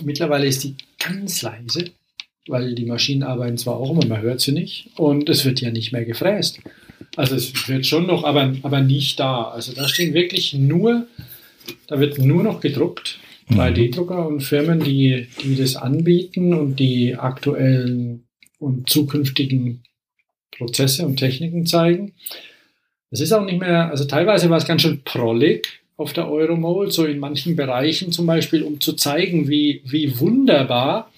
[0.02, 1.90] Mittlerweile ist die ganz leise,
[2.46, 5.70] weil die Maschinen arbeiten zwar auch immer, man hört sie nicht und es wird ja
[5.70, 6.60] nicht mehr gefräst.
[7.16, 9.44] Also es wird schon noch, aber, aber nicht da.
[9.44, 11.06] Also da stehen wirklich nur,
[11.86, 13.18] da wird nur noch gedruckt.
[13.50, 18.24] 3D-Drucker und Firmen, die, die das anbieten und die aktuellen
[18.58, 19.82] und zukünftigen
[20.56, 22.14] Prozesse und Techniken zeigen.
[23.10, 26.92] Es ist auch nicht mehr, also teilweise war es ganz schön prollig auf der Euromold,
[26.92, 31.10] so in manchen Bereichen zum Beispiel, um zu zeigen, wie, wie wunderbar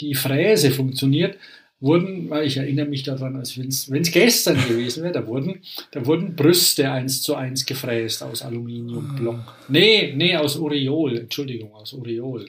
[0.00, 1.36] die Fräse funktioniert,
[1.84, 5.60] wurden, weil ich erinnere mich daran, als wenn es gestern gewesen wäre, da wurden,
[5.92, 9.38] da wurden Brüste eins zu eins gefräst aus Aluminiumblock.
[9.68, 12.48] Nee, nee, aus Ureol, Entschuldigung, aus Ureol.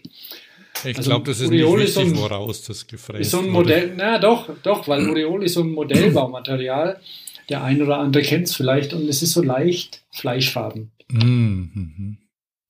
[0.84, 3.32] Ich Also glaube, das ist Ureol nicht ist wichtig, so ein- woraus das gefräst Ist
[3.32, 3.54] so ein wurde.
[3.54, 7.00] Modell, na doch, doch, weil Ureol ist so ein Modellbaumaterial.
[7.50, 12.18] Der ein oder andere kennt es vielleicht und es ist so leicht fleischfarben, Mhm, mhm.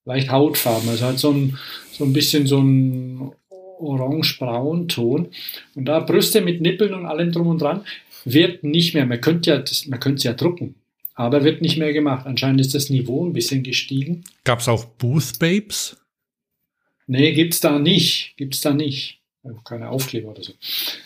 [0.03, 0.89] leicht hautfarben.
[0.89, 1.57] Also hat so ein,
[1.93, 3.31] so ein bisschen so ein
[3.79, 5.29] orange-braun Ton.
[5.75, 7.83] Und da Brüste mit Nippeln und allem drum und dran
[8.25, 10.75] wird nicht mehr, man könnte ja, das, man könnte es ja drucken,
[11.13, 12.25] aber wird nicht mehr gemacht.
[12.25, 14.23] Anscheinend ist das Niveau ein bisschen gestiegen.
[14.43, 15.97] Gab es auch Booth Babes?
[17.07, 18.33] Nee, gibt's da nicht.
[18.37, 19.19] Gibt's da nicht.
[19.43, 20.53] Also Keine Aufkleber oder so.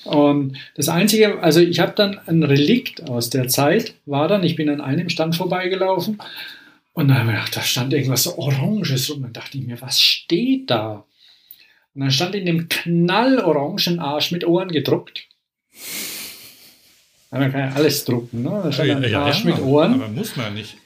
[0.06, 4.56] Und das Einzige, also ich habe dann ein Relikt aus der Zeit, war dann, ich
[4.56, 6.20] bin an einem Stand vorbeigelaufen
[6.94, 9.82] und dann habe ich gedacht, da stand irgendwas so Oranges und dann dachte ich mir,
[9.82, 11.06] was steht da?
[11.96, 15.28] Und dann stand in dem knallorangen Arsch mit Ohren gedruckt.
[17.32, 18.62] Man kann ja alles drucken, ne?
[18.64, 19.94] Da stand ein Arsch mit Ohren.
[19.96, 20.78] Aber muss man nicht.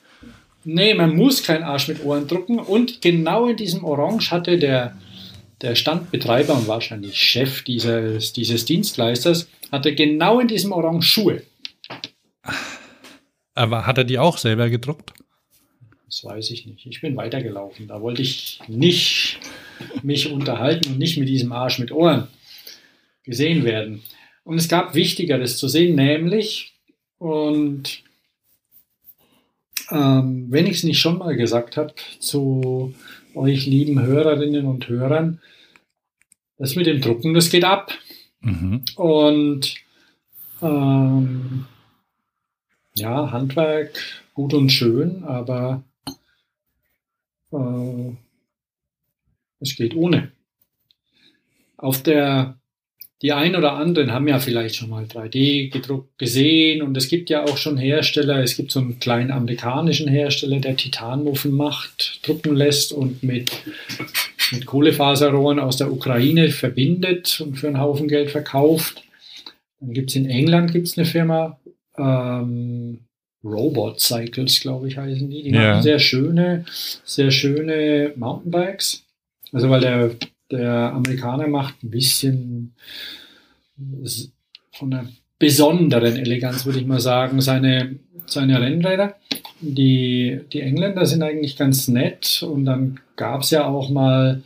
[0.65, 2.59] Nee, man muss keinen Arsch mit Ohren drucken.
[2.59, 4.97] Und genau in diesem Orange hatte der,
[5.61, 11.43] der Standbetreiber und wahrscheinlich Chef dieses, dieses Dienstleisters, hatte genau in diesem Orange Schuhe.
[13.55, 15.13] Aber hat er die auch selber gedruckt?
[16.05, 16.85] Das weiß ich nicht.
[16.85, 17.87] Ich bin weitergelaufen.
[17.87, 19.32] Da wollte ich nicht
[20.01, 22.27] mich unterhalten und nicht mit diesem Arsch mit Ohren
[23.23, 24.01] gesehen werden.
[24.43, 26.73] Und es gab Wichtigeres zu sehen, nämlich,
[27.17, 28.03] und
[29.89, 32.93] ähm, wenn ich es nicht schon mal gesagt habe, zu
[33.35, 35.41] euch lieben Hörerinnen und Hörern,
[36.57, 37.93] das mit dem Drucken, das geht ab.
[38.41, 38.83] Mhm.
[38.95, 39.75] Und
[40.61, 41.65] ähm,
[42.95, 43.99] ja, Handwerk
[44.33, 45.83] gut und schön, aber
[47.51, 48.15] äh,
[49.63, 50.31] es geht ohne.
[51.77, 52.57] Auf der,
[53.21, 57.29] die ein oder anderen haben ja vielleicht schon mal 3D gedruckt gesehen und es gibt
[57.29, 62.55] ja auch schon Hersteller, es gibt so einen kleinen amerikanischen Hersteller, der Titanmuffen macht, drucken
[62.55, 63.51] lässt und mit,
[64.51, 69.03] mit Kohlefaserrohren aus der Ukraine verbindet und für einen Haufen Geld verkauft.
[69.79, 71.59] Dann gibt es in England gibt's eine Firma,
[71.97, 72.99] ähm,
[73.43, 75.43] Robot Cycles, glaube ich, heißen die.
[75.43, 75.71] Die Ja.
[75.71, 76.65] machen sehr schöne,
[77.03, 79.02] sehr schöne Mountainbikes.
[79.53, 80.11] Also weil der,
[80.51, 82.75] der Amerikaner macht ein bisschen
[84.73, 85.07] von einer
[85.39, 89.15] besonderen Eleganz, würde ich mal sagen, seine, seine Rennräder.
[89.61, 94.41] Die, die Engländer sind eigentlich ganz nett und dann gab es ja auch mal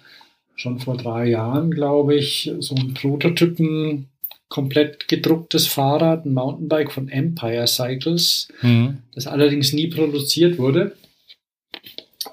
[0.56, 4.08] schon vor drei Jahren, glaube ich, so ein Prototypen
[4.50, 9.00] komplett gedrucktes Fahrrad, ein Mountainbike von Empire Cycles, mhm.
[9.14, 10.96] das allerdings nie produziert wurde.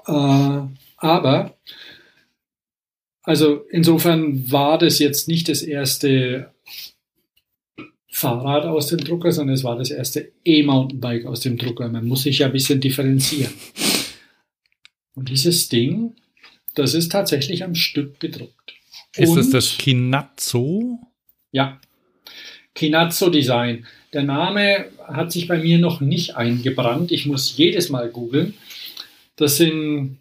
[0.07, 0.61] Äh,
[0.97, 1.53] aber,
[3.25, 6.51] also insofern war das jetzt nicht das erste
[8.07, 11.89] Fahrrad aus dem Drucker, sondern es war das erste E-Mountainbike aus dem Drucker.
[11.89, 13.53] Man muss sich ja ein bisschen differenzieren.
[15.15, 16.15] Und dieses Ding,
[16.75, 18.73] das ist tatsächlich am Stück gedruckt.
[19.17, 20.99] Ist es das Kinazzo?
[21.51, 21.79] Ja,
[22.75, 23.85] Kinazzo Design.
[24.13, 27.11] Der Name hat sich bei mir noch nicht eingebrannt.
[27.11, 28.53] Ich muss jedes Mal googeln.
[29.37, 30.19] Das sind,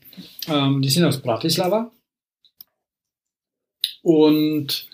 [0.49, 1.91] ähm, die sind aus Bratislava.
[4.05, 4.87] Und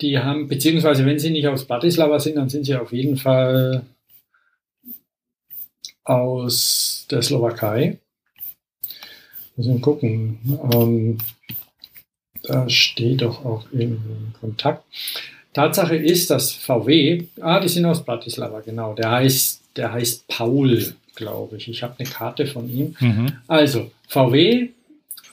[0.00, 3.84] die haben, beziehungsweise wenn sie nicht aus Bratislava sind, dann sind sie auf jeden Fall
[6.04, 7.98] aus der Slowakei.
[9.56, 10.38] Müssen wir gucken.
[10.72, 11.18] Ähm,
[12.44, 14.84] da steht doch auch ein Kontakt.
[15.52, 20.94] Tatsache ist, dass VW, ah, die sind aus Bratislava, genau, der heißt, der heißt Paul,
[21.16, 21.66] glaube ich.
[21.68, 22.94] Ich habe eine Karte von ihm.
[23.00, 23.32] Mhm.
[23.48, 24.68] Also, VW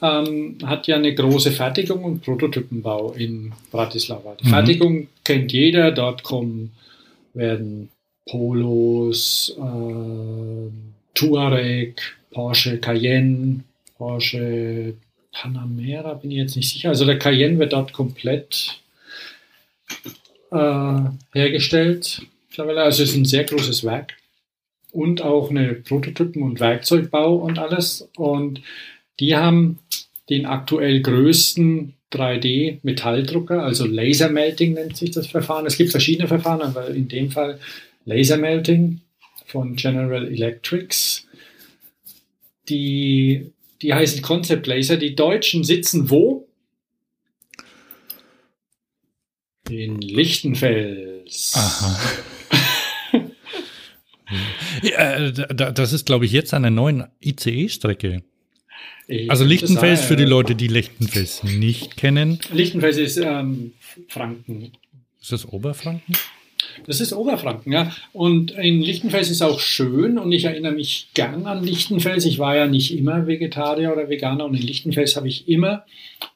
[0.01, 4.35] ähm, hat ja eine große Fertigung und Prototypenbau in Bratislava.
[4.35, 4.49] Die mhm.
[4.49, 6.71] Fertigung kennt jeder, dort kommen,
[7.33, 7.89] werden
[8.25, 10.69] Polos, äh,
[11.13, 13.63] Touareg, Porsche Cayenne,
[13.97, 14.95] Porsche
[15.31, 16.89] Panamera, bin ich jetzt nicht sicher.
[16.89, 18.79] Also der Cayenne wird dort komplett
[20.51, 20.99] äh,
[21.33, 22.21] hergestellt.
[22.57, 24.15] Also es ist ein sehr großes Werk
[24.91, 28.07] und auch eine Prototypen- und Werkzeugbau und alles.
[28.15, 28.61] Und
[29.19, 29.79] die haben
[30.29, 35.65] den aktuell größten 3D-Metalldrucker, also Laser Melting nennt sich das Verfahren.
[35.65, 37.59] Es gibt verschiedene Verfahren, aber in dem Fall
[38.05, 39.01] Laser Melting
[39.45, 41.27] von General Electrics.
[42.69, 43.51] Die,
[43.81, 44.97] die heißen Concept Laser.
[44.97, 46.47] Die Deutschen sitzen wo?
[49.69, 51.53] In Lichtenfels.
[51.55, 51.99] Aha.
[54.83, 58.23] ja, das ist, glaube ich, jetzt an der neuen ICE-Strecke.
[59.29, 62.39] Also Lichtenfels für die Leute, die Lichtenfels nicht kennen.
[62.51, 63.73] Lichtenfels ist ähm,
[64.07, 64.71] Franken.
[65.21, 66.15] Ist das Oberfranken?
[66.85, 67.91] Das ist Oberfranken, ja.
[68.13, 72.25] Und in Lichtenfels ist auch schön und ich erinnere mich gern an Lichtenfels.
[72.25, 75.85] Ich war ja nicht immer Vegetarier oder Veganer und in Lichtenfels habe ich immer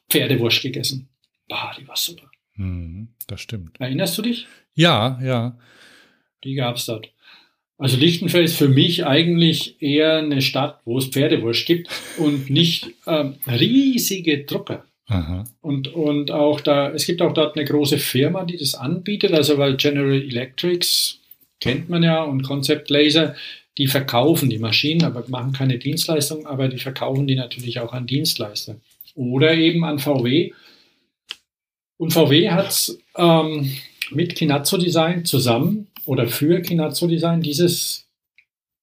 [0.08, 1.08] Pferdewurst gegessen.
[1.48, 2.30] Bah, die war super.
[2.54, 3.80] Hm, das stimmt.
[3.80, 4.46] Erinnerst du dich?
[4.74, 5.58] Ja, ja.
[6.44, 7.10] Die gab es dort.
[7.80, 12.90] Also Lichtenfels ist für mich eigentlich eher eine Stadt, wo es Pferdewurst gibt und nicht
[13.06, 14.84] ähm, riesige Drucker.
[15.06, 15.44] Aha.
[15.62, 19.56] Und, und auch da, es gibt auch dort eine große Firma, die das anbietet, also
[19.56, 21.20] weil General Electrics
[21.58, 23.34] kennt man ja und Concept Laser,
[23.78, 28.06] die verkaufen die Maschinen, aber machen keine Dienstleistung, aber die verkaufen die natürlich auch an
[28.06, 28.76] Dienstleister.
[29.14, 30.52] Oder eben an VW.
[31.96, 33.72] Und VW hat ähm,
[34.10, 38.06] mit Kinazzo Design zusammen oder für Kinazzo Design dieses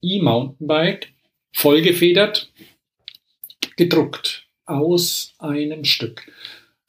[0.01, 1.13] E-Mountainbike
[1.53, 2.51] vollgefedert
[3.75, 6.31] gedruckt aus einem Stück.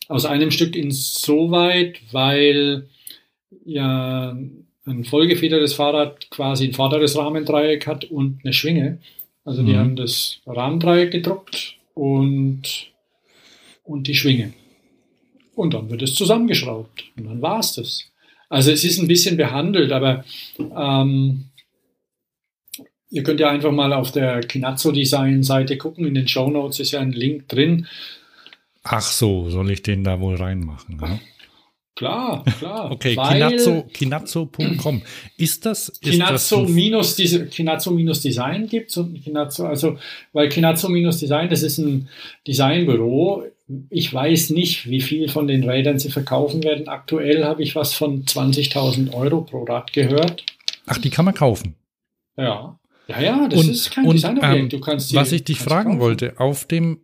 [0.09, 2.89] Aus einem Stück insoweit, weil
[3.64, 4.37] ja
[4.87, 8.99] ein vollgefedertes Fahrrad quasi ein vorderes Rahmendreieck hat und eine Schwinge.
[9.45, 9.79] Also die mhm.
[9.79, 12.91] haben das Rahmendreieck gedruckt und,
[13.85, 14.53] und die Schwinge.
[15.55, 17.05] Und dann wird es zusammengeschraubt.
[17.16, 18.11] Und dann war es das.
[18.49, 20.24] Also es ist ein bisschen behandelt, aber
[20.59, 21.51] ähm,
[23.11, 26.07] ihr könnt ja einfach mal auf der Kinazzo Design Seite gucken.
[26.07, 27.86] In den Show Notes ist ja ein Link drin.
[28.82, 30.99] Ach so, soll ich den da wohl reinmachen?
[31.01, 31.18] Ja?
[31.94, 32.90] Klar, klar.
[32.92, 35.03] Okay, Kinazzo, Kinazzo.com.
[35.36, 35.88] Ist das.
[35.88, 37.16] Ist Kinazzo, das minus,
[37.51, 39.99] Kinazzo minus Design gibt es und Kinazzo, also,
[40.32, 42.09] weil Kinazzo minus Design, das ist ein
[42.46, 43.46] Designbüro.
[43.91, 46.89] Ich weiß nicht, wie viel von den Rädern sie verkaufen werden.
[46.89, 50.45] Aktuell habe ich was von 20.000 Euro pro Rad gehört.
[50.87, 51.75] Ach, die kann man kaufen.
[52.37, 52.79] Ja.
[53.09, 54.55] Ja, ja, das und, ist kein Designobjekt.
[54.55, 56.01] Ähm, du kannst die, was ich dich fragen kaufen.
[56.01, 57.01] wollte, auf dem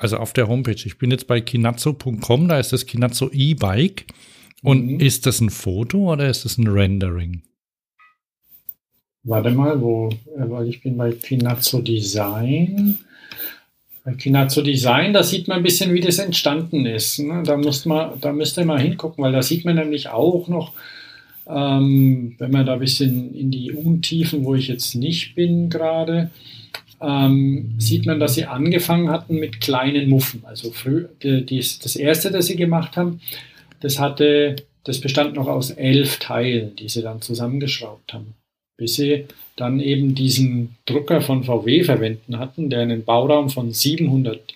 [0.00, 0.82] also auf der Homepage.
[0.84, 4.06] Ich bin jetzt bei kinazzo.com, da ist das Kinazzo E-Bike.
[4.62, 5.00] Und mhm.
[5.00, 7.42] ist das ein Foto oder ist das ein Rendering?
[9.22, 12.98] Warte mal, wo, äh, weil ich bin bei Kinazzo Design.
[14.10, 17.20] Bei Kinazzo Design, da sieht man ein bisschen, wie das entstanden ist.
[17.20, 17.42] Ne?
[17.44, 20.72] Da, muss man, da müsst ihr mal hingucken, weil da sieht man nämlich auch noch,
[21.48, 26.30] ähm, wenn man da ein bisschen in die Untiefen, wo ich jetzt nicht bin gerade,
[27.00, 30.42] ähm, sieht man, dass sie angefangen hatten mit kleinen Muffen.
[30.44, 33.20] Also früh, die, die, das erste, das sie gemacht haben,
[33.80, 38.34] das hatte, das bestand noch aus elf Teilen, die sie dann zusammengeschraubt haben.
[38.80, 39.26] Bis sie
[39.56, 44.54] dann eben diesen Drucker von VW verwenden hatten, der einen Bauraum von 700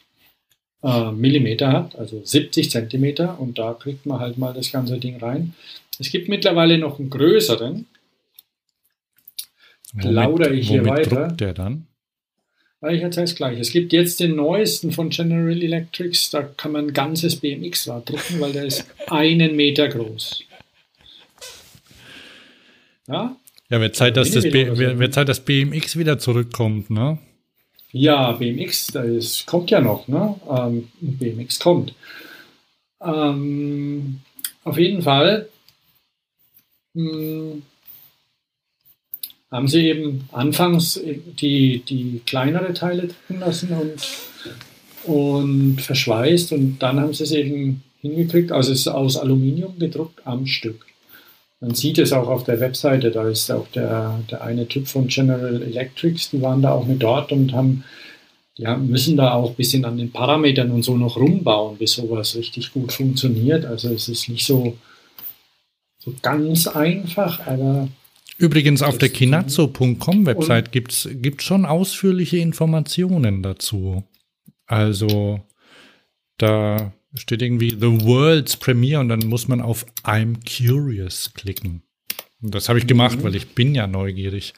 [0.83, 5.19] äh, Millimeter hat, also 70 Zentimeter, und da kriegt man halt mal das ganze Ding
[5.19, 5.53] rein.
[6.01, 7.85] Es gibt mittlerweile noch einen größeren.
[9.99, 11.27] Plaudere ich hier weiter.
[11.27, 11.87] Druckt der dann?
[12.89, 13.59] Ich erzähle es gleich.
[13.59, 18.41] Es gibt jetzt den neuesten von General Electrics, da kann man ein ganzes BMX-Rad drucken,
[18.41, 20.45] weil der ist einen Meter groß.
[23.07, 23.37] Ja?
[23.71, 27.19] Ja, wird Zeit, dass das, wird Zeit, dass BMX wieder zurückkommt, ne?
[27.93, 30.35] Ja, BMX, das kommt ja noch, ne?
[30.51, 31.95] Ähm, BMX kommt.
[33.03, 34.21] Ähm,
[34.65, 35.49] auf jeden Fall
[36.95, 37.63] mh, hm,
[39.51, 41.01] haben sie eben anfangs
[41.41, 44.09] die, die kleinere Teile drucken lassen und,
[45.05, 50.27] und verschweißt und dann haben sie es eben hingekriegt, also es ist aus Aluminium gedruckt
[50.27, 50.87] am Stück.
[51.65, 55.07] Man sieht es auch auf der Webseite, da ist auch der, der eine Typ von
[55.07, 57.85] General Electrics, die waren da auch mit dort und haben,
[58.59, 62.37] ja, müssen da auch ein bisschen an den Parametern und so noch rumbauen, bis sowas
[62.37, 63.65] richtig gut funktioniert.
[63.65, 64.77] Also es ist nicht so,
[65.99, 67.89] so ganz einfach, aber
[68.37, 71.09] Übrigens auf der kinazzo.com Website gibt es
[71.39, 74.05] schon ausführliche Informationen dazu.
[74.67, 75.41] Also
[76.37, 81.83] da steht irgendwie The World's Premiere und dann muss man auf I'm Curious klicken.
[82.43, 83.25] Und das habe ich gemacht, mhm.
[83.25, 84.55] weil ich bin ja neugierig.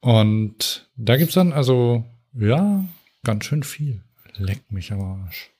[0.00, 2.04] Und da gibt es dann also,
[2.38, 2.84] ja,
[3.24, 4.02] ganz schön viel.
[4.36, 5.50] Leck mich am Arsch.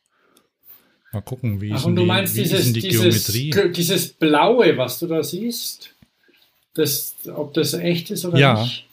[1.13, 3.73] Mal gucken, wie Ach, ist, und du die, meinst dieses, die dieses, Geometrie?
[3.73, 5.95] Dieses Blaue, was du da siehst?
[6.75, 8.61] das, ob das echt ist oder ja.
[8.61, 8.87] nicht.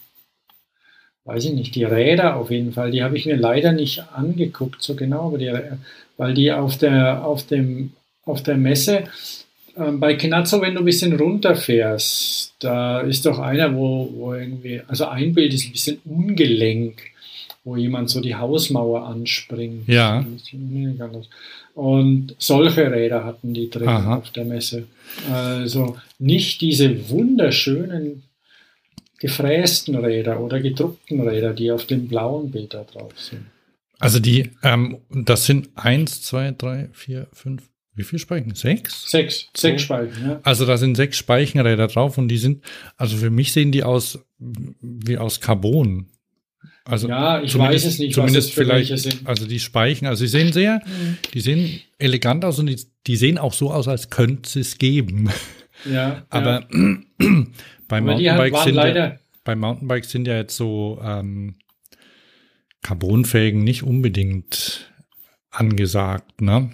[1.26, 1.76] Weiß ich nicht.
[1.76, 5.38] Die Räder auf jeden Fall, die habe ich mir leider nicht angeguckt, so genau, aber
[5.38, 5.52] die,
[6.18, 7.94] weil die auf der, auf dem,
[8.26, 9.06] auf der Messe
[9.76, 14.82] äh, bei Knazzo, wenn du ein bisschen runterfährst, da ist doch einer, wo, wo irgendwie,
[14.88, 17.02] also ein Bild ist ein bisschen ungelenk,
[17.64, 19.88] wo jemand so die Hausmauer anspringt.
[19.88, 20.26] Ja.
[21.76, 24.16] Und solche Räder hatten die drin Aha.
[24.18, 24.88] auf der Messe.
[25.32, 28.24] Also nicht diese wunderschönen
[29.20, 33.46] gefrästen Räder oder gedruckten Räder, die auf dem blauen Bild da drauf sind.
[34.00, 37.64] Also die, ähm, das sind eins, zwei, drei, vier, fünf,
[37.96, 38.54] wie viele Speichen?
[38.54, 39.10] Sechs?
[39.10, 40.40] Sechs, sechs Speichen, ja.
[40.44, 42.64] Also da sind sechs Speichenräder drauf und die sind,
[42.96, 46.08] also für mich sehen die aus wie aus Carbon.
[46.86, 49.28] Also ja, ich weiß es nicht, zumindest vielleicht, sind.
[49.28, 51.18] also die Speichen, also sie sehen sehr, mhm.
[51.34, 55.30] die sehen elegant aus und die, die sehen auch so aus, als könnte es geben.
[55.92, 56.26] Ja.
[56.30, 56.98] Aber ja.
[57.88, 61.56] bei Mountainbikes sind ja, bei Mountainbikes sind ja jetzt so ähm,
[62.82, 64.92] Carbonfelgen nicht unbedingt
[65.50, 66.72] angesagt, ne?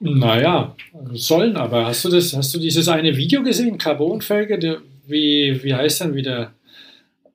[0.00, 0.76] Naja,
[1.12, 1.86] sollen aber.
[1.86, 4.82] Hast du das, hast du dieses eine Video gesehen, Carbonfelge?
[5.06, 6.54] Wie, wie heißt dann wieder?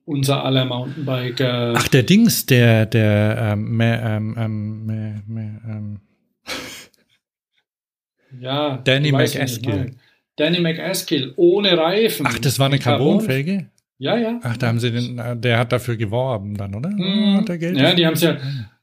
[0.08, 1.74] unser aller Mountainbiker.
[1.76, 6.00] Ach, der Dings, der, der, ähm, mehr, ähm, ähm, mehr, mehr, ähm.
[8.40, 9.94] ja, Danny McAskill.
[10.36, 12.26] Danny McAskill, ohne Reifen.
[12.26, 13.70] Ach, das war eine Carbonfelge?
[13.98, 14.38] Ja, ja.
[14.42, 16.90] Ach, da haben sie den, äh, der hat dafür geworben dann, oder?
[16.90, 17.38] Mhm.
[17.38, 18.36] Hat der Geld ja, die haben es ja,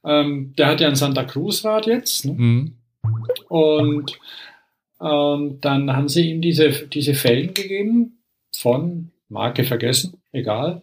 [0.04, 2.32] ähm, der hat ja ein Santa Cruz Rad jetzt, ne?
[2.32, 2.72] mhm.
[3.48, 4.18] Und
[5.00, 8.18] ähm, dann haben sie ihm diese, diese Felgen gegeben
[8.54, 10.82] von Marke vergessen, egal.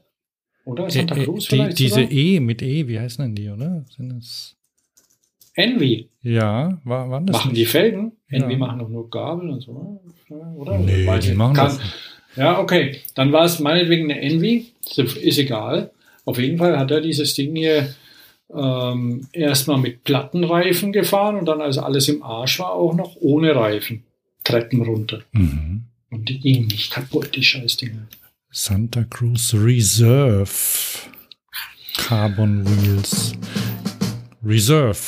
[0.66, 0.90] Oder?
[0.90, 2.12] Santa Cruz die, vielleicht Diese sogar?
[2.12, 3.86] E mit E, wie heißen denn die, oder?
[3.96, 4.56] Sind das
[5.56, 6.10] Envy.
[6.22, 7.62] Ja, war, waren das Machen nicht?
[7.62, 8.14] die Felgen?
[8.30, 8.58] Envy ja.
[8.58, 10.80] machen doch nur Gabel und so, oder?
[10.80, 11.68] Nee, die machen kann.
[11.68, 11.80] das
[12.36, 13.02] Ja, okay.
[13.16, 14.72] Dann war es meinetwegen eine Envy.
[14.96, 15.92] Ist egal.
[16.26, 17.94] Auf jeden Fall hat er dieses Ding hier
[18.54, 23.56] ähm, erstmal mit Plattenreifen gefahren und dann, als alles im Arsch war, auch noch ohne
[23.56, 24.04] Reifen.
[24.44, 25.22] Treppen runter.
[25.32, 25.86] Mhm.
[26.10, 28.08] Und die gingen nicht kaputt, die Scheißdinger.
[28.52, 30.52] Santa Cruz Reserve
[31.98, 33.34] Carbon Wheels.
[34.44, 35.00] Reserve.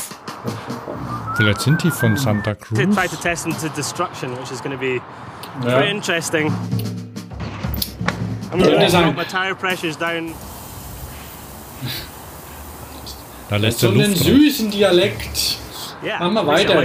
[1.35, 2.79] Vielleicht sind die von Santa Cruz.
[2.79, 5.79] Did try to test them to destruction, which is going to be yeah.
[5.79, 6.51] very interesting.
[9.55, 10.33] Pressures down.
[13.49, 15.59] Da lässt so einen süßen Dialekt.
[16.03, 16.83] Yeah, Machen wir weiter.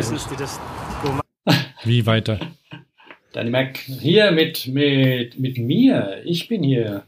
[1.84, 2.38] Wie weiter?
[3.32, 6.20] Danny Mac, hier mit, mit, mit mir.
[6.24, 7.04] Ich bin hier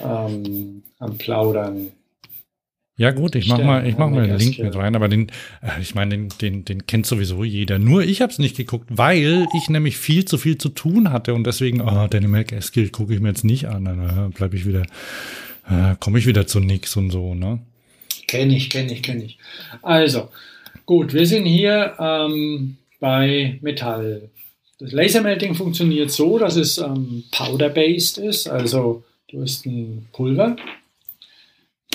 [0.00, 1.92] ähm, am Plaudern.
[3.00, 5.28] Ja gut, ich mach mal, ich mach mal den Link mit rein, aber den,
[5.62, 7.78] äh, ich meine, den, den, den kennt sowieso jeder.
[7.78, 11.32] Nur ich habe es nicht geguckt, weil ich nämlich viel zu viel zu tun hatte
[11.32, 14.54] und deswegen, oh, Danny Mac Eskil gucke ich mir jetzt nicht an, dann äh, bleibe
[14.54, 14.84] ich wieder
[15.70, 17.60] Ja, Komme ich wieder zu nix und so, ne?
[18.28, 19.38] Kenne ich, kenne ich, kenne ich.
[19.80, 20.28] Also,
[20.84, 24.28] gut, wir sind hier ähm, bei Metall.
[24.78, 30.56] Das Lasermelting funktioniert so, dass es ähm, powder-based ist, also du hast ein Pulver.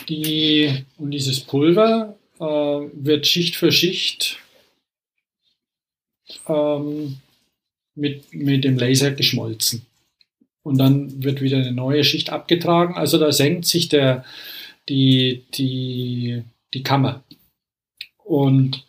[0.08, 4.38] Die, und dieses Pulver äh, wird Schicht für Schicht
[6.48, 7.18] ähm,
[7.96, 9.86] mit, mit dem Laser geschmolzen.
[10.64, 12.96] Und dann wird wieder eine neue Schicht abgetragen.
[12.96, 14.26] Also da senkt sich der,
[14.90, 16.44] die, die,
[16.74, 17.24] die Kammer.
[18.18, 18.86] Und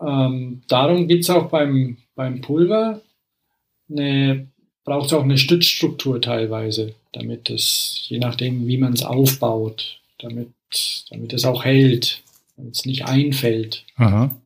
[0.00, 3.02] ähm, darum gibt es auch beim, beim Pulver
[3.90, 4.48] eine,
[4.84, 10.48] braucht es auch eine Stützstruktur teilweise, damit es, je nachdem, wie man es aufbaut, damit,
[11.10, 12.22] damit es auch hält,
[12.56, 13.84] damit es nicht einfällt.
[13.96, 14.36] Aha.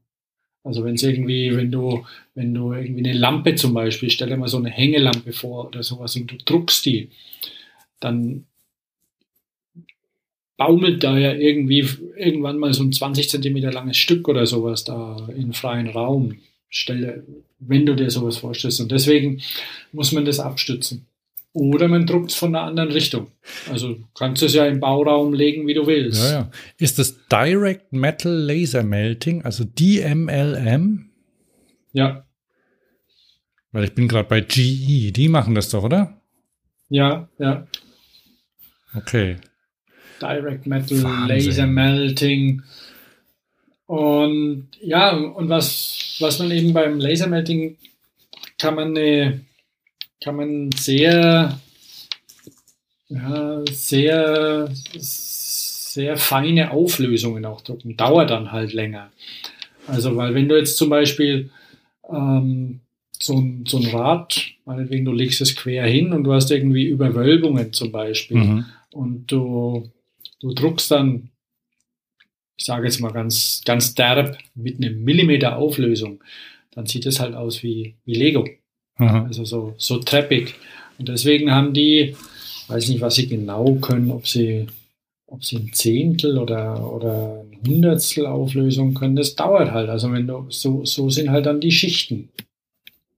[0.65, 4.37] Also wenn es irgendwie, wenn du, wenn du irgendwie eine Lampe zum Beispiel, stell dir
[4.37, 7.11] mal so eine Hängelampe vor oder sowas und du druckst die,
[8.01, 8.47] dann
[10.57, 15.29] baumelt da ja irgendwie irgendwann mal so ein 20 Zentimeter langes Stück oder sowas da
[15.37, 16.39] in freien Raum.
[16.69, 17.25] Stelle,
[17.59, 18.81] wenn du dir sowas vorstellst.
[18.81, 19.41] Und deswegen
[19.93, 21.07] muss man das abstützen.
[21.53, 23.29] Oder man druckt es von einer anderen Richtung.
[23.71, 26.23] Also du kannst es ja im Bauraum legen, wie du willst.
[26.23, 26.51] Ja, ja.
[26.77, 31.09] Ist das Direct Metal Laser Melting, also DMLM?
[31.95, 32.27] Ja,
[33.73, 36.21] Weil ich bin gerade bei GE, die machen das doch, oder?
[36.91, 37.67] ja, ja.
[38.95, 39.37] Okay.
[40.21, 41.29] Direct Metal, Wahnsinn.
[41.29, 42.63] Laser Melting.
[43.87, 47.77] Und ja, und was, was man eben beim Laser Melting
[48.59, 49.41] kann man eine,
[50.23, 51.59] kann man sehr,
[53.09, 57.97] ja, sehr, sehr feine Auflösungen auch drucken.
[57.97, 59.11] Dauert dann halt länger.
[59.87, 61.51] Also, weil wenn du jetzt zum Beispiel
[62.11, 62.81] ähm,
[63.19, 66.87] so, ein, so ein Rad, meinetwegen du legst es quer hin und du hast irgendwie
[66.87, 68.65] Überwölbungen zum Beispiel Mhm.
[68.93, 69.91] und du,
[70.41, 71.31] du druckst dann,
[72.57, 76.23] ich sage jetzt mal ganz, ganz derb, mit einem Millimeter Auflösung,
[76.73, 78.47] dann sieht es halt aus wie, wie Lego.
[78.97, 79.25] Aha.
[79.25, 80.55] Also so, so treppig.
[80.99, 82.17] Und deswegen haben die,
[82.69, 84.67] weiß nicht, was sie genau können, ob sie,
[85.27, 89.91] ob sie ein Zehntel oder, oder ein Hundertstel Auflösung können, das dauert halt.
[89.91, 92.31] Also wenn du, so, so sind halt dann die Schichten.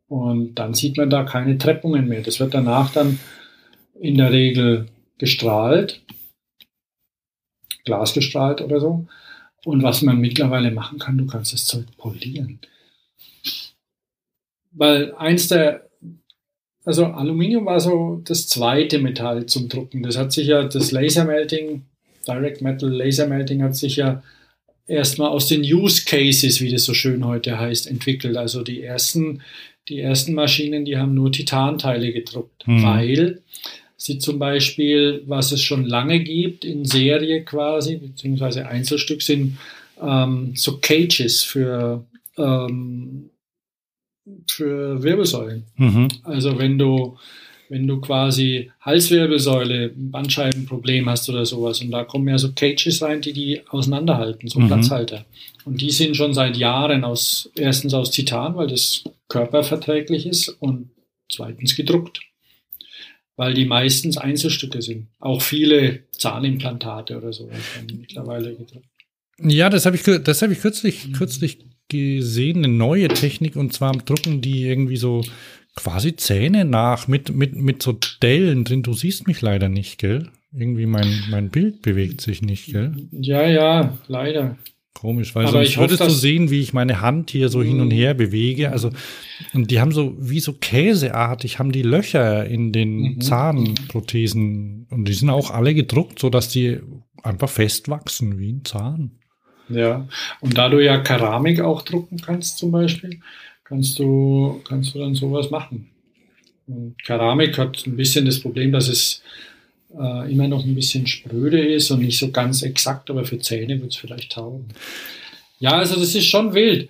[0.08, 2.22] Und dann sieht man da keine Treppungen mehr.
[2.22, 3.20] Das wird danach dann
[4.00, 4.86] in der Regel
[5.18, 6.00] gestrahlt,
[7.84, 9.06] glasgestrahlt oder so.
[9.68, 12.58] Und was man mittlerweile machen kann, du kannst das Zeug polieren.
[14.70, 15.90] Weil eins der,
[16.86, 20.02] also Aluminium war so das zweite Metall zum Drucken.
[20.02, 21.82] Das hat sich ja, das Lasermelting,
[22.26, 24.22] Direct Metal Lasermelting hat sich ja
[24.86, 28.38] erstmal aus den Use Cases, wie das so schön heute heißt, entwickelt.
[28.38, 29.42] Also die ersten,
[29.90, 32.82] die ersten Maschinen, die haben nur Titanteile gedruckt, Mhm.
[32.84, 33.42] weil
[33.98, 39.58] sie zum Beispiel, was es schon lange gibt, in Serie quasi, beziehungsweise Einzelstück sind
[40.00, 42.04] ähm, so Cages für,
[42.38, 43.30] ähm,
[44.46, 45.64] für Wirbelsäulen.
[45.76, 46.08] Mhm.
[46.22, 47.16] Also wenn du,
[47.68, 53.20] wenn du quasi Halswirbelsäule, Bandscheibenproblem hast oder sowas und da kommen ja so Cages rein,
[53.20, 54.68] die die auseinanderhalten, so Mhm.
[54.68, 55.24] Platzhalter.
[55.64, 60.90] Und die sind schon seit Jahren aus, erstens aus Titan, weil das körperverträglich ist und
[61.28, 62.20] zweitens gedruckt.
[63.38, 65.06] Weil die meistens Einzelstücke sind.
[65.20, 68.56] Auch viele Zahnimplantate oder werden mittlerweile.
[69.40, 73.92] Ja, das habe ich, das hab ich kürzlich, kürzlich gesehen, eine neue Technik, und zwar
[73.96, 75.24] drucken die irgendwie so
[75.76, 78.82] quasi Zähne nach mit, mit, mit so Dellen drin.
[78.82, 80.28] Du siehst mich leider nicht, gell?
[80.52, 82.92] Irgendwie mein, mein Bild bewegt sich nicht, gell?
[83.12, 84.58] Ja, ja, leider.
[85.00, 87.48] Komisch, weil Aber sonst ich hoffe, würdest du dass- sehen, wie ich meine Hand hier
[87.50, 88.72] so hin und her bewege.
[88.72, 88.90] Also,
[89.54, 93.20] und die haben so, wie so käseartig, haben die Löcher in den Mhm.
[93.20, 94.86] Zahnprothesen.
[94.90, 96.78] Und die sind auch alle gedruckt, sodass die
[97.22, 99.12] einfach fest wachsen, wie ein Zahn.
[99.68, 100.08] Ja,
[100.40, 103.20] und da du ja Keramik auch drucken kannst zum Beispiel,
[103.64, 105.90] kannst du, kannst du dann sowas machen.
[106.66, 109.22] Und Keramik hat ein bisschen das Problem, dass es
[109.96, 113.80] äh, immer noch ein bisschen spröde ist und nicht so ganz exakt, aber für Zähne
[113.80, 114.68] wird es vielleicht taugen.
[115.58, 116.88] Ja, also das ist schon wild.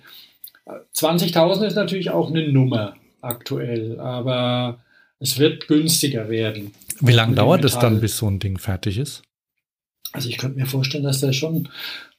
[0.95, 4.79] 20.000 ist natürlich auch eine Nummer aktuell, aber
[5.19, 6.73] es wird günstiger werden.
[7.01, 9.23] Wie lange dauert es dann, bis so ein Ding fertig ist?
[10.11, 11.69] Also ich könnte mir vorstellen, dass der schon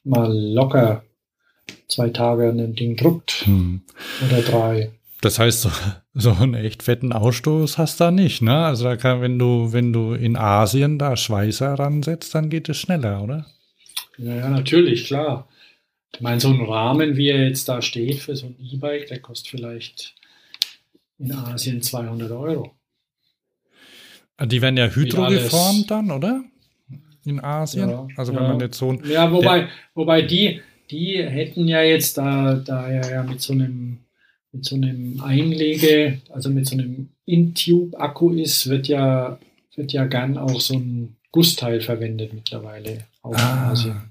[0.03, 1.03] mal locker
[1.87, 3.81] zwei Tage an dem Ding druckt Hm.
[4.27, 4.91] oder drei.
[5.21, 5.71] Das heißt, so,
[6.13, 8.65] so einen echt fetten Ausstoß hast du da nicht, ne?
[8.65, 12.77] Also da kann, wenn du, wenn du in Asien da Schweißer ransetzt, dann geht es
[12.77, 13.45] schneller, oder?
[14.17, 15.47] Ja, ja, natürlich, klar.
[16.13, 19.19] Ich meine, so ein Rahmen, wie er jetzt da steht für so ein E-Bike, der
[19.19, 20.15] kostet vielleicht
[21.17, 22.75] in Asien 200 Euro.
[24.43, 26.43] Die werden ja hydro alles- geformt dann, oder?
[27.25, 27.89] in Asien.
[27.89, 28.49] Ja, also wenn ja.
[28.49, 33.23] man jetzt so ein, Ja, wobei, wobei die, die hätten ja jetzt, da, da ja
[33.23, 33.99] mit so einem,
[34.53, 39.39] mit so einem Einlege, also mit so einem In-Tube-Akku ist, wird ja,
[39.75, 43.39] wird ja gern auch so ein Gussteil verwendet mittlerweile auch Ah.
[43.65, 44.01] in Asien.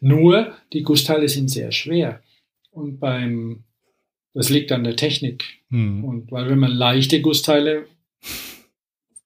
[0.00, 2.22] Nur, die Gussteile sind sehr schwer.
[2.70, 3.64] Und beim,
[4.32, 5.44] das liegt an der Technik.
[5.70, 7.86] hm, Und weil wenn man leichte Gussteile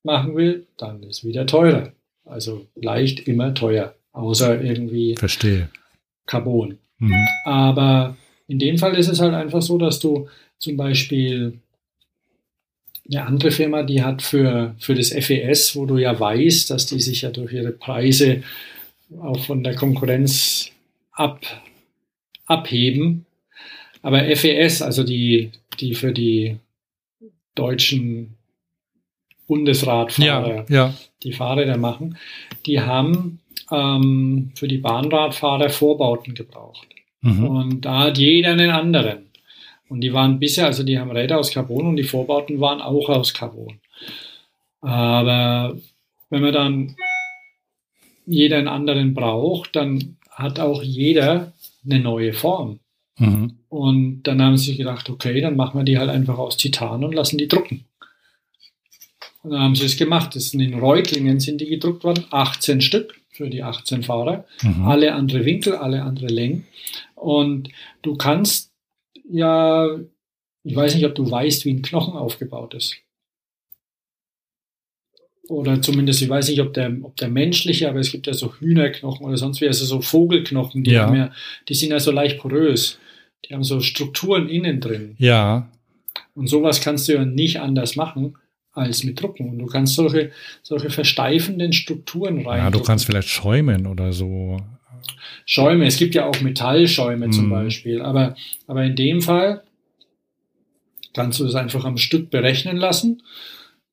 [0.03, 1.93] machen will, dann ist wieder teurer.
[2.25, 5.69] Also leicht immer teuer, außer irgendwie verstehe.
[6.27, 6.79] Carbon.
[6.99, 7.15] Mhm.
[7.45, 8.17] Aber
[8.53, 10.29] in dem Fall ist es halt einfach so, dass du
[10.59, 11.59] zum Beispiel
[13.11, 17.01] eine andere Firma, die hat für, für das FES, wo du ja weißt, dass die
[17.01, 18.43] sich ja durch ihre Preise
[19.23, 20.71] auch von der Konkurrenz
[21.13, 21.41] ab,
[22.45, 23.25] abheben.
[24.03, 25.51] Aber FES, also die,
[25.81, 26.59] die für die
[27.55, 28.37] deutschen
[29.47, 30.95] Bundesradfahrer, Ja, ja.
[31.23, 32.19] die Fahrräder machen,
[32.67, 33.41] die haben
[33.71, 36.87] ähm, für die Bahnradfahrer Vorbauten gebraucht.
[37.23, 37.45] Mhm.
[37.45, 39.31] Und da hat jeder einen anderen.
[39.89, 43.09] Und die waren bisher, also die haben Räder aus Carbon und die Vorbauten waren auch
[43.09, 43.81] aus Carbon.
[44.81, 45.77] Aber
[46.31, 46.97] wenn man dann
[48.27, 51.53] jeder einen anderen braucht, dann hat auch jeder
[51.85, 52.81] eine neue Form.
[53.19, 53.59] Mhm.
[53.69, 57.15] Und dann haben sie gedacht, okay, dann machen wir die halt einfach aus Titan und
[57.15, 57.85] lassen die drucken.
[59.43, 60.35] Und dann haben sie es gemacht.
[60.35, 64.87] Das sind in Reutlingen sind die gedruckt worden, 18 Stück für die 18 Fahrer Mhm.
[64.87, 66.67] alle andere Winkel, alle andere Längen.
[67.15, 67.69] Und
[68.03, 68.71] du kannst
[69.31, 69.89] ja,
[70.65, 72.97] ich weiß nicht, ob du weißt, wie ein Knochen aufgebaut ist.
[75.49, 78.55] Oder zumindest, ich weiß nicht, ob der, ob der menschliche, aber es gibt ja so
[78.55, 81.07] Hühnerknochen oder sonst wie, also so Vogelknochen, die, Ja.
[81.07, 81.33] haben ja,
[81.69, 82.99] die sind ja so leicht porös.
[83.49, 85.17] Die haben so Strukturen innen drin.
[85.19, 85.69] Ja,
[86.35, 88.37] Und sowas kannst du ja nicht anders machen
[88.73, 89.51] als mit Drucken.
[89.51, 90.31] Und du kannst solche,
[90.63, 92.59] solche versteifenden Strukturen rein.
[92.59, 94.59] ja, du kannst vielleicht schäumen oder so.
[95.47, 97.51] Schäume, es gibt ja auch Metallschäume zum Mhm.
[97.51, 98.35] Beispiel, aber,
[98.67, 99.63] aber in dem Fall
[101.13, 103.23] kannst du das einfach am Stück berechnen lassen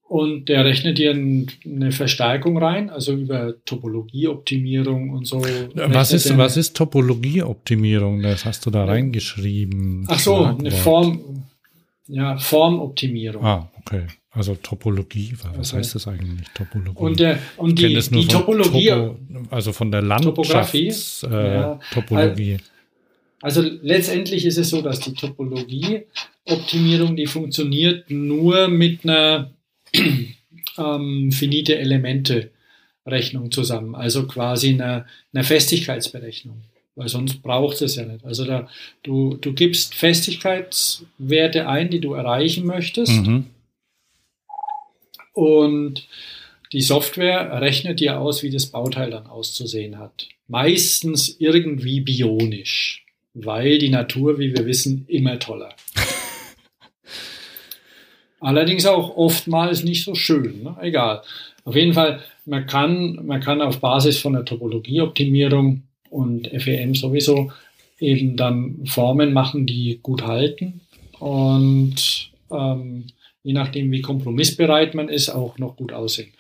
[0.08, 5.42] und der rechnet dir ein, eine Verstärkung rein, also über Topologieoptimierung und so.
[5.76, 8.22] Was ist, was ist Topologieoptimierung?
[8.22, 10.06] Das hast du da reingeschrieben.
[10.08, 10.72] Ach so, eine.
[10.72, 11.44] Form,
[12.10, 13.46] ja, Formoptimierung.
[13.46, 14.06] Ah, okay.
[14.32, 17.00] Also Topologie, was Also- heißt das eigentlich, Topologie?
[17.00, 19.18] Und, der, und die, die von Topologie, Topo,
[19.50, 20.86] also von der Topographie?
[20.90, 21.80] Landschafts äh, Ja.
[21.94, 22.58] Topologie.
[23.42, 29.52] Also letztendlich ist es so, dass die Topologieoptimierung, die funktioniert nur mit einer
[30.78, 32.52] ähm, finite Elemente
[33.06, 36.62] Rechnung zusammen, also quasi einer, einer Festigkeitsberechnung,
[36.96, 38.26] weil sonst braucht es ja nicht.
[38.26, 38.68] Also da,
[39.04, 43.46] du, du gibst Festigkeitswerte ein, die du erreichen möchtest Mhm.
[45.34, 46.08] und
[46.72, 50.28] die Software rechnet dir aus, wie das Bauteil dann auszusehen hat.
[50.48, 55.74] Meistens irgendwie bionisch, weil die Natur, wie wir wissen, immer toller.
[58.40, 60.64] Allerdings auch oftmals nicht so schön.
[60.64, 60.78] Ne?
[60.82, 61.24] Egal.
[61.66, 67.52] Auf jeden Fall, man kann, man kann auf Basis von der Topologieoptimierung und FEM sowieso
[68.00, 70.82] eben dann Formen machen, die gut halten
[71.20, 73.06] und ähm,
[73.44, 76.32] je nachdem, wie kompromissbereit man ist, auch noch gut aussehen.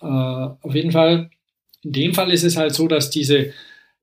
[0.00, 1.30] Äh, auf jeden Fall,
[1.82, 3.52] in dem Fall ist es halt so, dass diese,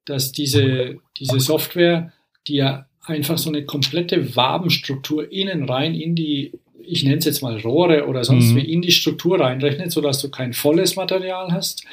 [0.05, 2.11] dass diese, diese Software,
[2.47, 6.51] die ja einfach so eine komplette Wabenstruktur innen rein in die,
[6.83, 8.55] ich nenne es jetzt mal Rohre oder sonst Mhm.
[8.57, 11.83] wie, in die Struktur reinrechnet, sodass du kein volles Material hast,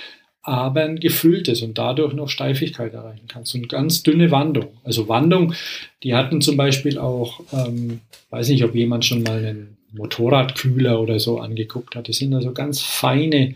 [0.47, 4.69] aber ein gefülltes und dadurch noch Steifigkeit erreichen kannst und ganz dünne Wandung.
[4.85, 5.55] Also Wandung,
[6.03, 11.19] die hatten zum Beispiel auch, ähm, weiß nicht, ob jemand schon mal einen Motorradkühler oder
[11.19, 12.07] so angeguckt hat.
[12.09, 13.55] Die sind also ganz feine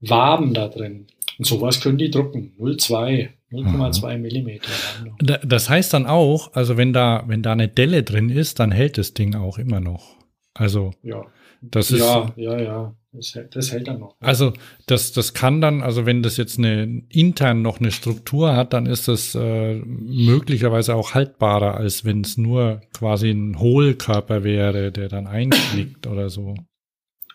[0.00, 1.06] Waben da drin.
[1.38, 2.52] Und sowas können die drucken.
[2.58, 5.16] 0,2, 0,2 Millimeter Wandung.
[5.20, 8.72] Da- Das heißt dann auch, also wenn da, wenn da eine Delle drin ist, dann
[8.72, 10.16] hält das Ding auch immer noch.
[10.54, 11.24] Also Ja,
[11.62, 12.94] das ist, ja, ja, ja.
[13.14, 14.16] Das, hält- das hält dann noch.
[14.20, 14.54] also
[14.86, 18.86] das, das kann dann, also wenn das jetzt eine intern noch eine Struktur hat, dann
[18.86, 25.08] ist das äh, möglicherweise auch haltbarer, als wenn es nur quasi ein Hohlkörper wäre, der
[25.08, 26.54] dann einknickt oder so.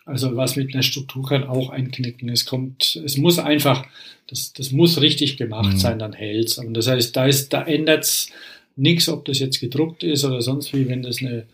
[0.05, 2.29] Also was mit einer Struktur kann auch einknicken.
[2.29, 3.85] Es kommt, es muss einfach,
[4.27, 5.77] das, das muss richtig gemacht Mhm.
[5.77, 6.57] sein, dann hält's.
[6.57, 8.31] Und das heißt, da ist, da ändert's
[8.77, 11.45] nichts, ob das jetzt gedruckt ist oder sonst wie, wenn das eine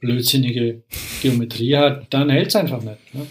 [0.00, 0.82] blödsinnige
[1.22, 3.14] Geometrie hat, dann hält's einfach nicht.
[3.14, 3.26] Ne?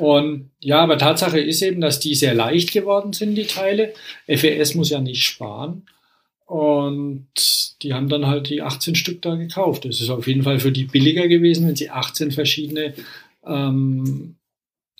[0.00, 3.94] Und ja, aber Tatsache ist eben, dass die sehr leicht geworden sind, die Teile.
[4.26, 5.82] FES muss ja nicht sparen.
[6.46, 7.26] Und
[7.82, 9.84] die haben dann halt die 18 Stück da gekauft.
[9.84, 12.94] Das ist auf jeden Fall für die billiger gewesen, wenn sie 18 verschiedene
[13.44, 14.36] ähm,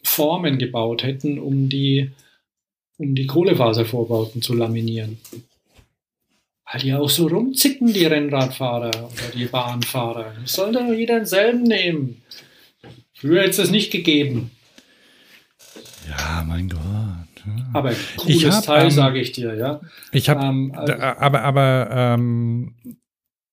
[0.02, 2.10] Formen gebaut hätten, um die,
[2.98, 5.18] um die Kohlefaservorbauten zu laminieren.
[6.70, 10.34] Weil die auch so rumzicken, die Rennradfahrer oder die Bahnfahrer.
[10.40, 12.22] Das soll doch jeder denselben nehmen.
[13.14, 14.50] Früher hätte es das nicht gegeben.
[16.08, 16.80] Ja, mein Gott.
[17.72, 19.80] Aber cooles Ich hab, Teil, ähm, sage ich dir, ja.
[20.12, 22.74] Ich habe, Ähm, also- aber, aber, ähm,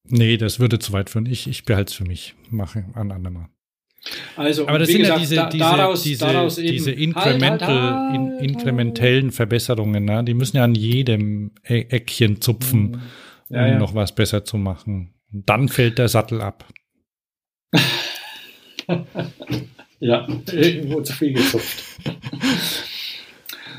[0.04, 1.26] nee, das würde zu weit führen.
[1.26, 2.36] Ich, ich behalte es für mich.
[2.50, 3.48] Mache an andermal.
[4.36, 7.00] Also, Aber das sind gesagt, ja diese, da- diese, daraus, diese, daraus eben, diese Halt,
[7.00, 10.24] incremental, halt, in, halt, inkrementellen Verbesserungen, ne?
[10.24, 13.02] die müssen ja an jedem Eckchen zupfen,
[13.50, 13.80] Ja, um ja.
[13.80, 15.14] noch was besser zu machen.
[15.34, 16.66] Und dann fällt der Sattel ab.
[20.00, 21.84] Ja, irgendwo zu viel gezupft.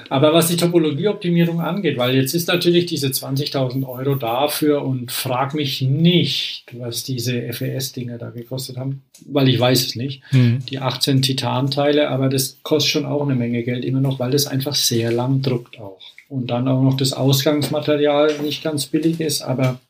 [0.09, 5.55] Aber was die Topologieoptimierung angeht, weil jetzt ist natürlich diese 20.000 Euro dafür und frag
[5.55, 10.23] mich nicht, was diese FES-Dinger da gekostet haben, weil ich weiß es nicht.
[10.31, 10.61] Hm.
[10.69, 14.47] Die 18 Titanteile, aber das kostet schon auch eine Menge Geld immer noch, weil das
[14.47, 16.01] einfach sehr lang druckt auch.
[16.29, 19.81] Und dann auch noch das Ausgangsmaterial nicht ganz billig ist, aber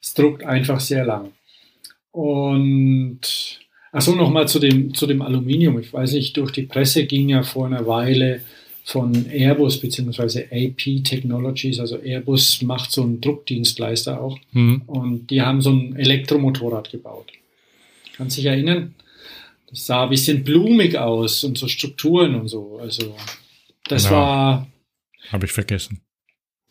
[0.00, 1.32] es druckt einfach sehr lang.
[2.12, 3.59] Und
[3.92, 5.78] Achso, nochmal zu dem, zu dem Aluminium.
[5.80, 8.40] Ich weiß nicht, durch die Presse ging ja vor einer Weile
[8.84, 10.44] von Airbus bzw.
[10.50, 14.82] AP Technologies, also Airbus macht so einen Druckdienstleister auch Hm.
[14.86, 17.30] und die haben so ein Elektromotorrad gebaut.
[18.16, 18.94] Kannst dich erinnern?
[19.68, 22.78] Das sah ein bisschen blumig aus und so Strukturen und so.
[22.80, 23.14] Also
[23.88, 24.10] das Ja.
[24.12, 24.66] war
[25.30, 26.00] Habe ich vergessen.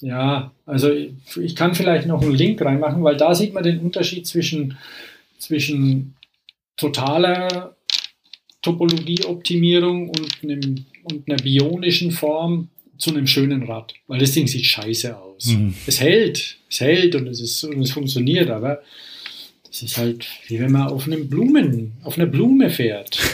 [0.01, 1.11] ja, also ich,
[1.41, 4.77] ich kann vielleicht noch einen Link reinmachen, weil da sieht man den Unterschied zwischen,
[5.37, 6.15] zwischen
[6.79, 7.75] totaler
[8.61, 13.93] Topologieoptimierung und, einem, und einer bionischen Form zu einem schönen Rad.
[14.07, 15.47] Weil das Ding sieht scheiße aus.
[15.47, 15.73] Mhm.
[15.85, 18.81] Es hält, es hält und es, ist, und es funktioniert, aber
[19.65, 23.17] das ist halt wie wenn man auf einem Blumen, auf einer Blume fährt.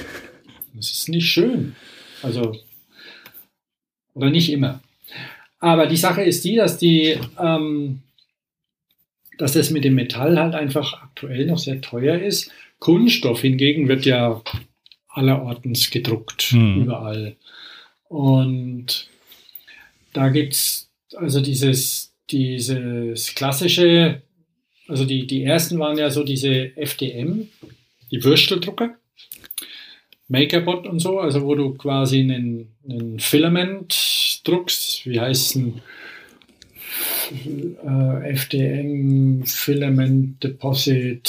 [0.78, 1.74] Das ist nicht schön.
[2.22, 2.54] Also,
[4.14, 4.82] oder nicht immer.
[5.60, 8.02] Aber die Sache ist die, dass die, ähm,
[9.38, 12.52] dass das mit dem Metall halt einfach aktuell noch sehr teuer ist.
[12.80, 14.42] Kunststoff hingegen wird ja
[15.10, 16.84] allerortens gedruckt, Hm.
[16.84, 17.36] überall.
[18.10, 19.08] Und
[20.14, 24.22] da gibt's also dieses, dieses klassische,
[24.88, 27.48] also die, die ersten waren ja so diese FDM,
[28.12, 28.96] die Würsteldrucker.
[30.28, 35.82] Makerbot und so, also wo du quasi einen, einen Filament druckst, wie heißt ein
[37.86, 41.28] äh, FDM Filament Deposit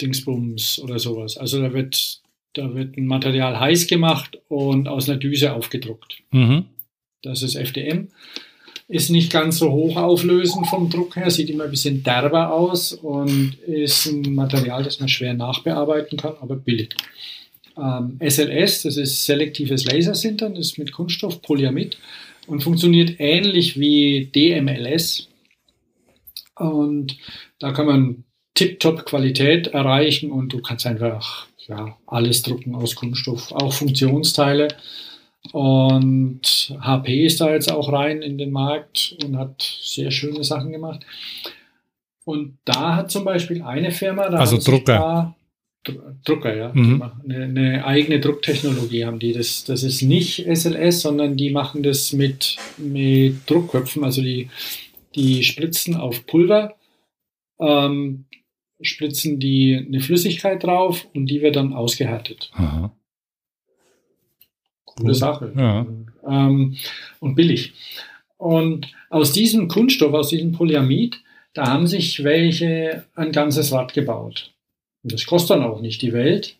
[0.00, 1.36] Dingsbums oder sowas.
[1.36, 2.20] Also da wird,
[2.54, 6.22] da wird ein Material heiß gemacht und aus einer Düse aufgedruckt.
[6.30, 6.66] Mhm.
[7.22, 8.08] Das ist FDM.
[8.88, 13.54] Ist nicht ganz so hochauflösend vom Druck her, sieht immer ein bisschen derber aus und
[13.60, 16.96] ist ein Material, das man schwer nachbearbeiten kann, aber billig.
[17.76, 21.98] Ähm, SLS, das ist selektives Lasersintern, das ist mit Kunststoff, Polyamid
[22.48, 25.28] und funktioniert ähnlich wie DMLS.
[26.56, 27.16] Und
[27.58, 28.24] da kann man
[28.54, 34.68] tiptop Qualität erreichen und du kannst einfach ja, alles drucken aus Kunststoff, auch Funktionsteile.
[35.52, 40.70] Und HP ist da jetzt auch rein in den Markt und hat sehr schöne Sachen
[40.72, 41.04] gemacht.
[42.24, 44.94] Und da hat zum Beispiel eine Firma, da Also Drucker.
[44.94, 45.36] Da,
[45.84, 46.72] Dr- Drucker, ja.
[46.74, 47.02] Mhm.
[47.24, 49.32] Eine, eine eigene Drucktechnologie haben die.
[49.32, 54.04] Das, das ist nicht SLS, sondern die machen das mit, mit Druckköpfen.
[54.04, 54.50] Also die,
[55.14, 56.74] die spritzen auf Pulver,
[57.58, 58.26] ähm,
[58.82, 62.50] spritzen die eine Flüssigkeit drauf und die wird dann ausgehärtet.
[62.54, 62.92] Aha.
[64.84, 65.14] Coole Cool.
[65.14, 65.52] Sache.
[65.56, 65.86] Ja.
[66.26, 66.76] Ähm,
[67.20, 67.72] und billig.
[68.36, 71.20] Und aus diesem Kunststoff, aus diesem Polyamid,
[71.52, 74.52] da haben sich welche ein ganzes Rad gebaut.
[75.02, 76.56] Und das kostet dann auch nicht die Welt.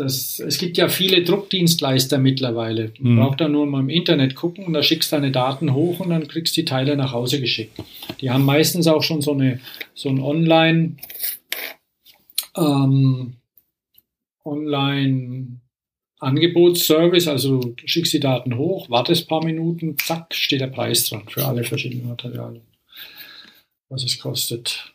[0.00, 2.92] Das, es gibt ja viele Druckdienstleister mittlerweile.
[2.98, 3.18] Man Mhm.
[3.18, 6.26] braucht da nur mal im Internet gucken und da schickst deine Daten hoch und dann
[6.26, 7.78] kriegst die Teile nach Hause geschickt.
[8.20, 9.60] Die haben meistens auch schon so, eine,
[9.94, 10.96] so ein Online,
[12.56, 13.34] ähm,
[14.44, 15.60] Online
[16.18, 21.08] Angebotsservice, also du schickst die Daten hoch, wartest ein paar Minuten, zack, steht der Preis
[21.08, 22.62] dran für alle verschiedenen Materialien,
[23.88, 24.92] was es kostet.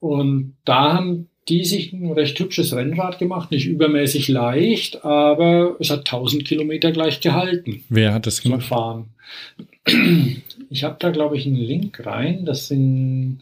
[0.00, 5.90] Und da haben die sich ein recht hübsches Rennrad gemacht, nicht übermäßig leicht, aber es
[5.90, 8.62] hat 1000 Kilometer gleich gehalten Wer hat das gemacht?
[8.62, 9.06] Fahren.
[10.70, 12.44] Ich habe da, glaube ich, einen Link rein.
[12.44, 13.40] Das sind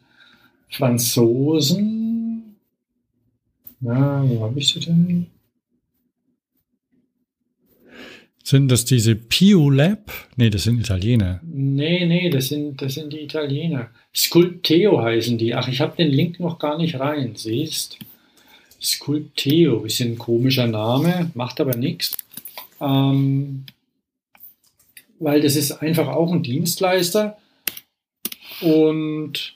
[0.70, 2.56] Franzosen.
[3.80, 5.26] Na, wo habe ich sie denn?
[8.42, 10.12] Sind das diese Pio Lab?
[10.36, 11.40] Nee, das sind Italiener.
[11.44, 13.90] Nee, nee, das sind, das sind die Italiener.
[14.14, 15.54] Sculpteo heißen die.
[15.54, 17.98] Ach, ich habe den Link noch gar nicht rein, siehst.
[18.80, 22.16] Sculpteo, bisschen ein komischer Name, macht aber nichts.
[22.80, 23.66] Ähm,
[25.18, 27.36] weil das ist einfach auch ein Dienstleister
[28.62, 29.54] und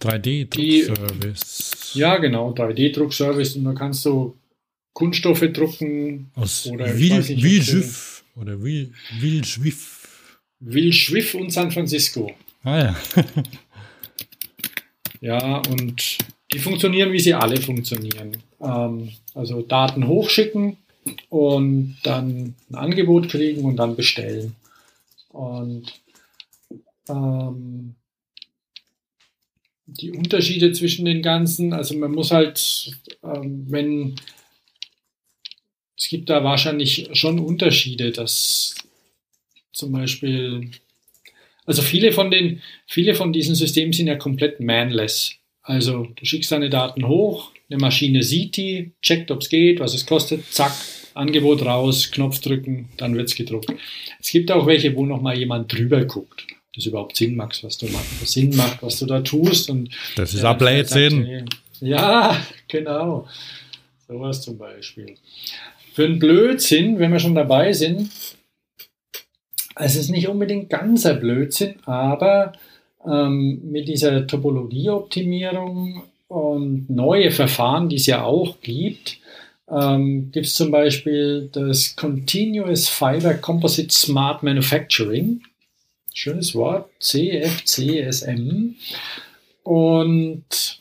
[0.00, 1.94] 3D-Druckservice.
[1.94, 4.34] Ja, genau, 3D-Druckservice und da kannst du
[4.96, 6.30] Kunststoffe drucken.
[6.36, 10.38] Aus oder Wilschiff oder Wilschwiff.
[10.60, 12.34] Wilschwiff und San Francisco.
[12.62, 12.96] Ah ja.
[15.20, 16.16] ja, und
[16.50, 18.38] die funktionieren, wie sie alle funktionieren.
[18.58, 20.78] Ähm, also Daten hochschicken
[21.28, 24.56] und dann ein Angebot kriegen und dann bestellen.
[25.28, 25.92] Und
[27.10, 27.96] ähm,
[29.84, 34.16] die Unterschiede zwischen den ganzen, also man muss halt, ähm, wenn
[35.96, 38.74] es gibt da wahrscheinlich schon Unterschiede, dass
[39.72, 40.70] zum Beispiel,
[41.64, 45.32] also viele von den, viele von diesen Systemen sind ja komplett manless.
[45.62, 49.94] Also du schickst deine Daten hoch, eine Maschine sieht die, checkt, ob es geht, was
[49.94, 50.72] es kostet, zack,
[51.14, 53.72] Angebot raus, Knopf drücken, dann wird es gedruckt.
[54.20, 56.46] Es gibt auch welche, wo nochmal jemand drüber guckt
[56.76, 59.70] das überhaupt Sinn macht, was du machst, Sinn macht, was du da tust.
[59.70, 61.48] Und das ist Blödsinn.
[61.80, 63.26] Ja, genau.
[64.06, 65.16] Sowas zum Beispiel.
[65.96, 68.10] Für einen Blödsinn, wenn wir schon dabei sind,
[69.76, 72.52] es ist nicht unbedingt ganzer Blödsinn, aber
[73.06, 79.18] ähm, mit dieser Topologieoptimierung und neue Verfahren, die es ja auch gibt,
[79.70, 85.40] ähm, gibt es zum Beispiel das Continuous Fiber Composite Smart Manufacturing
[86.12, 88.74] schönes Wort, CFCSM.
[89.62, 90.80] Und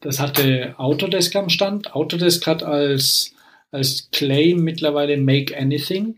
[0.00, 1.94] das hatte Autodesk am Stand.
[1.94, 3.33] Autodesk hat als,
[3.74, 6.16] als Claim mittlerweile Make Anything.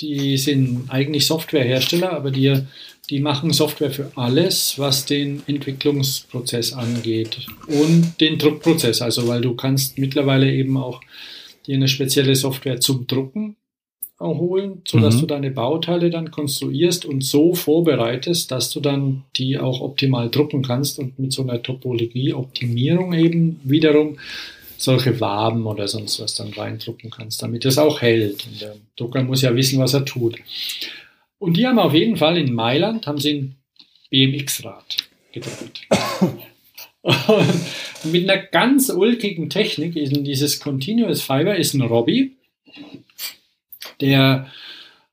[0.00, 2.62] Die sind eigentlich Softwarehersteller, aber die,
[3.10, 9.02] die machen Software für alles, was den Entwicklungsprozess angeht und den Druckprozess.
[9.02, 11.02] Also, weil du kannst mittlerweile eben auch
[11.66, 13.56] dir eine spezielle Software zum Drucken
[14.18, 15.20] holen, sodass mhm.
[15.20, 20.62] du deine Bauteile dann konstruierst und so vorbereitest, dass du dann die auch optimal drucken
[20.62, 24.18] kannst und mit so einer Topologie-Optimierung eben wiederum
[24.82, 28.46] solche Waben oder sonst was dann reindrucken kannst, damit es auch hält.
[28.46, 30.36] Und der Drucker muss ja wissen, was er tut.
[31.38, 33.56] Und die haben auf jeden Fall in Mailand, haben sie ein
[34.10, 34.96] BMX-Rad
[35.32, 35.86] gedruckt.
[37.02, 42.36] und mit einer ganz ulkigen Technik ist dieses Continuous Fiber ist ein Robby
[44.00, 44.50] der,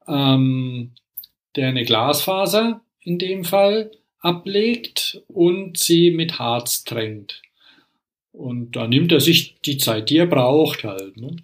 [0.07, 0.91] ähm,
[1.55, 7.41] der eine Glasfaser in dem Fall ablegt und sie mit Harz tränkt.
[8.37, 11.17] Und da nimmt er sich die Zeit, die er braucht halt.
[11.17, 11.35] Ne?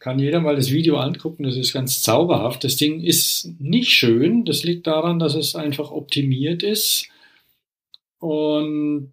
[0.00, 2.64] Kann jeder mal das Video angucken, das ist ganz zauberhaft.
[2.64, 7.06] Das Ding ist nicht schön, das liegt daran, dass es einfach optimiert ist
[8.18, 9.12] und,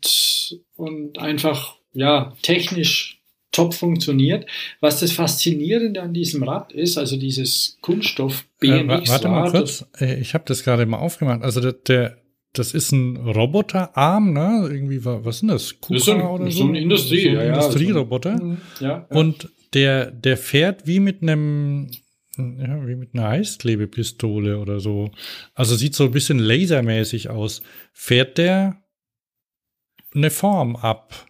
[0.76, 3.22] und einfach ja, technisch
[3.52, 4.48] top funktioniert.
[4.80, 9.10] Was das Faszinierende an diesem Rad ist, also dieses Kunststoff BMX.
[9.10, 11.44] Äh, warte mal kurz, äh, ich habe das gerade mal aufgemacht.
[11.44, 12.18] Also der, der,
[12.54, 14.68] das ist ein Roboterarm, ne?
[14.70, 15.80] Irgendwie, was sind das?
[15.80, 16.58] KUKA das ist ein, oder so?
[16.60, 18.44] So ein Industrie, so ein ja, Industrieroboter.
[18.44, 19.18] Mhm, ja, ja.
[19.18, 21.90] Und der, der fährt wie mit einem,
[22.38, 25.12] ja, wie mit einer Heißklebepistole oder so.
[25.54, 27.62] Also sieht so ein bisschen lasermäßig aus.
[27.94, 28.82] Fährt der
[30.14, 31.26] eine Form ab?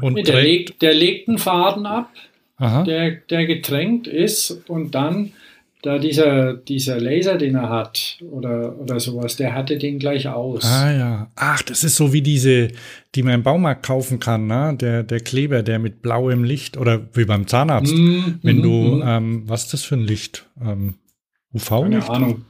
[0.00, 2.10] Und nee, der, legt, der legt einen Faden ab,
[2.58, 5.32] der, der getränkt ist und dann,
[5.82, 10.64] da dieser, dieser Laser, den er hat oder, oder sowas, der hatte den gleich aus.
[10.64, 11.30] Ah ja.
[11.36, 12.68] Ach, das ist so wie diese,
[13.14, 14.76] die man im Baumarkt kaufen kann, ne?
[14.80, 17.94] Der, der Kleber, der mit blauem Licht oder wie beim Zahnarzt.
[17.94, 19.02] Mm, wenn mm, du, mm.
[19.06, 20.46] Ähm, was ist das für ein Licht?
[20.60, 20.94] Ähm,
[21.54, 22.06] UV-Licht?
[22.06, 22.44] Keine Ahnung.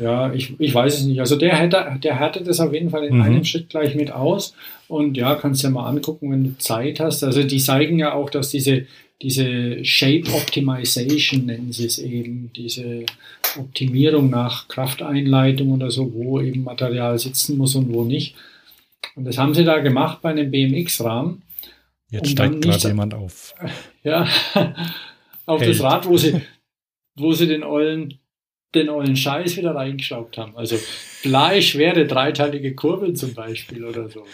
[0.00, 1.20] Ja, ich, ich weiß es nicht.
[1.20, 3.22] Also der hätte, der hatte das auf jeden Fall in mhm.
[3.22, 4.54] einem Schritt gleich mit aus.
[4.88, 7.22] Und ja, kannst du ja mal angucken, wenn du Zeit hast.
[7.22, 8.86] Also die zeigen ja auch, dass diese,
[9.22, 13.04] diese Shape Optimization nennen sie es eben, diese
[13.58, 18.34] Optimierung nach Krafteinleitung oder so, wo eben Material sitzen muss und wo nicht.
[19.16, 21.42] Und das haben sie da gemacht bei einem BMX-Rahmen.
[22.10, 23.54] Jetzt um steigt gerade jemand auf.
[24.02, 24.26] Ja,
[25.44, 25.74] auf Hält.
[25.74, 26.40] das Rad, wo sie,
[27.16, 28.18] wo sie den ollen
[28.74, 30.56] den ollen Scheiß wieder reingeschraubt haben.
[30.56, 30.76] Also
[31.22, 34.24] bleischwere dreiteilige Kurbeln zum Beispiel oder so.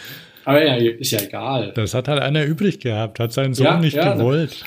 [0.47, 1.73] Aber ja, ist ja egal.
[1.75, 4.65] Das hat halt einer übrig gehabt, hat seinen Sohn ja, nicht ja, gewollt.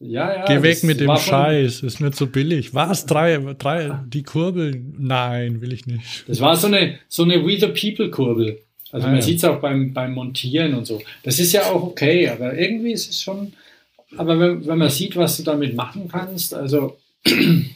[0.00, 0.44] Ja, ja.
[0.46, 2.74] Geh weg mit dem Scheiß, ist mir zu billig.
[2.74, 3.06] Was?
[3.06, 4.96] Drei, drei, die Kurbeln?
[4.98, 6.24] Nein, will ich nicht.
[6.26, 8.58] Das war so eine, so eine We the People Kurbel.
[8.90, 9.22] Also ah, man ja.
[9.22, 11.00] sieht es auch beim, beim Montieren und so.
[11.22, 13.52] Das ist ja auch okay, aber irgendwie ist es schon,
[14.16, 17.68] aber wenn, wenn man sieht, was du damit machen kannst, also ähm,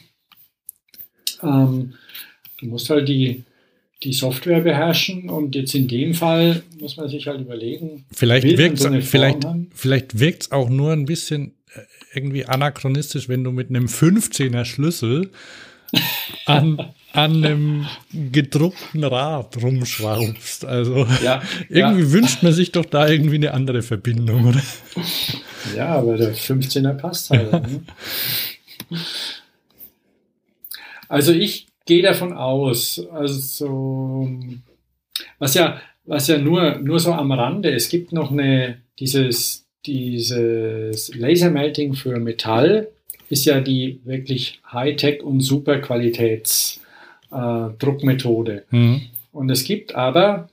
[1.41, 3.45] du musst halt die,
[4.05, 8.05] die Software beherrschen und jetzt in dem Fall muss man sich halt überlegen.
[8.13, 11.79] Vielleicht wirkt so vielleicht, vielleicht wirkt's auch nur ein bisschen äh,
[12.13, 15.31] irgendwie anachronistisch, wenn du mit einem 15er Schlüssel
[16.45, 17.87] an, an einem
[18.31, 20.65] gedruckten Rad rumschraubst.
[20.65, 22.11] Also ja, irgendwie ja.
[22.11, 24.61] wünscht man sich doch da irgendwie eine andere Verbindung, oder?
[25.75, 27.51] Ja, aber der 15er passt halt.
[27.51, 27.83] ne?
[31.07, 34.29] Also ich gehe davon aus, also
[35.39, 41.13] was ja, was ja nur, nur so am Rande, es gibt noch eine, dieses, dieses
[41.15, 42.87] Lasermelting für Metall
[43.29, 46.79] ist ja die wirklich Hightech und Superqualitäts
[47.31, 48.63] äh, Druckmethode.
[48.69, 49.01] Mhm.
[49.31, 50.49] Und es gibt aber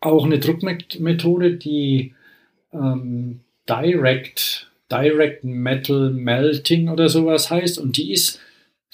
[0.00, 2.14] auch eine Druckmethode, die
[2.72, 8.40] ähm, Direct, Direct Metal Melting oder sowas heißt und die ist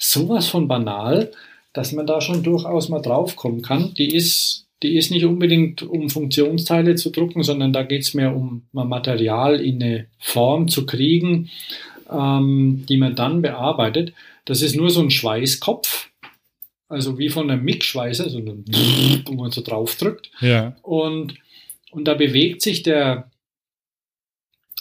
[0.03, 1.31] sowas von banal,
[1.71, 3.93] dass man da schon durchaus mal draufkommen kann.
[3.95, 8.35] Die ist, die ist nicht unbedingt um Funktionsteile zu drucken, sondern da geht es mehr
[8.35, 11.49] um Material in eine Form zu kriegen,
[12.11, 14.13] ähm, die man dann bearbeitet.
[14.45, 16.09] Das ist nur so ein Schweißkopf,
[16.89, 18.65] also wie von einem Mixschweißer, so ein
[19.25, 20.31] wo man so drauf drückt.
[20.41, 20.75] Ja.
[20.81, 21.35] Und,
[21.91, 23.31] und da bewegt sich der,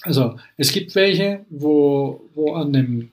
[0.02, 3.11] also es gibt welche, wo, wo an einem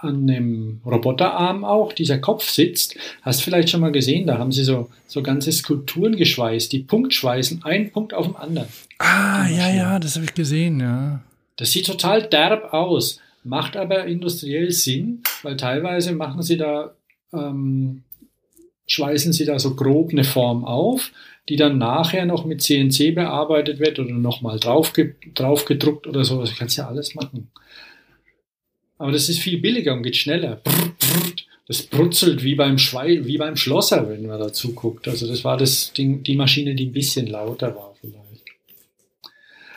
[0.00, 2.96] an dem Roboterarm auch dieser Kopf sitzt.
[3.22, 7.64] Hast vielleicht schon mal gesehen, da haben sie so, so ganze Skulpturen geschweißt, die Punktschweißen,
[7.64, 8.68] ein Punkt auf dem anderen.
[8.98, 11.20] Ah, ja, ja, das habe ich gesehen, ja.
[11.56, 16.94] Das sieht total derb aus, macht aber industriell Sinn, weil teilweise machen sie da,
[17.32, 18.04] ähm,
[18.86, 21.10] schweißen sie da so grob eine Form auf,
[21.48, 24.92] die dann nachher noch mit CNC bearbeitet wird oder nochmal drauf,
[25.34, 26.40] drauf gedruckt oder so.
[26.40, 27.50] Das kannst ja alles machen.
[28.98, 30.60] Aber das ist viel billiger und geht schneller.
[31.66, 35.06] Das brutzelt wie beim Schwei wie beim Schlosser, wenn man dazu guckt.
[35.06, 38.44] Also das war das Ding, die Maschine, die ein bisschen lauter war vielleicht.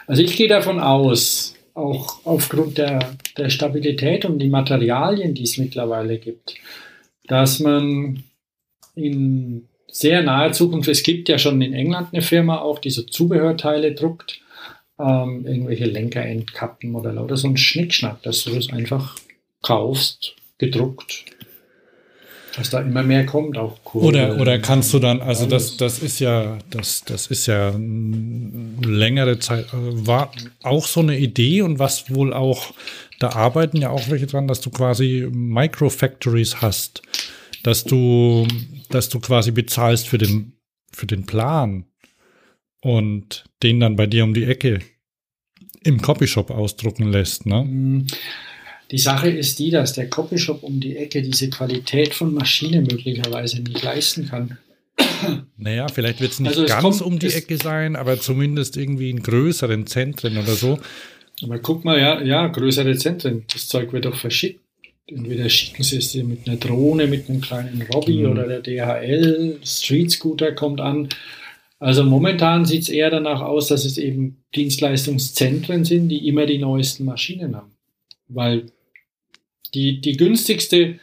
[0.08, 5.58] Also ich gehe davon aus, auch aufgrund der, der Stabilität und die Materialien, die es
[5.58, 6.56] mittlerweile gibt,
[7.28, 8.24] dass man
[8.96, 13.04] in sehr naher Zukunft, es gibt ja schon in England eine Firma auch, die so
[13.04, 14.42] Zubehörteile druckt,
[15.02, 19.16] ähm, irgendwelche Lenkerendkappen oder lauter so ein Schnickschnack, dass du das einfach
[19.62, 21.26] kaufst, gedruckt,
[22.56, 26.00] dass da immer mehr kommt, auch Kurve Oder, oder kannst du dann, also das, das
[26.00, 30.32] ist ja, das, das ist ja längere Zeit, also war
[30.64, 32.74] auch so eine Idee und was wohl auch,
[33.20, 37.02] da arbeiten ja auch welche dran, dass du quasi Microfactories hast,
[37.64, 38.48] dass du,
[38.90, 40.54] dass du quasi bezahlst für den,
[40.92, 41.86] für den Plan
[42.82, 44.80] und den dann bei dir um die Ecke
[45.84, 47.46] im Copyshop ausdrucken lässt.
[47.46, 47.64] Ne?
[47.64, 48.08] Mm.
[48.92, 53.62] Die Sache ist die, dass der Copyshop um die Ecke diese Qualität von Maschine möglicherweise
[53.62, 54.58] nicht leisten kann.
[55.58, 59.10] Naja, vielleicht wird es nicht also ganz kommt, um die Ecke sein, aber zumindest irgendwie
[59.10, 60.80] in größeren Zentren oder so.
[61.44, 64.60] Aber guck mal, ja, ja, größere Zentren, das Zeug wird doch verschickt.
[65.08, 68.32] Entweder schicken sie es dir mit einer Drohne, mit einem kleinen Robby mhm.
[68.32, 71.10] oder der DHL, Street Scooter kommt an.
[71.82, 76.60] Also momentan sieht es eher danach aus, dass es eben Dienstleistungszentren sind, die immer die
[76.60, 77.72] neuesten Maschinen haben.
[78.28, 78.68] Weil
[79.74, 81.00] die, die günstigste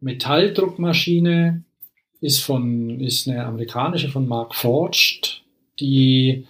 [0.00, 1.64] Metalldruckmaschine
[2.20, 5.42] ist von, ist eine amerikanische von Mark Forged,
[5.80, 6.46] die,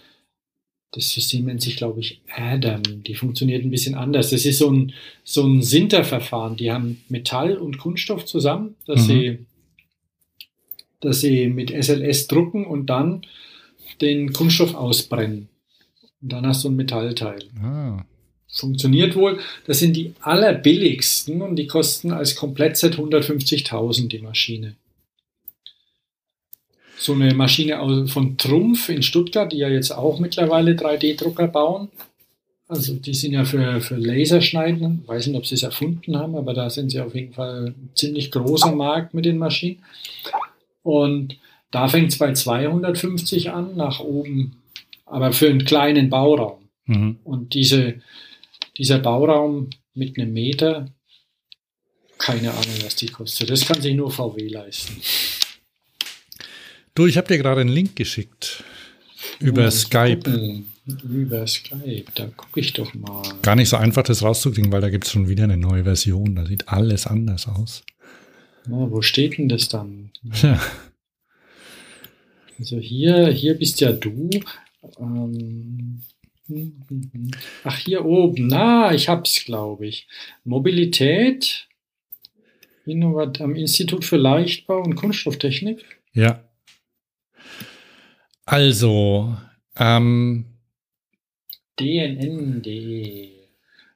[0.92, 2.82] das System nennt sich, glaube ich, Adam.
[3.02, 4.28] Die funktioniert ein bisschen anders.
[4.28, 4.92] Das ist so ein,
[5.24, 6.58] so ein Sinterverfahren.
[6.58, 9.06] Die haben Metall und Kunststoff zusammen, dass mhm.
[9.06, 9.38] sie
[11.00, 13.22] dass sie mit SLS drucken und dann
[14.00, 15.48] den Kunststoff ausbrennen.
[16.22, 17.44] Und dann hast du ein Metallteil.
[17.62, 18.04] Ah.
[18.48, 19.38] Funktioniert wohl.
[19.66, 24.76] Das sind die allerbilligsten und die kosten als Komplettset 150.000 die Maschine.
[26.98, 31.88] So eine Maschine von Trumpf in Stuttgart, die ja jetzt auch mittlerweile 3D-Drucker bauen.
[32.68, 35.00] Also die sind ja für, für Laserschneiden.
[35.02, 37.66] Ich weiß nicht, ob sie es erfunden haben, aber da sind sie auf jeden Fall
[37.66, 39.82] ein ziemlich großer Markt mit den Maschinen.
[40.86, 41.36] Und
[41.72, 44.62] da fängt es bei 250 an, nach oben,
[45.04, 46.68] aber für einen kleinen Bauraum.
[46.84, 47.18] Mhm.
[47.24, 48.00] Und diese,
[48.78, 50.86] dieser Bauraum mit einem Meter,
[52.18, 53.50] keine Ahnung, was die kostet.
[53.50, 55.00] Das kann sich nur VW leisten.
[56.94, 58.62] Du, ich habe dir gerade einen Link geschickt
[59.40, 60.22] über ja, Skype.
[60.22, 60.66] Gucken.
[61.02, 63.24] Über Skype, da gucke ich doch mal.
[63.42, 66.36] Gar nicht so einfach, das rauszukriegen, weil da gibt es schon wieder eine neue Version.
[66.36, 67.82] Da sieht alles anders aus.
[68.66, 70.10] Na, wo steht denn das dann?
[70.42, 70.60] Ja.
[72.58, 74.30] Also hier, hier bist ja du.
[74.98, 76.02] Ähm,
[77.64, 78.46] ach, hier oben.
[78.46, 80.08] Na, ich hab's, glaube ich.
[80.44, 81.68] Mobilität.
[82.86, 85.84] Innovat am Institut für Leichtbau und Kunststofftechnik.
[86.12, 86.44] Ja.
[88.44, 89.36] Also,
[89.76, 90.46] ähm,
[91.78, 93.32] DNN.de.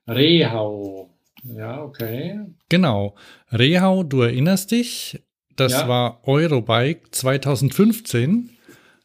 [0.08, 1.09] Rehau.
[1.42, 2.40] Ja, okay.
[2.68, 3.14] Genau.
[3.52, 5.22] Rehau, du erinnerst dich,
[5.56, 5.88] das Ja.
[5.88, 8.50] war Eurobike 2015.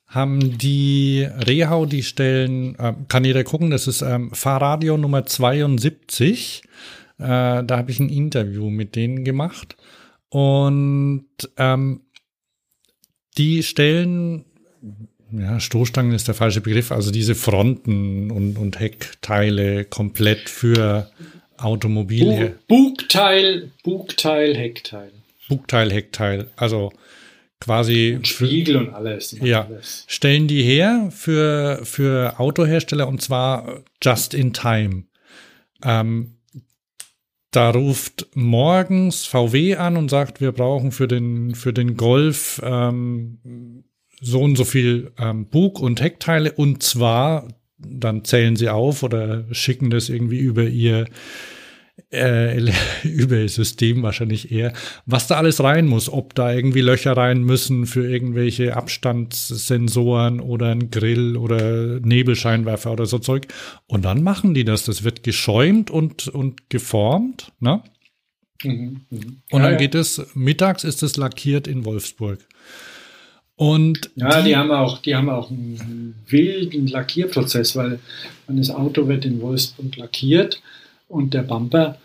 [0.07, 6.61] Haben die Rehau, die stellen, ähm, kann jeder gucken, das ist ähm, Fahrradio Nummer 72.
[7.17, 7.23] Äh,
[7.63, 9.75] da habe ich ein Interview mit denen gemacht.
[10.29, 11.25] Und
[11.57, 12.01] ähm,
[13.37, 14.45] die stellen,
[15.31, 21.09] ja, Stoßstangen ist der falsche Begriff, also diese Fronten und, und Heckteile komplett für
[21.57, 22.55] Automobil.
[22.67, 25.11] Bu Bugteil, Bugteil, Heckteil.
[25.47, 26.49] Bugteil, Heckteil.
[26.55, 26.91] Also
[27.59, 29.33] quasi für, Spiegel und alles.
[29.33, 30.05] machen ja, alles.
[30.07, 35.03] stellen die her für, für Autohersteller und zwar just in time.
[35.83, 36.35] Ähm,
[37.51, 43.85] da ruft morgens VW an und sagt, wir brauchen für den, für den Golf ähm,
[44.19, 47.47] so und so viel ähm, Bug- und Heckteile und zwar,
[47.89, 51.05] dann zählen sie auf oder schicken das irgendwie über ihr
[52.11, 52.59] äh,
[53.03, 54.73] über ihr System wahrscheinlich eher,
[55.05, 60.71] was da alles rein muss, ob da irgendwie Löcher rein müssen für irgendwelche Abstandssensoren oder
[60.71, 63.47] ein Grill oder Nebelscheinwerfer oder so Zeug.
[63.87, 64.85] Und dann machen die das.
[64.85, 67.83] Das wird geschäumt und, und geformt, ne?
[68.63, 69.41] Mhm, mhm.
[69.51, 72.39] Und ja, dann geht es, mittags ist es lackiert in Wolfsburg.
[73.57, 77.99] Und Ja, die, haben auch, die haben auch einen wilden Lackierprozess, weil
[78.47, 80.61] das Auto wird in Wolfsburg lackiert
[81.07, 81.97] und der Bumper,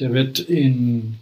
[0.00, 1.16] der wird in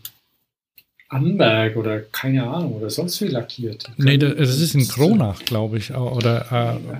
[1.08, 3.84] Anberg oder keine Ahnung oder sonst wie lackiert.
[3.98, 6.96] nee, das, ist in Kronach, glaube ich, oder äh,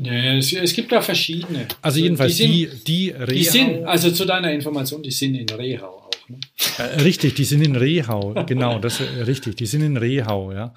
[0.00, 1.66] Nee, es, es gibt da verschiedene.
[1.82, 5.34] also jedenfalls die die, sind, die, die sind, Rehau- also zu deiner Information, die sind
[5.34, 6.28] in Rehau auch.
[6.28, 6.38] Ne?
[6.78, 10.74] Äh, richtig, die sind in Rehau, genau, das ist richtig, die sind in Rehau, ja.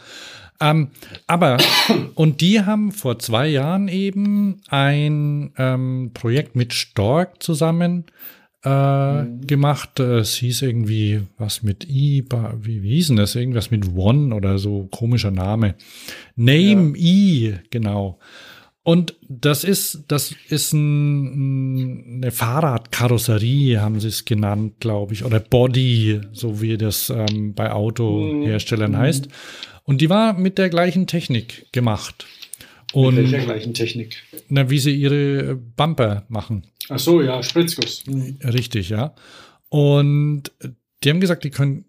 [0.62, 0.90] Ähm,
[1.28, 1.58] aber,
[2.16, 8.06] und die haben vor zwei Jahren eben ein ähm, Projekt mit Stork zusammen
[8.64, 10.00] äh, gemacht.
[10.00, 12.24] Es hieß irgendwie was mit I,
[12.60, 13.36] wie, wie hieß denn das?
[13.36, 15.76] Irgendwas mit One oder so, komischer Name.
[16.36, 18.20] Name I, genau.
[18.84, 25.40] Und das ist, das ist ein, eine Fahrradkarosserie, haben sie es genannt, glaube ich, oder
[25.40, 29.28] Body, so wie das ähm, bei Autoherstellern heißt.
[29.84, 32.26] Und die war mit der gleichen Technik gemacht.
[32.94, 34.18] Mit Und welcher gleichen Technik?
[34.50, 36.64] na, wie sie ihre Bumper machen.
[36.90, 38.04] Ach so, ja, Spritzguss.
[38.06, 38.38] Mhm.
[38.44, 39.14] Richtig, ja.
[39.70, 40.52] Und
[41.04, 41.86] die haben gesagt, die können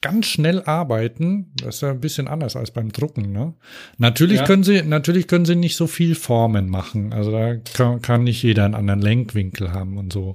[0.00, 1.52] ganz schnell arbeiten.
[1.60, 3.32] Das ist ja ein bisschen anders als beim Drucken.
[3.32, 3.54] Ne?
[3.98, 4.44] Natürlich Ja.
[4.46, 7.12] können sie, natürlich können sie nicht so viel Formen machen.
[7.12, 10.32] Also da kann, kann nicht jeder einen anderen Lenkwinkel haben und so.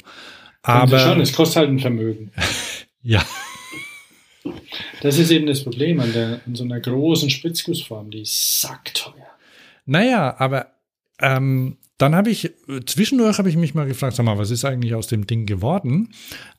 [0.63, 2.31] Aber schon, es kostet halt ein Vermögen.
[3.01, 3.23] ja,
[5.01, 9.13] Das ist eben das Problem an, der, an so einer großen Spritzgussform, die ist sackteuer.
[9.85, 10.67] naja, aber
[11.19, 12.49] ähm, dann habe ich,
[12.87, 16.09] zwischendurch habe ich mich mal gefragt, sag mal, was ist eigentlich aus dem Ding geworden?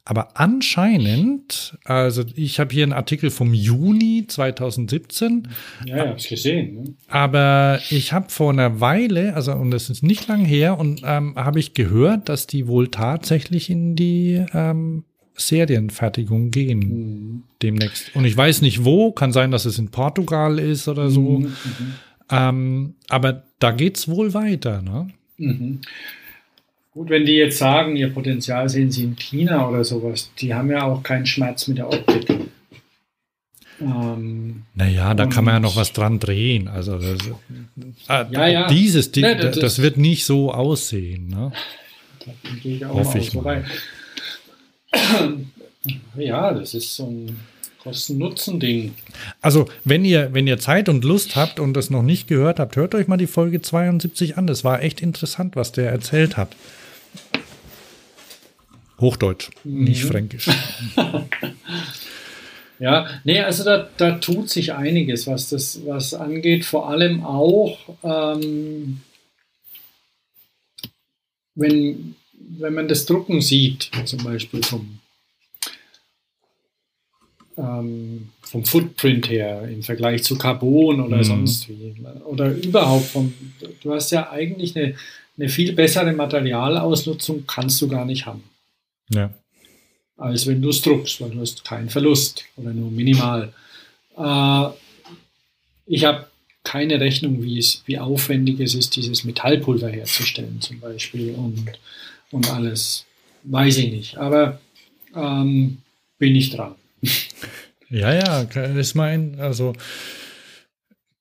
[0.05, 5.49] Aber anscheinend, also ich habe hier einen Artikel vom Juni 2017,
[5.85, 6.75] Ja, ja, hab's gesehen.
[6.75, 6.85] Ne?
[7.09, 11.35] Aber ich habe vor einer Weile, also und das ist nicht lang her, und ähm,
[11.35, 15.03] habe ich gehört, dass die wohl tatsächlich in die ähm,
[15.47, 17.43] Serienfertigung gehen Mhm.
[17.63, 18.15] demnächst.
[18.15, 21.41] Und ich weiß nicht wo, kann sein, dass es in Portugal ist oder so.
[21.41, 21.53] Mhm.
[22.31, 25.09] Ähm, aber da geht's wohl weiter, ne?
[25.39, 25.81] Mhm.
[26.93, 30.71] Gut, wenn die jetzt sagen, ihr Potenzial sehen sie in China oder sowas, die haben
[30.71, 32.29] ja auch keinen Schmerz mit der Optik.
[33.81, 36.69] Ähm, Naja, da kann man ja noch was dran drehen.
[36.69, 37.19] Also das,
[38.09, 38.69] äh, Ja, ja.
[38.69, 41.29] dieses Ding, Ja, das- das, wird nicht so aussehen.
[41.29, 41.53] Ne?
[42.63, 43.35] ich Hoffe mal ich.
[43.35, 43.65] Wobei,
[46.17, 47.41] ja, das ist so ein
[47.83, 48.95] Kosten-Nutzen-Ding.
[49.41, 52.77] Also, wenn ihr, wenn ihr Zeit und Lust habt und das noch nicht gehört habt,
[52.77, 54.47] hört euch mal die Folge 72 an.
[54.47, 56.55] Das war echt interessant, was der erzählt hat.
[59.01, 60.49] Hochdeutsch, nicht Fränkisch.
[62.83, 66.65] Ja, nee, also da, da tut sich einiges, was das was angeht.
[66.65, 69.03] Vor allem auch, ähm,
[71.55, 72.17] wenn,
[72.59, 74.99] wenn man das Drucken sieht, zum Beispiel vom,
[77.57, 81.25] ähm, vom Footprint her im Vergleich zu Carbon oder Mhm.
[81.25, 81.95] sonst wie.
[82.25, 83.33] Oder überhaupt vom,
[83.83, 84.95] du hast ja eigentlich eine,
[85.39, 88.45] eine viel bessere Materialausnutzung, kannst du gar nicht haben
[89.11, 89.31] Ja.
[90.17, 93.53] als wenn du es druckst, weil du hast keinen Verlust oder nur minimal.
[94.17, 94.67] Äh,
[95.87, 96.29] ich habe
[96.65, 101.65] keine Rechnung, wie, es, wie aufwendig es ist, dieses Metallpulver herzustellen zum Beispiel und,
[102.33, 103.07] und alles.
[103.45, 104.61] Weiß ich nicht, aber
[105.15, 105.79] ähm,
[106.19, 106.75] bin ich dran.
[107.89, 109.75] Ja, ja, ist mein, also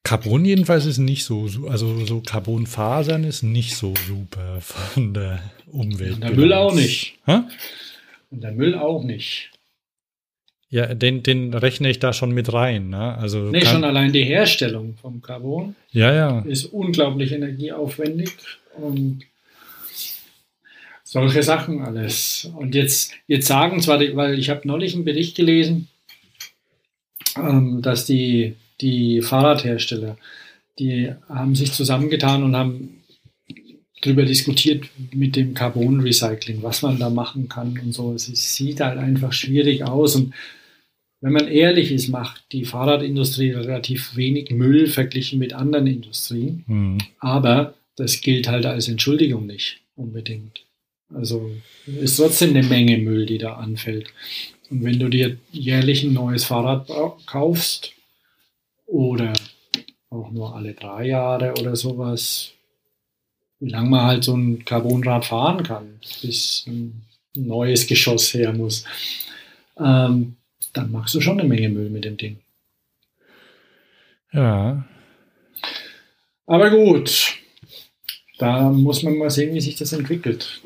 [0.03, 6.15] Carbon jedenfalls ist nicht so, also so Carbonfasern ist nicht so super von der Umwelt.
[6.15, 7.17] Und der Müll auch nicht.
[7.25, 7.41] Hä?
[8.29, 9.51] Und der Müll auch nicht.
[10.69, 12.89] Ja, den, den rechne ich da schon mit rein.
[12.89, 13.17] Ne?
[13.17, 16.39] Also nee, schon allein die Herstellung vom Carbon ja, ja.
[16.39, 18.29] ist unglaublich energieaufwendig
[18.77, 19.19] und
[21.11, 22.49] solche Sachen alles.
[22.55, 25.89] Und jetzt, jetzt sagen zwar, weil ich habe neulich einen Bericht gelesen,
[27.35, 30.17] ähm, dass die, die Fahrradhersteller,
[30.79, 33.03] die haben sich zusammengetan und haben
[34.01, 38.13] darüber diskutiert mit dem Carbon Recycling, was man da machen kann und so.
[38.13, 40.33] Es sieht halt einfach schwierig aus und
[41.19, 46.63] wenn man ehrlich ist, macht die Fahrradindustrie relativ wenig Müll verglichen mit anderen Industrien.
[46.67, 46.97] Mhm.
[47.19, 50.63] Aber das gilt halt als Entschuldigung nicht unbedingt.
[51.13, 51.51] Also
[51.85, 54.13] ist trotzdem eine Menge Müll, die da anfällt.
[54.69, 56.87] Und wenn du dir jährlich ein neues Fahrrad
[57.25, 57.91] kaufst
[58.85, 59.33] oder
[60.09, 62.51] auch nur alle drei Jahre oder sowas,
[63.59, 67.03] wie lange man halt so ein Carbonrad fahren kann, bis ein
[67.35, 68.85] neues Geschoss her muss,
[69.77, 70.35] ähm,
[70.73, 72.39] dann machst du schon eine Menge Müll mit dem Ding.
[74.31, 74.85] Ja.
[76.45, 77.37] Aber gut,
[78.37, 80.61] da muss man mal sehen, wie sich das entwickelt.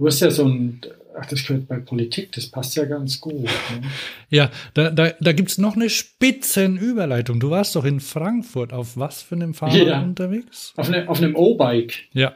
[0.00, 0.80] Du hast ja so ein,
[1.14, 3.42] ach, das gehört bei Politik, das passt ja ganz gut.
[3.42, 3.82] Ne?
[4.30, 7.38] Ja, da, da, da gibt es noch eine Spitzenüberleitung.
[7.38, 8.72] Du warst doch in Frankfurt.
[8.72, 10.72] Auf was für einem Fahrrad ja, unterwegs?
[10.76, 12.08] Auf, eine, auf einem O-Bike.
[12.14, 12.32] Ja.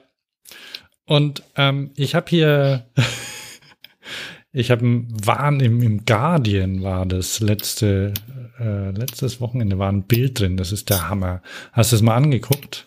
[1.07, 2.85] Und ähm, ich habe hier
[4.53, 8.13] Ich habe waren im, im Guardian war das letzte
[8.61, 10.59] äh, letztes Wochenende war ein Bild drin.
[10.59, 11.41] Das ist der Hammer.
[11.73, 12.85] Hast du es mal angeguckt?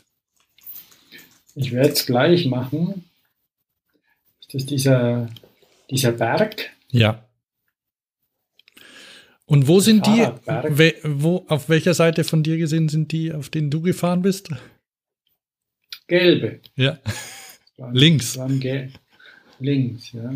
[1.56, 3.07] Ich werde es gleich machen.
[4.48, 5.30] Ist das dieser
[5.90, 6.70] dieser Berg?
[6.92, 7.24] Ja.
[9.46, 10.28] Und wo sind die?
[10.46, 14.50] We, wo auf welcher Seite von dir gesehen sind die, auf denen du gefahren bist?
[16.08, 16.60] Gelbe.
[16.76, 17.00] Ja.
[17.92, 18.38] Links.
[19.60, 20.34] Links, ja.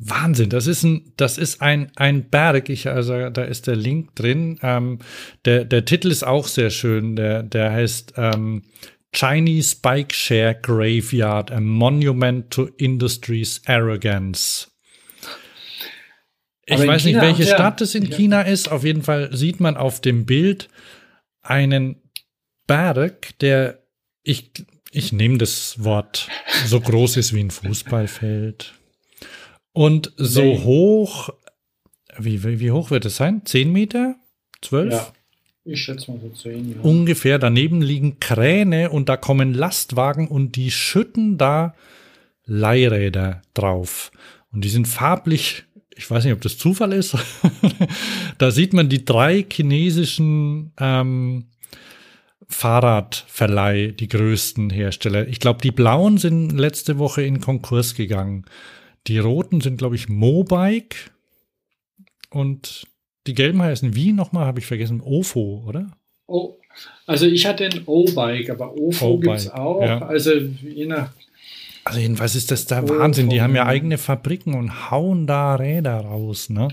[0.00, 2.68] Wahnsinn, das ist ein, das ist ein, ein Berg.
[2.68, 4.58] Ich, also da ist der Link drin.
[4.62, 5.00] Ähm,
[5.44, 7.16] der, der Titel ist auch sehr schön.
[7.16, 8.62] Der, der heißt ähm,
[9.12, 14.70] Chinese Bike Share Graveyard, a Monument to Industry's Arrogance.
[16.66, 17.54] Ich weiß China, nicht, welche ja.
[17.54, 18.16] Stadt es in ja.
[18.16, 18.70] China ist.
[18.70, 20.68] Auf jeden Fall sieht man auf dem Bild
[21.40, 21.96] einen
[22.66, 23.82] Berg, der
[24.22, 24.52] ich,
[24.90, 26.28] ich nehme das Wort
[26.66, 28.74] so groß ist wie ein Fußballfeld.
[29.72, 30.60] Und so nee.
[30.64, 31.30] hoch,
[32.18, 33.42] wie, wie, wie, hoch wird es sein?
[33.46, 34.16] Zehn Meter?
[34.60, 34.92] Zwölf?
[34.92, 35.12] Ja,
[35.68, 36.72] ich schätze mal so zehn.
[36.72, 36.80] Ja.
[36.82, 37.38] Ungefähr.
[37.38, 41.74] Daneben liegen Kräne und da kommen Lastwagen und die schütten da
[42.44, 44.10] Leihräder drauf.
[44.50, 45.64] Und die sind farblich,
[45.94, 47.16] ich weiß nicht, ob das Zufall ist.
[48.38, 51.48] da sieht man die drei chinesischen ähm,
[52.48, 55.28] Fahrradverleih, die größten Hersteller.
[55.28, 58.46] Ich glaube, die blauen sind letzte Woche in Konkurs gegangen.
[59.06, 61.10] Die roten sind, glaube ich, Mobike.
[62.30, 62.86] Und
[63.28, 64.46] die gelben heißen wie nochmal?
[64.46, 65.00] Habe ich vergessen.
[65.00, 65.86] Ofo, oder?
[66.26, 66.56] Oh,
[67.06, 69.82] also ich hatte ein O-Bike, aber Ofo gibt es auch.
[69.82, 70.00] Ja.
[70.06, 71.10] Also je nach.
[71.84, 73.30] Also jedenfalls ist das der Wahnsinn.
[73.30, 76.68] Die haben ja eigene Fabriken und hauen da Räder raus, ne?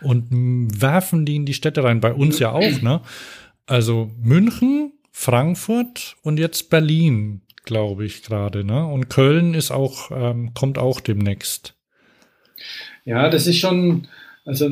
[0.00, 0.26] Und
[0.80, 2.00] werfen die in die Städte rein.
[2.00, 3.00] Bei uns ja auch, ne?
[3.66, 8.86] Also München, Frankfurt und jetzt Berlin, glaube ich gerade, ne?
[8.86, 11.74] Und Köln ist auch, ähm, kommt auch demnächst.
[13.04, 14.08] Ja, das ist schon,
[14.44, 14.68] also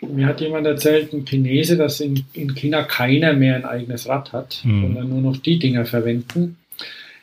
[0.00, 4.32] mir hat jemand erzählt, ein Chinese, dass in, in China keiner mehr ein eigenes Rad
[4.32, 4.82] hat, mhm.
[4.82, 6.56] sondern nur noch die Dinger verwenden.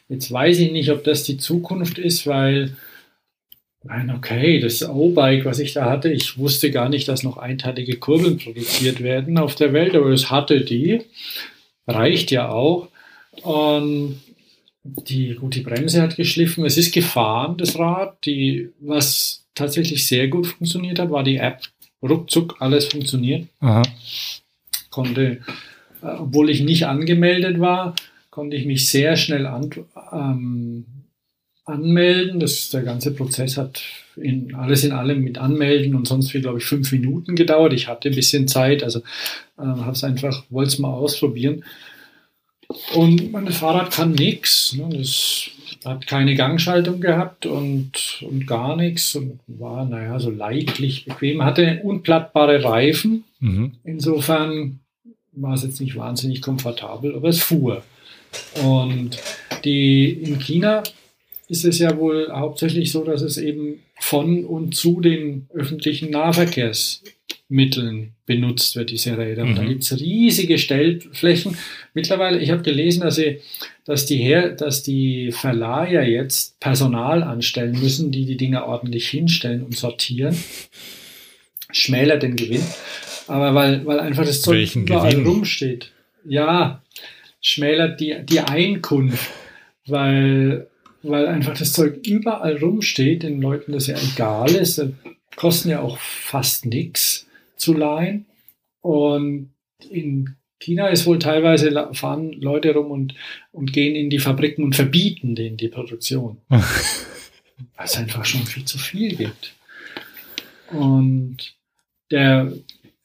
[0.09, 2.75] Jetzt weiß ich nicht, ob das die Zukunft ist, weil,
[3.83, 7.97] nein, okay, das O-Bike, was ich da hatte, ich wusste gar nicht, dass noch einteilige
[7.97, 11.01] Kurbeln produziert werden auf der Welt, aber es hatte die.
[11.87, 12.89] Reicht ja auch.
[13.41, 14.19] Und
[14.83, 16.65] die, gut, die Bremse hat geschliffen.
[16.65, 18.23] Es ist gefahren, das Rad.
[18.25, 21.61] Die, was tatsächlich sehr gut funktioniert hat, war die App.
[22.01, 23.47] Ruckzuck alles funktioniert.
[23.59, 23.81] Aha.
[24.89, 25.41] Konnte,
[26.01, 27.95] äh, obwohl ich nicht angemeldet war,
[28.29, 29.69] konnte ich mich sehr schnell an,
[30.11, 30.85] ähm,
[31.65, 32.39] anmelden.
[32.39, 33.81] Das, der ganze Prozess hat
[34.15, 37.73] in, alles in allem mit Anmelden und sonst wie, glaube ich, fünf Minuten gedauert.
[37.73, 38.99] Ich hatte ein bisschen Zeit, also
[39.57, 41.63] äh, habe es einfach, wollte es mal ausprobieren.
[42.93, 44.73] Und mein Fahrrad kann nichts.
[44.73, 44.89] Ne?
[44.97, 45.49] Das
[45.83, 51.43] hat keine Gangschaltung gehabt und, und gar nichts und war, naja, so leidlich bequem.
[51.43, 53.23] Hatte unplattbare Reifen.
[53.39, 53.73] Mhm.
[53.83, 54.79] Insofern
[55.33, 57.83] war es jetzt nicht wahnsinnig komfortabel, aber es fuhr.
[58.63, 59.17] Und
[59.63, 60.83] die in China
[61.47, 66.09] ist es ja wohl hauptsächlich so, dass es eben von und zu den öffentlichen
[67.55, 69.43] Nahverkehrsmitteln benutzt wird, diese Räder.
[69.43, 69.69] Und da Mhm.
[69.69, 71.57] gibt es riesige Stellflächen.
[71.93, 73.39] Mittlerweile, ich habe gelesen, dass, sie,
[73.85, 79.63] dass, die Her dass die Verleiher jetzt Personal anstellen müssen, die die Dinger ordentlich hinstellen
[79.63, 80.35] und sortieren.
[81.71, 82.63] Schmälert den Gewinn.
[83.27, 85.27] Aber weil, weil einfach das Zeug Welchen überall Gewinn?
[85.27, 85.91] rumsteht.
[86.27, 86.81] Ja,
[87.41, 89.29] schmälert die, die Einkunft,
[89.87, 90.67] weil,
[91.03, 94.83] weil einfach das Zeug überall rumsteht, den Leuten das ja egal ist.
[95.35, 97.24] Kosten ja auch fast nichts
[97.57, 98.25] zu leihen.
[98.81, 99.51] Und
[99.89, 103.15] in China ist wohl teilweise fahren Leute rum und,
[103.51, 106.37] und gehen in die Fabriken und verbieten denen die Produktion.
[106.49, 109.53] weil es einfach schon viel zu viel gibt.
[110.71, 111.37] Und
[112.11, 112.51] der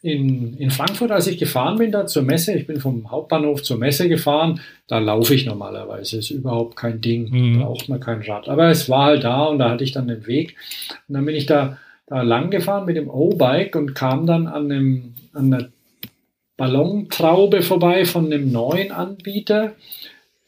[0.02, 3.76] in, in Frankfurt, als ich gefahren bin, da zur Messe, ich bin vom Hauptbahnhof zur
[3.76, 7.60] Messe gefahren, da laufe ich normalerweise, ist überhaupt kein Ding, Mhm.
[7.60, 8.48] braucht man kein Rad.
[8.48, 10.56] Aber es war halt da und da hatte ich dann den Weg.
[11.06, 11.78] Und dann bin ich da,
[12.10, 15.68] da lang gefahren mit dem O-Bike und kam dann an, einem, an einer
[16.56, 19.76] Ballontraube vorbei von einem neuen Anbieter,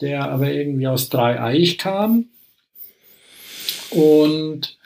[0.00, 2.26] der aber irgendwie aus Dreieich kam.
[3.90, 4.76] Und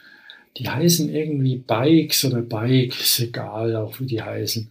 [0.59, 4.71] die heißen irgendwie Bikes oder Bike, ist egal, auch wie die heißen.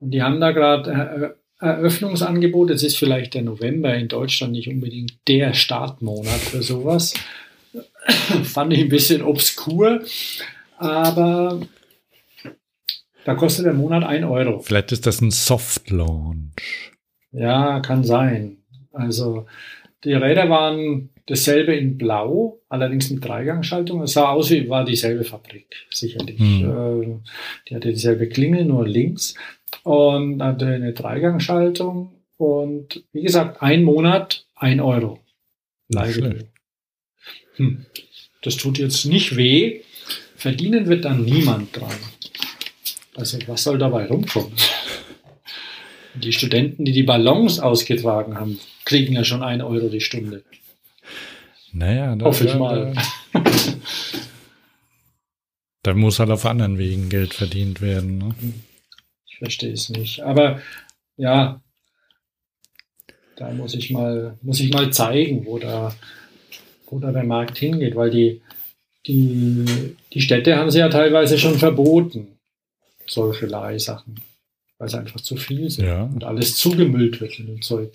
[0.00, 2.70] Und die haben da gerade äh, Eröffnungsangebot.
[2.70, 7.14] Es ist vielleicht der November in Deutschland nicht unbedingt der Startmonat für sowas.
[8.44, 10.02] Fand ich ein bisschen obskur,
[10.78, 11.60] aber
[13.24, 14.60] da kostet der Monat 1 Euro.
[14.60, 16.92] Vielleicht ist das ein Soft Launch.
[17.32, 18.58] Ja, kann sein.
[18.92, 19.46] Also
[20.04, 24.02] die Räder waren dasselbe in Blau, allerdings mit Dreigangschaltung.
[24.02, 26.38] Es sah aus wie war dieselbe Fabrik, sicherlich.
[26.38, 27.02] Hm.
[27.02, 27.28] Äh,
[27.68, 29.34] Die hatte dieselbe Klingel, nur links
[29.82, 35.18] und hatte eine Dreigangschaltung und wie gesagt, ein Monat, ein Euro.
[35.88, 36.44] Leihgebühr.
[37.56, 37.86] Hm.
[38.42, 39.82] Das tut jetzt nicht weh.
[40.46, 41.90] Verdienen wird dann niemand dran.
[43.16, 44.52] Also was soll dabei rumkommen?
[46.14, 50.44] Die Studenten, die die Ballons ausgetragen haben, kriegen ja schon ein Euro die Stunde.
[51.72, 52.94] Naja, da, Hoffe ich da, mal.
[53.32, 53.42] Da,
[55.82, 58.18] da muss halt auf anderen Wegen Geld verdient werden.
[58.18, 58.34] Ne?
[59.26, 60.20] Ich verstehe es nicht.
[60.20, 60.60] Aber
[61.16, 61.60] ja,
[63.34, 65.92] da muss ich mal, muss ich mal zeigen, wo da,
[66.86, 68.42] wo da der Markt hingeht, weil die,
[69.06, 72.28] die, die Städte haben sie ja teilweise schon verboten,
[73.06, 74.20] solche Leihsachen,
[74.78, 76.02] weil sie einfach zu viel sind Ja.
[76.04, 77.92] und alles zugemüllt wird in dem Zeug.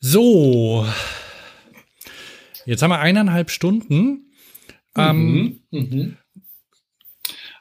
[0.00, 0.86] So,
[2.66, 4.30] jetzt haben wir eineinhalb Stunden.
[4.96, 5.78] Ähm, Mhm.
[5.80, 6.16] Mhm.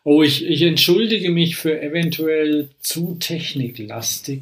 [0.03, 4.41] Oh, ich, ich entschuldige mich für eventuell zu techniklastig.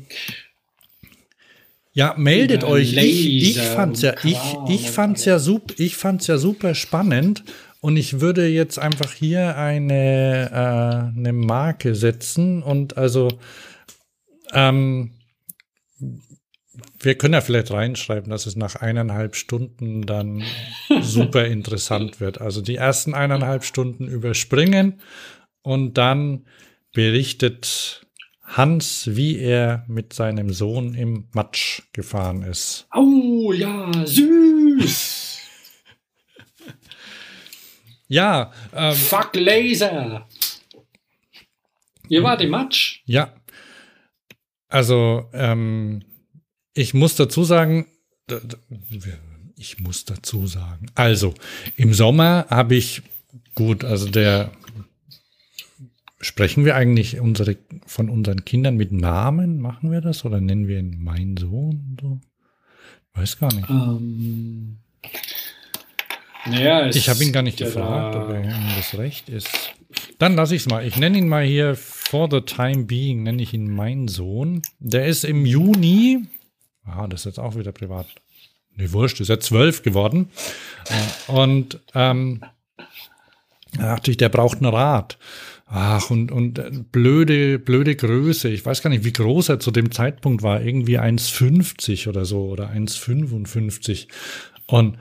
[1.95, 2.91] Ja, meldet Über euch.
[2.91, 7.45] Ich, ich fand's ja, ich, ich fand's ja super, ich fand's ja super spannend
[7.80, 13.30] und ich würde jetzt einfach hier eine, äh, eine Marke setzen und also
[14.51, 15.11] ähm,
[16.99, 20.43] wir können ja vielleicht reinschreiben, dass es nach eineinhalb Stunden dann
[21.01, 22.41] super interessant wird.
[22.41, 24.99] Also die ersten eineinhalb Stunden überspringen
[25.61, 26.45] und dann
[26.91, 28.05] berichtet
[28.45, 32.88] Hans, wie er mit seinem Sohn im Matsch gefahren ist.
[32.93, 35.22] Oh ja, süß.
[38.07, 40.27] Ja, ähm, Fuck Laser.
[42.07, 43.01] Ihr wart im Matsch.
[43.05, 43.34] ja.
[44.67, 46.03] Also, ähm,
[46.76, 47.88] ich muss dazu sagen,
[49.57, 51.34] ich muss dazu sagen, also
[51.77, 53.01] im Sommer habe ich,
[53.55, 54.51] gut, also der,
[56.22, 59.60] sprechen wir eigentlich unsere, von unseren Kindern mit Namen?
[59.60, 61.98] Machen wir das oder nennen wir ihn mein Sohn?
[62.02, 62.20] So?
[63.14, 63.70] Weiß gar nicht.
[63.70, 64.78] Ähm,
[66.46, 69.50] naja, Ich habe ihn gar nicht gefragt, ob er ihm das recht ist.
[70.20, 70.86] Dann lasse ich es mal.
[70.86, 74.62] Ich nenne ihn mal hier for the time being, nenne ich ihn mein Sohn.
[74.80, 76.26] Der ist im Juni,
[76.84, 78.08] ah, das ist jetzt auch wieder privat.
[78.76, 80.30] Nee, wurscht, ist ja zwölf geworden.
[80.90, 82.42] Äh, Und ähm,
[83.78, 85.18] da dachte ich, der braucht ein Rad.
[85.66, 88.50] Ach, und, und äh, blöde, blöde Größe.
[88.50, 90.62] Ich weiß gar nicht, wie groß er zu dem Zeitpunkt war.
[90.62, 94.08] Irgendwie 1,50 oder so oder 1,55.
[94.68, 94.98] Und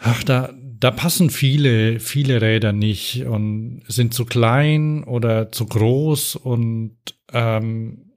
[0.00, 6.36] ach, da, da passen viele, viele Räder nicht und sind zu klein oder zu groß
[6.36, 6.96] und,
[7.32, 8.12] ähm,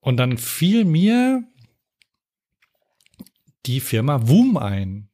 [0.00, 1.44] und dann fiel mir
[3.66, 5.08] die Firma Woom ein.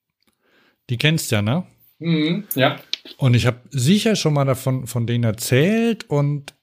[0.88, 1.66] Die kennst ja, ne?
[1.98, 2.78] Mhm, ja.
[3.16, 6.54] Und ich habe sicher schon mal davon von denen erzählt und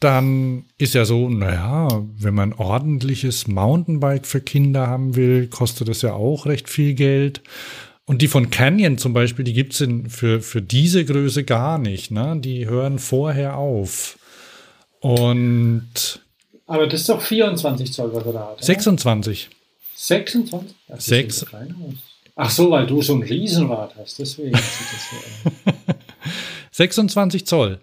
[0.00, 6.02] dann ist ja so, naja, wenn man ordentliches Mountainbike für Kinder haben will, kostet das
[6.02, 7.40] ja auch recht viel Geld.
[8.04, 12.10] Und die von Canyon zum Beispiel, die gibt's in, für, für diese Größe gar nicht.
[12.10, 12.36] Ne?
[12.38, 14.18] Die hören vorher auf.
[15.00, 16.20] Und.
[16.66, 18.62] Aber das ist doch 24 Zoll, was er da hat.
[18.62, 19.48] 26.
[19.94, 20.74] 26?
[20.88, 21.46] Das Sechs.
[22.36, 25.16] Ach so, weil du so ein Riesenrad hast, deswegen sieht das so
[25.70, 25.96] aus.
[26.72, 27.80] 26 Zoll.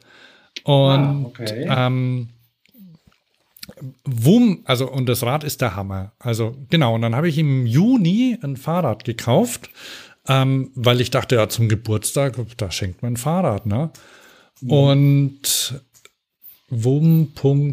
[0.63, 1.67] Und ah, okay.
[1.69, 2.29] ähm,
[4.03, 6.11] Wum, also und das Rad ist der Hammer.
[6.19, 9.69] Also genau, und dann habe ich im Juni ein Fahrrad gekauft,
[10.27, 13.91] ähm, weil ich dachte, ja, zum Geburtstag, da schenkt man ein Fahrrad, ne?
[14.61, 14.71] Mhm.
[14.71, 15.81] Und
[16.69, 17.67] wum.at,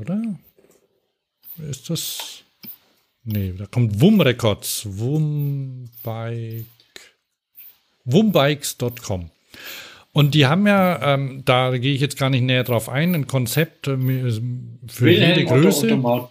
[0.00, 0.22] oder?
[1.68, 2.43] Ist das?
[3.24, 6.66] Nee, da kommt Wum Records, Wumbike,
[8.04, 9.30] wumbikes.com.
[10.12, 13.26] Und die haben ja, ähm, da gehe ich jetzt gar nicht näher drauf ein, ein
[13.26, 15.92] Konzept äh, für Wilhelm jede Größe.
[15.98, 16.30] Otto,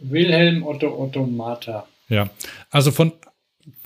[0.00, 1.86] Wilhelm Otto Automata.
[2.08, 2.28] Ja,
[2.70, 3.12] also von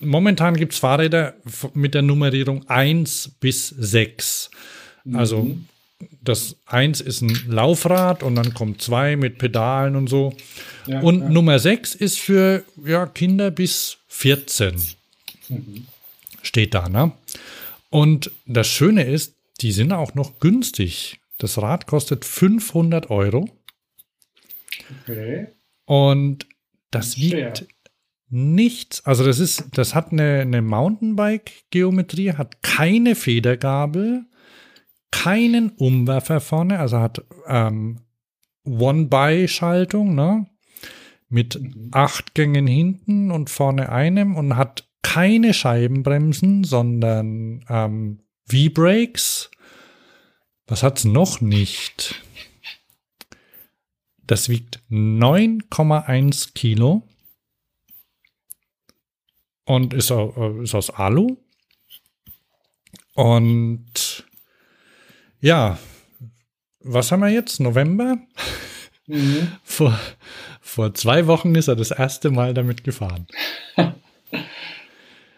[0.00, 1.34] momentan gibt es Fahrräder
[1.74, 4.50] mit der Nummerierung 1 bis 6.
[5.12, 5.66] Also mhm.
[6.22, 10.34] Das 1 ist ein Laufrad und dann kommt 2 mit Pedalen und so.
[10.86, 11.28] Ja, und ja.
[11.28, 14.80] Nummer 6 ist für ja, Kinder bis 14.
[15.48, 15.86] Mhm.
[16.42, 17.12] Steht da, ne?
[17.90, 21.20] Und das Schöne ist, die sind auch noch günstig.
[21.38, 23.48] Das Rad kostet 500 Euro.
[25.02, 25.48] Okay.
[25.84, 26.46] Und
[26.90, 27.66] das wiegt
[28.28, 29.04] nichts.
[29.04, 34.24] Also das ist, das hat eine, eine Mountainbike-Geometrie, hat keine Federgabel,
[35.10, 38.00] keinen Umwerfer vorne, also hat ähm,
[38.64, 40.46] One-By-Schaltung, ne?
[41.28, 41.60] Mit
[41.92, 49.50] acht Gängen hinten und vorne einem und hat keine Scheibenbremsen, sondern ähm, V-Brakes.
[50.66, 52.22] Was hat's noch nicht?
[54.24, 57.02] Das wiegt 9,1 Kilo
[59.64, 61.36] und ist, äh, ist aus Alu.
[63.14, 64.24] Und
[65.40, 65.78] ja,
[66.80, 67.60] was haben wir jetzt?
[67.60, 68.18] November?
[69.06, 69.48] Mhm.
[69.64, 69.98] Vor,
[70.60, 73.26] vor zwei Wochen ist er das erste Mal damit gefahren.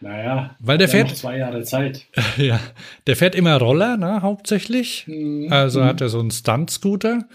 [0.03, 2.07] Naja, weil der fährt zwei Jahre Zeit.
[2.37, 2.59] Ja,
[3.07, 5.05] der fährt immer Roller, ne, hauptsächlich.
[5.07, 5.47] Mhm.
[5.53, 5.85] Also mhm.
[5.85, 7.29] hat er so einen Stunt-Scooter.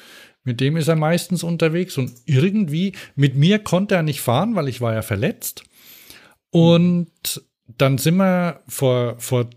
[0.44, 4.68] Mit dem ist er meistens unterwegs und irgendwie mit mir konnte er nicht fahren, weil
[4.68, 5.64] ich war ja verletzt.
[6.52, 7.10] Und
[7.78, 9.50] dann sind wir vor, vor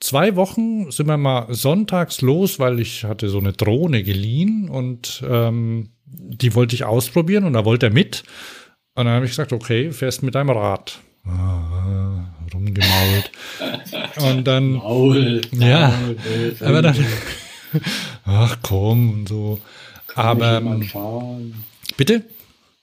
[0.00, 5.22] zwei Wochen sind wir mal sonntags los, weil ich hatte so eine Drohne geliehen und
[5.28, 8.24] ähm, die wollte ich ausprobieren und da wollte er mit.
[8.94, 10.98] Und dann habe ich gesagt, okay, fährst mit deinem Rad.
[11.24, 13.30] Ah, rumgemault.
[14.16, 14.72] Und dann.
[14.72, 17.06] Maul, ja, Maul, aber dann.
[18.24, 19.60] Ach komm und so.
[20.08, 20.60] Kann aber.
[20.60, 21.64] Mich jemand fahren?
[21.96, 22.24] Bitte?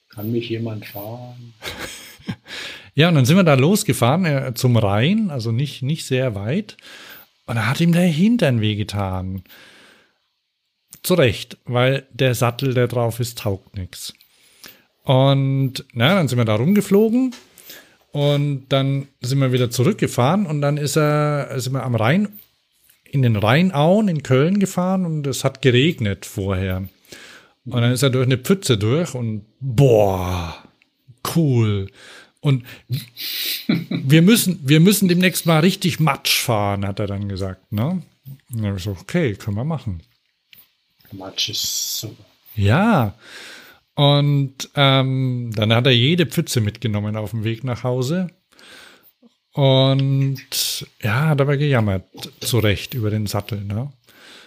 [0.10, 1.54] Kann mich jemand fahren?
[2.98, 6.78] ja, und dann sind wir da losgefahren äh, zum Rhein, also nicht, nicht sehr weit.
[7.46, 9.44] Und da hat ihm der Hintern wehgetan.
[11.04, 14.16] Zu Recht, weil der Sattel, der drauf ist, taugt nichts.
[15.04, 17.36] Und na, dann sind wir da rumgeflogen
[18.14, 22.40] und dann sind wir wieder zurückgefahren und dann ist er, sind wir am Rhein,
[23.04, 26.90] in den Rheinauen in Köln gefahren und es hat geregnet vorher.
[27.64, 30.56] Und dann ist er durch eine Pfütze durch und boah,
[31.36, 31.90] cool.
[32.42, 32.64] Und
[33.90, 37.72] wir müssen, wir müssen demnächst mal richtig Matsch fahren, hat er dann gesagt.
[37.72, 37.90] Ne?
[37.90, 38.04] Und
[38.50, 40.02] dann habe ich so, okay, können wir machen.
[41.12, 42.26] Matsch ist super.
[42.56, 43.16] Ja.
[43.96, 48.28] Und ähm, dann hat er jede Pfütze mitgenommen auf dem Weg nach Hause.
[49.54, 52.04] Und ja, hat aber gejammert,
[52.42, 53.64] zu Recht, über den Sattel.
[53.64, 53.92] Ne?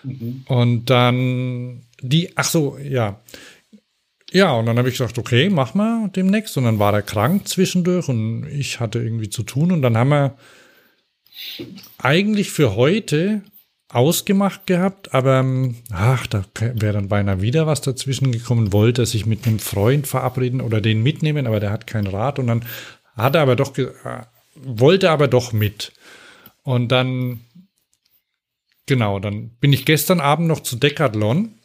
[0.04, 0.44] Mhm.
[0.46, 3.20] Und dann die, ach so, ja.
[4.32, 6.56] Ja, und dann habe ich gesagt, okay, mach mal demnächst.
[6.56, 9.72] Und dann war er krank zwischendurch und ich hatte irgendwie zu tun.
[9.72, 10.36] Und dann haben wir
[11.98, 13.42] eigentlich für heute
[13.88, 19.26] ausgemacht gehabt, aber ähm, ach, da wäre dann beinahe wieder was dazwischen gekommen, wollte sich
[19.26, 22.64] mit einem Freund verabreden oder den mitnehmen, aber der hat kein Rad und dann
[23.16, 23.88] hat er aber doch, äh,
[24.54, 25.92] wollte aber doch mit.
[26.62, 27.40] Und dann,
[28.86, 31.56] genau, dann bin ich gestern Abend noch zu Decathlon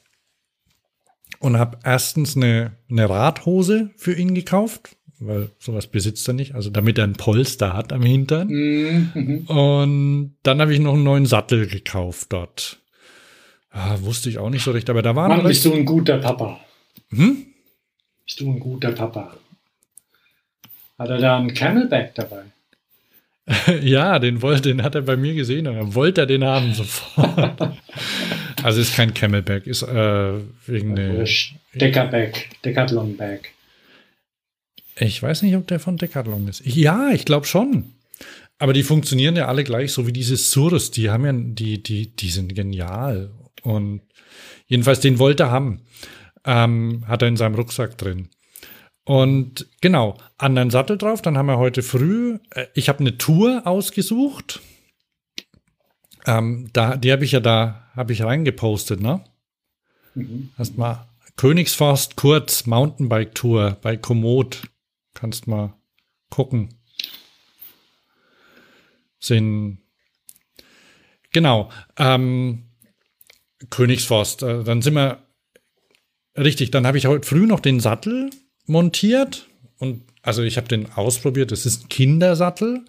[1.39, 6.69] und habe erstens eine, eine Radhose für ihn gekauft, weil sowas besitzt er nicht, also
[6.69, 8.47] damit er ein Polster hat am Hintern.
[8.47, 9.39] Mhm.
[9.47, 12.79] Und dann habe ich noch einen neuen Sattel gekauft dort.
[13.71, 16.17] Ah, wusste ich auch nicht so recht, aber da war Mann, bist du ein guter
[16.17, 16.59] Papa.
[17.09, 17.45] Hm?
[18.25, 19.35] Bist du ein guter Papa.
[20.97, 22.43] Hat er da einen Camelback dabei?
[23.81, 27.59] ja, den wollte, den hat er bei mir gesehen und er wollte den haben sofort.
[28.65, 31.23] Also ist kein Camelback, ist äh, irgendeine.
[31.75, 33.51] Deckerback, Decathlon-Bag.
[34.97, 36.65] Ich weiß nicht, ob der von Decathlon ist.
[36.65, 37.93] Ja, ich glaube schon.
[38.57, 40.89] Aber die funktionieren ja alle gleich, so wie diese Surus.
[40.89, 43.29] Die haben ja, die, die, die sind genial.
[43.61, 44.01] Und
[44.65, 45.81] jedenfalls den wollte er haben.
[46.43, 48.29] Ähm, hat er in seinem Rucksack drin.
[49.03, 51.21] Und genau, anderen Sattel drauf.
[51.21, 54.59] Dann haben wir heute früh, äh, ich habe eine Tour ausgesucht.
[56.25, 59.23] Ähm, da, die habe ich ja da, habe ich reingepostet, ne?
[60.15, 60.49] Mhm.
[60.57, 61.07] Hast mal
[61.37, 64.69] Königsforst Kurz Mountainbike Tour bei Komoot.
[65.13, 65.73] Kannst mal
[66.29, 66.69] gucken.
[69.19, 69.79] Sind
[71.31, 71.69] genau.
[71.97, 72.69] Ähm,
[73.69, 74.43] Königsforst.
[74.43, 75.23] Äh, dann sind wir
[76.37, 76.71] richtig.
[76.71, 78.29] Dann habe ich heute früh noch den Sattel
[78.65, 79.47] montiert
[79.77, 81.51] und also ich habe den ausprobiert.
[81.51, 82.85] Das ist ein Kindersattel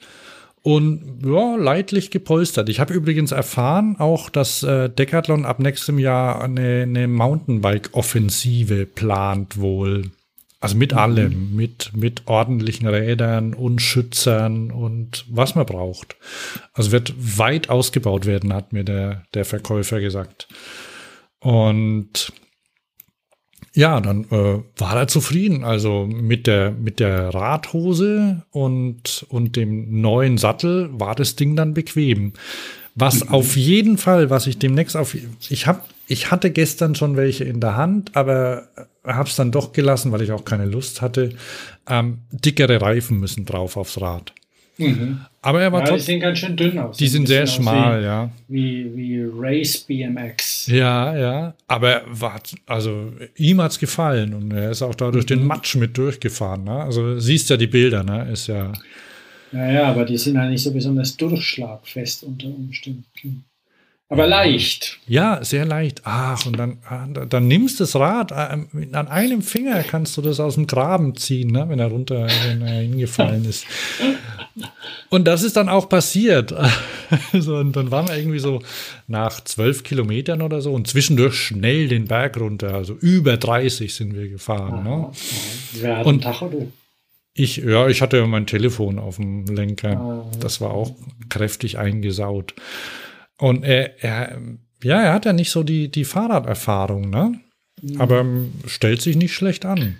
[0.67, 2.69] und ja, leidlich gepolstert.
[2.69, 9.61] Ich habe übrigens erfahren auch, dass äh, Decathlon ab nächstem Jahr eine, eine Mountainbike-Offensive plant
[9.61, 10.11] wohl.
[10.59, 10.99] Also mit mhm.
[10.99, 16.17] allem, mit, mit ordentlichen Rädern und Schützern und was man braucht.
[16.73, 20.49] Also wird weit ausgebaut werden, hat mir der, der Verkäufer gesagt.
[21.39, 22.33] Und
[23.77, 25.63] ja, dann äh, war er zufrieden.
[25.63, 31.75] Also mit der, mit der Radhose und, und dem neuen Sattel war das Ding dann
[31.75, 32.33] bequem.
[32.95, 33.33] Was mhm.
[33.33, 37.61] auf jeden Fall, was ich demnächst auf, ich habe, ich hatte gestern schon welche in
[37.61, 38.69] der Hand, aber
[39.05, 41.35] habe es dann doch gelassen, weil ich auch keine Lust hatte.
[41.87, 44.33] Ähm, dickere Reifen müssen drauf aufs Rad.
[44.79, 45.21] Mhm.
[45.43, 46.97] Aber er war ja, Die sehen ganz schön dünn aus.
[46.97, 48.31] Die sind sehr schmal, ja.
[48.49, 50.67] Wie, wie Race BMX.
[50.67, 51.55] Ja, ja.
[51.69, 55.29] Aber war, also ihm hat's gefallen und er ist auch da durch mhm.
[55.29, 56.65] den Matsch mit durchgefahren.
[56.65, 56.83] Ne?
[56.83, 58.29] Also siehst ja die Bilder, ne?
[58.31, 58.73] Ist ja.
[59.53, 63.05] Ja, ja, aber die sind halt nicht so besonders durchschlagfest unter Umständen.
[64.09, 64.99] Aber leicht.
[65.09, 66.03] Ja, sehr leicht.
[66.05, 68.35] Ach, und dann, ah, dann nimmst du das Rad, äh,
[68.93, 72.63] an einem Finger kannst du das aus dem Graben ziehen, ne, wenn er runter, wenn
[72.63, 73.67] er hingefallen ist.
[75.11, 76.55] Und das ist dann auch passiert.
[77.33, 78.61] Also, und dann waren wir irgendwie so
[79.07, 82.75] nach zwölf Kilometern oder so und zwischendurch schnell den Berg runter.
[82.75, 84.83] Also über 30 sind wir gefahren.
[84.83, 85.11] Ne?
[85.75, 86.73] Wer hat und Tacho, du?
[87.33, 89.97] Ich, ja, ich hatte mein Telefon auf dem Lenker.
[89.97, 90.31] Ah.
[90.41, 90.97] Das war auch
[91.29, 92.55] kräftig eingesaut.
[93.39, 94.41] Und er, er,
[94.83, 97.39] ja, er hat ja nicht so die, die Fahrraderfahrung, ne?
[97.83, 98.01] Mhm.
[98.01, 99.97] Aber ähm, stellt sich nicht schlecht an.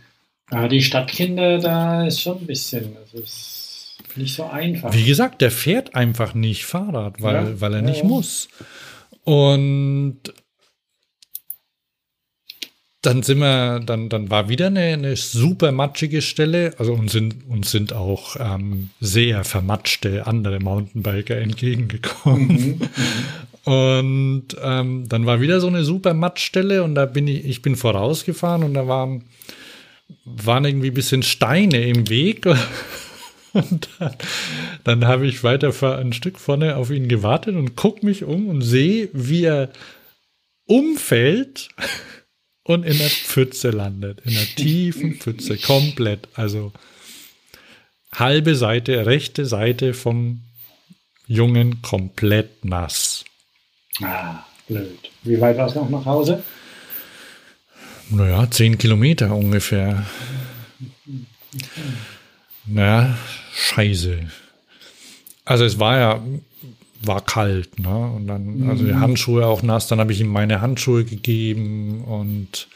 [0.51, 4.93] Ja, die Stadtkinder, da ist schon ein bisschen, also ist nicht so einfach.
[4.95, 8.09] Wie gesagt, der fährt einfach nicht Fahrrad, weil, ja, weil er ja, nicht ja.
[8.09, 8.49] muss.
[9.25, 10.21] Und
[13.07, 16.75] dann sind wir, dann, dann war wieder eine, eine super matschige Stelle.
[16.79, 22.81] Also uns sind, uns sind auch ähm, sehr vermatschte andere Mountainbiker entgegengekommen.
[23.65, 27.63] Mhm, und ähm, dann war wieder so eine super Matschstelle und da bin ich, ich
[27.63, 29.23] bin vorausgefahren und da waren,
[30.25, 32.47] waren irgendwie ein bisschen Steine im Weg.
[33.53, 34.13] Und dann,
[34.85, 38.61] dann habe ich weiter ein Stück vorne auf ihn gewartet und gucke mich um und
[38.61, 39.71] sehe, wie er
[40.67, 41.71] umfällt
[42.67, 44.21] und in der Pfütze landet.
[44.25, 46.29] In der tiefen Pfütze, komplett.
[46.35, 46.73] Also
[48.13, 50.43] halbe Seite, rechte Seite vom
[51.29, 53.25] Jungen komplett nass.
[54.03, 54.99] Ah, blöd.
[55.23, 56.43] Wie weit war es noch nach Hause?
[58.11, 60.05] Naja, zehn Kilometer ungefähr.
[62.67, 63.17] Naja,
[63.55, 64.29] scheiße.
[65.45, 66.25] Also es war ja
[67.07, 68.13] war kalt, ne?
[68.15, 69.01] Und dann, also die mhm.
[69.01, 72.69] Handschuhe auch nass, dann habe ich ihm meine Handschuhe gegeben und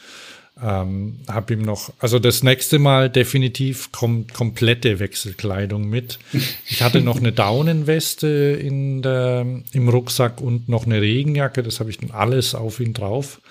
[0.61, 6.19] ähm, habe ihm noch, also das nächste Mal definitiv kom komplette Wechselkleidung mit.
[6.67, 8.27] Ich hatte noch eine Daunenweste
[8.61, 12.93] in der, im Rucksack und noch eine Regenjacke, das habe ich dann alles auf ihn
[12.93, 13.41] drauf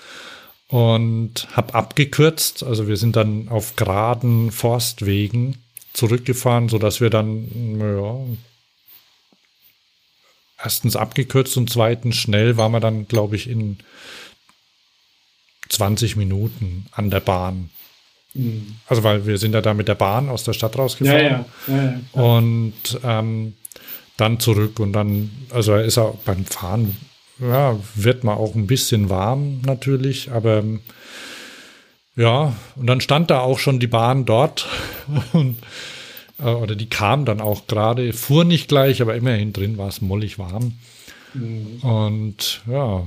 [0.68, 2.62] und habe abgekürzt.
[2.62, 5.56] Also wir sind dann auf geraden Forstwegen
[5.92, 8.14] zurückgefahren, so dass wir dann ja,
[10.62, 13.78] erstens abgekürzt und zweitens schnell war man dann, glaube ich, in
[15.68, 17.70] 20 Minuten an der Bahn.
[18.34, 18.76] Mhm.
[18.86, 21.44] Also, weil wir sind ja da mit der Bahn aus der Stadt rausgefahren.
[21.66, 22.00] Ja, ja.
[22.14, 23.54] Ja, und ähm,
[24.16, 26.96] dann zurück und dann, also ist er beim Fahren,
[27.38, 30.62] ja, wird man auch ein bisschen warm natürlich, aber
[32.16, 34.68] ja, und dann stand da auch schon die Bahn dort
[35.32, 35.56] und
[36.40, 40.00] äh, oder die kam dann auch gerade, fuhr nicht gleich, aber immerhin drin war es
[40.00, 40.78] mollig warm.
[41.34, 41.78] Mhm.
[41.82, 43.06] Und ja,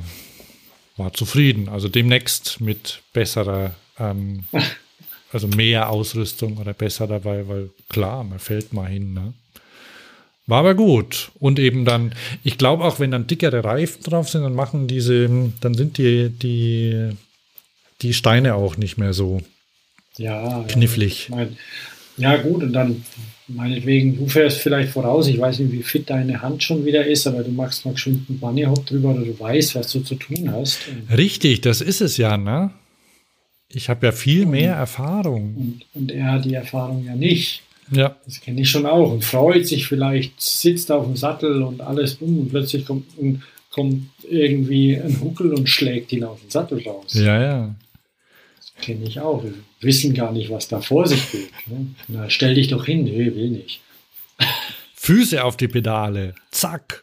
[0.98, 1.70] war zufrieden.
[1.70, 4.46] Also demnächst mit besserer, ähm,
[5.32, 9.14] also mehr Ausrüstung oder besser dabei, weil klar, man fällt mal hin.
[9.14, 9.34] Ne?
[10.46, 11.32] War aber gut.
[11.40, 15.30] Und eben dann, ich glaube auch, wenn dann dickere Reifen drauf sind, dann machen diese,
[15.62, 17.12] dann sind die, die,
[18.02, 19.42] die Steine auch nicht mehr so
[20.18, 21.30] Ja, knifflig.
[21.30, 21.48] Ja,
[22.18, 23.04] ja, gut, und dann
[23.48, 27.28] meinetwegen, du fährst vielleicht voraus, ich weiß nicht, wie fit deine Hand schon wieder ist,
[27.28, 30.16] aber du machst mal geschwind einen Bunny Hop drüber oder du weißt, was du zu
[30.16, 30.80] tun hast.
[30.88, 32.72] Und, Richtig, das ist es ja, ne?
[33.70, 35.56] Ich habe ja viel mehr Erfahrung.
[35.56, 37.64] und, und er hat die Erfahrung ja nicht.
[37.92, 38.16] Ja.
[38.26, 42.16] Das kenne ich schon auch und freut sich vielleicht, sitzt auf dem Sattel und alles
[42.16, 46.82] um und plötzlich kommt, und kommt irgendwie ein Huckel und schlägt ihn auf den Sattel
[46.84, 47.14] raus.
[47.14, 47.76] Ja, ja.
[48.82, 49.44] Kenne ich auch.
[49.44, 51.52] Wir wissen gar nicht, was da vor sich geht.
[51.68, 51.88] Ne?
[52.08, 53.04] Na, stell dich doch hin.
[53.04, 53.82] Nee, will nicht.
[54.96, 56.34] Füße auf die Pedale.
[56.52, 57.02] Zack.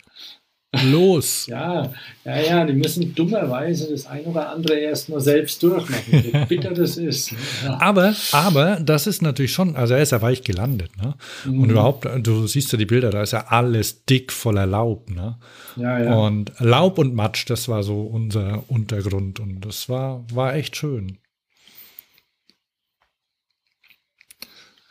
[0.84, 1.47] Los.
[1.51, 1.92] Ja,
[2.24, 6.72] ja, ja, die müssen dummerweise das ein oder andere erst mal selbst durchmachen, wie bitter
[6.72, 7.32] das ist.
[7.32, 7.38] ne?
[7.64, 7.80] Ja.
[7.80, 11.14] Aber, aber das ist natürlich schon, also er ist ja weich gelandet, ne?
[11.44, 11.62] Mhm.
[11.62, 15.38] Und überhaupt, du siehst ja die Bilder, da ist ja alles dick voller Laub, ne?
[15.76, 16.14] Ja, ja.
[16.14, 21.18] Und Laub und Matsch, das war so unser Untergrund und das war, war echt schön.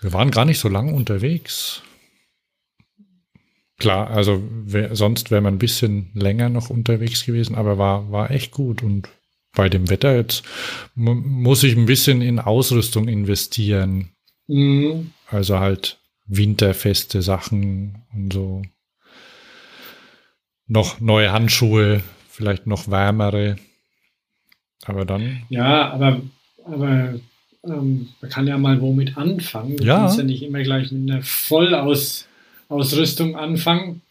[0.01, 1.81] Wir waren gar nicht so lange unterwegs.
[3.77, 8.31] Klar, also wär, sonst wäre man ein bisschen länger noch unterwegs gewesen, aber war, war
[8.31, 8.83] echt gut.
[8.83, 9.07] Und
[9.53, 10.43] bei dem Wetter jetzt
[10.95, 14.09] mu- muss ich ein bisschen in Ausrüstung investieren.
[14.47, 15.11] Mhm.
[15.27, 18.61] Also halt winterfeste Sachen und so.
[20.67, 23.55] Noch neue Handschuhe, vielleicht noch wärmere.
[24.85, 26.21] Aber dann, ja, aber,
[26.65, 27.19] aber
[27.65, 29.77] ähm, man kann ja mal womit anfangen.
[29.77, 29.97] Du Ja.
[29.99, 34.01] kannst ja nicht immer gleich mit einer Vollausrüstung anfangen.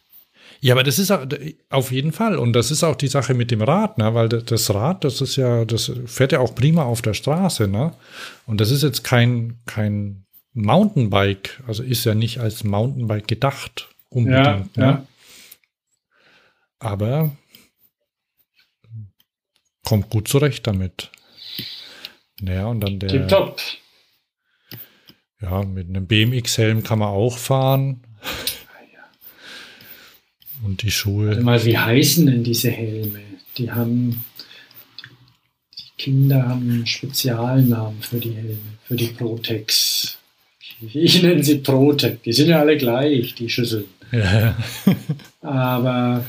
[0.61, 1.25] ja, aber das ist auch-
[1.69, 2.37] auf jeden Fall.
[2.37, 4.13] Und das ist auch die Sache mit dem Rad, ne?
[4.13, 7.93] Weil das- Rad, das ist ja, das fährt ja auch prima auf der Straße, ne?
[8.45, 13.95] Und das ist jetzt kein, kein Mountainbike, also ist ja nicht als Mountainbike gedacht, Ja,
[14.17, 14.83] unbedingt, ne?
[14.83, 15.05] ja.
[16.79, 17.31] aber
[19.85, 21.09] kommt gut zurecht damit.
[22.41, 23.59] Naja, und dann der, Tipptopp.
[25.41, 28.01] ja, mit einem BMX-Helm kann man auch fahren.
[30.63, 31.41] Und die Warte Schuhe.
[31.41, 33.21] mal, wie heißen denn diese Helme?
[33.57, 34.25] Die haben,
[35.79, 40.17] die Kinder haben einen Spezialnamen für die Helme, für die Protex.
[40.81, 42.23] Ich, nenne sie Protec.
[42.23, 43.85] Die sind ja alle gleich, die Schüsseln.
[44.11, 44.55] Ja,
[45.41, 46.25] Aber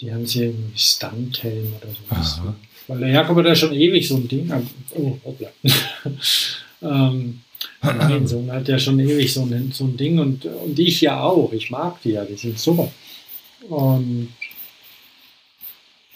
[0.00, 2.40] die haben sie irgendwie Stunthelm oder sowas.
[2.86, 4.50] Weil der Jakob hat ja schon ewig so ein Ding.
[4.94, 5.48] Oh, hoppla.
[6.82, 7.40] ähm,
[7.80, 11.22] mein Sohn hat ja schon ewig so ein, so ein Ding und, und ich ja
[11.22, 11.52] auch.
[11.52, 12.90] Ich mag die ja, die sind super.
[13.68, 14.28] Und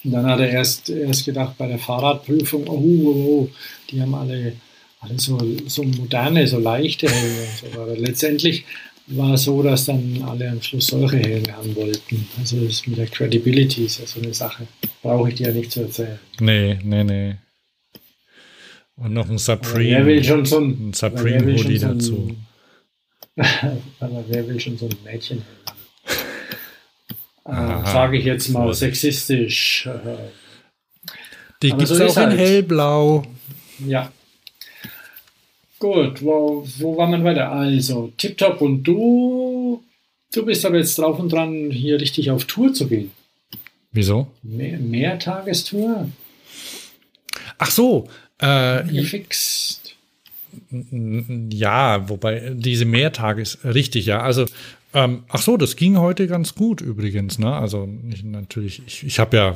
[0.05, 3.49] dann hat er erst, erst gedacht bei der Fahrradprüfung, oh, oh, oh
[3.91, 4.55] die haben alle,
[5.01, 7.07] alle so, so moderne, so leichte.
[7.07, 7.81] Und so.
[7.81, 8.65] Aber letztendlich
[9.11, 12.29] war so, dass dann alle am Schluss solche Helme haben wollten.
[12.39, 14.67] Also das mit der Credibility ist ja so eine Sache.
[15.03, 16.19] Brauche ich dir ja nicht zu erzählen.
[16.41, 17.37] nee, nee, nee.
[18.97, 22.37] Und noch ein Aber wer will Supreme, schon so ein, ein Supreme Hoodie so dazu.
[24.01, 25.43] aber wer will schon so ein Mädchen
[27.47, 27.83] haben?
[27.85, 29.87] Äh, Sage ich jetzt mal sexistisch.
[29.87, 30.17] Äh,
[31.63, 32.39] Die gibt es so auch in halt.
[32.39, 33.23] hellblau.
[33.87, 34.13] Ja.
[35.79, 37.51] Gut, wo, wo war man weiter?
[37.53, 39.83] Also, Tiptop und du,
[40.33, 43.13] du bist aber jetzt drauf und dran, hier richtig auf Tour zu gehen.
[43.93, 44.29] Wieso?
[44.43, 46.09] Mehr, Mehrtagestour?
[47.59, 49.97] Ach so, äh, Gefixt.
[50.71, 54.21] Ja, wobei diese Mehrtage ist richtig, ja.
[54.21, 54.47] Also,
[54.95, 57.53] ähm, ach so, das ging heute ganz gut übrigens, ne?
[57.53, 59.55] Also ich, natürlich, ich, ich habe ja,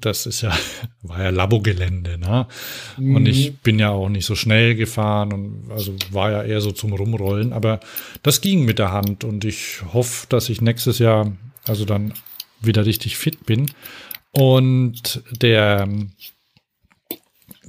[0.00, 0.52] das ist ja,
[1.02, 2.46] war ja Labogelände, ne?
[2.96, 3.26] Und Mhm.
[3.26, 6.92] ich bin ja auch nicht so schnell gefahren und also war ja eher so zum
[6.92, 7.80] Rumrollen, aber
[8.22, 11.32] das ging mit der Hand und ich hoffe, dass ich nächstes Jahr
[11.66, 12.14] also dann
[12.60, 13.70] wieder richtig fit bin.
[14.32, 15.86] Und der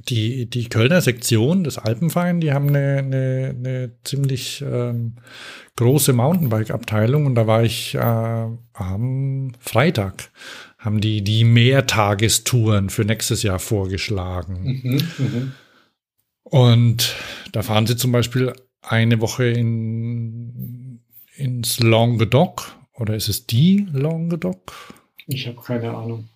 [0.08, 5.16] die, die Kölner Sektion des Alpenvereins, die haben eine, eine, eine ziemlich ähm,
[5.76, 10.30] große Mountainbike-Abteilung und da war ich äh, am Freitag,
[10.86, 14.80] haben die die Mehrtagestouren für nächstes Jahr vorgeschlagen.
[14.82, 15.52] Mhm, mhm.
[16.44, 17.16] Und
[17.50, 18.52] da fahren sie zum Beispiel
[18.82, 21.00] eine Woche in,
[21.34, 24.94] ins Languedoc oder ist es die Languedoc?
[25.26, 26.28] Ich habe keine Ahnung.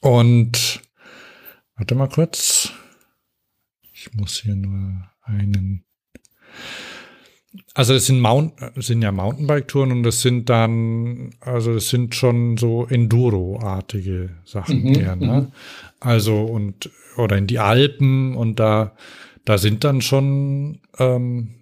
[0.00, 0.82] Und
[1.74, 2.72] warte mal kurz.
[3.92, 5.84] Ich muss hier nur einen.
[7.74, 12.56] Also es sind, Mount, sind ja Mountainbike-Touren und das sind dann, also es sind schon
[12.56, 15.40] so Enduro-artige Sachen Mhm, eher, ne?
[15.42, 15.52] mhm.
[16.00, 18.96] Also und oder in die Alpen und da,
[19.44, 21.54] da sind dann schon, ähm,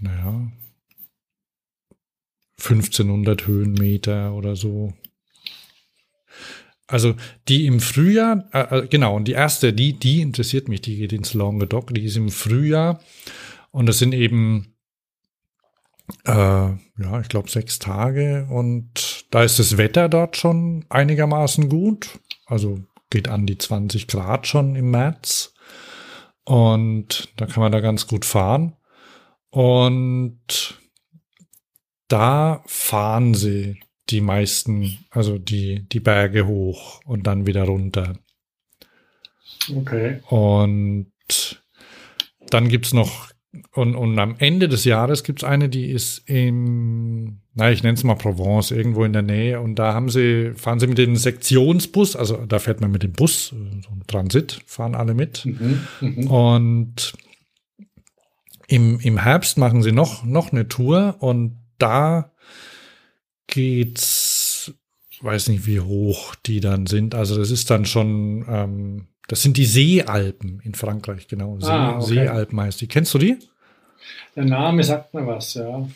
[0.00, 0.52] naja,
[2.58, 4.92] 1500 Höhenmeter oder so.
[6.86, 7.14] Also
[7.48, 11.12] die im Frühjahr, äh, äh, genau, und die erste, die, die interessiert mich, die geht
[11.12, 13.00] ins Languedoc, die ist im Frühjahr
[13.72, 14.76] und das sind eben,
[16.24, 22.20] äh, ja, ich glaube sechs Tage und da ist das Wetter dort schon einigermaßen gut,
[22.46, 22.78] also
[23.10, 25.54] geht an die 20 Grad schon im März
[26.44, 28.76] und da kann man da ganz gut fahren
[29.50, 30.78] und
[32.08, 33.80] da fahren sie
[34.10, 38.18] die meisten, also die, die Berge hoch und dann wieder runter.
[39.74, 40.20] Okay.
[40.28, 41.12] Und
[42.50, 43.31] dann gibt es noch,
[43.74, 47.94] und, und am Ende des Jahres gibt es eine, die ist im, na, ich nenne
[47.94, 49.60] es mal Provence, irgendwo in der Nähe.
[49.60, 53.12] Und da haben sie, fahren sie mit dem Sektionsbus, also da fährt man mit dem
[53.12, 55.44] Bus, so ein Transit, fahren alle mit.
[55.44, 56.30] Mhm, mh.
[56.30, 57.12] Und
[58.68, 62.32] im, im Herbst machen sie noch, noch eine Tour und da
[63.48, 64.72] geht's,
[65.20, 67.14] weiß nicht, wie hoch die dann sind.
[67.14, 71.58] Also das ist dann schon, ähm, das sind die Seealpen in Frankreich, genau.
[71.60, 72.06] See, ah, okay.
[72.06, 72.88] Seealpen heißt die.
[72.88, 73.38] Kennst du die?
[74.36, 75.88] Der Name sagt mir was, ja.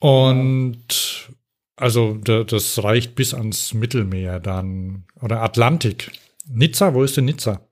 [0.00, 1.28] Und
[1.76, 6.10] also das reicht bis ans Mittelmeer dann oder Atlantik.
[6.48, 7.68] Nizza, wo ist denn Nizza?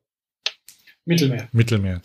[1.04, 1.48] Mittelmeer.
[1.52, 2.02] Mittelmeer.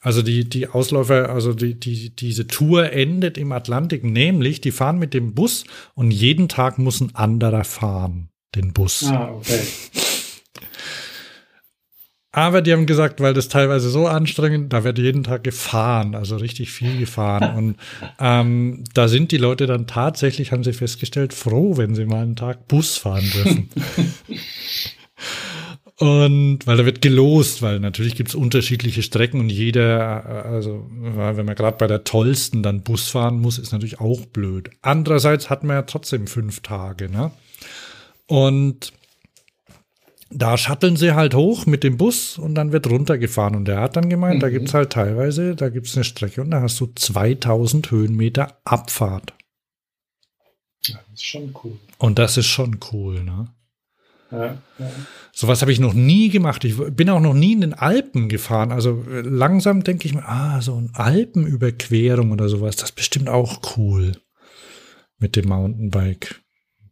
[0.00, 4.98] Also die, die Ausläufer, also die, die, diese Tour endet im Atlantik, nämlich die fahren
[4.98, 9.04] mit dem Bus und jeden Tag muss ein anderer fahren, den Bus.
[9.04, 9.62] Ah, okay.
[12.34, 16.36] Aber die haben gesagt, weil das teilweise so anstrengend, da wird jeden Tag gefahren, also
[16.36, 17.56] richtig viel gefahren.
[17.56, 17.76] und
[18.18, 22.36] ähm, da sind die Leute dann tatsächlich, haben sie festgestellt, froh, wenn sie mal einen
[22.36, 23.68] Tag Bus fahren dürfen.
[25.98, 31.46] Und weil da wird gelost, weil natürlich gibt es unterschiedliche Strecken und jeder, also wenn
[31.46, 34.70] man gerade bei der tollsten dann Bus fahren muss, ist natürlich auch blöd.
[34.80, 37.30] Andererseits hat man ja trotzdem fünf Tage, ne?
[38.26, 38.92] Und
[40.34, 43.56] da shutteln sie halt hoch mit dem Bus und dann wird runtergefahren.
[43.56, 44.40] Und der hat dann gemeint, mhm.
[44.40, 47.90] da gibt es halt teilweise, da gibt es eine Strecke und da hast du 2000
[47.90, 49.34] Höhenmeter Abfahrt.
[50.84, 51.78] Ja, das ist schon cool.
[51.98, 53.48] Und das ist schon cool, ne?
[54.32, 54.90] Ja, ja.
[55.32, 56.64] Sowas habe ich noch nie gemacht.
[56.64, 58.72] Ich bin auch noch nie in den Alpen gefahren.
[58.72, 63.28] Also äh, langsam denke ich mir, ah, so eine Alpenüberquerung oder sowas, das ist bestimmt
[63.28, 64.12] auch cool
[65.18, 66.41] mit dem Mountainbike.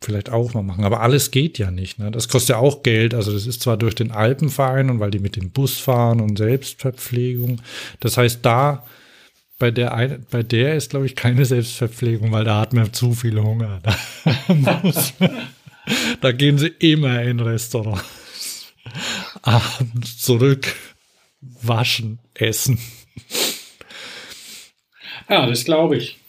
[0.03, 0.85] Vielleicht auch mal machen.
[0.85, 1.99] Aber alles geht ja nicht.
[1.99, 2.11] Ne?
[2.11, 3.13] Das kostet ja auch Geld.
[3.13, 6.39] Also das ist zwar durch den Alpenverein und weil die mit dem Bus fahren und
[6.39, 7.61] Selbstverpflegung.
[8.01, 8.87] Das heißt, da
[9.59, 13.39] bei der, bei der ist, glaube ich, keine Selbstverpflegung, weil da hat man zu viel
[13.41, 13.81] Hunger.
[14.49, 15.13] Da muss
[16.21, 18.05] da gehen sie immer in Restaurants.
[19.43, 20.75] Abends zurück,
[21.41, 22.79] waschen, essen.
[25.29, 26.20] Ja, das glaube ich.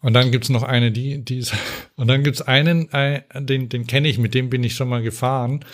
[0.00, 1.54] Und dann gibt es noch eine, die, die ist,
[1.96, 2.88] und dann gibt es einen,
[3.34, 5.64] den, den kenne ich, mit dem bin ich schon mal gefahren.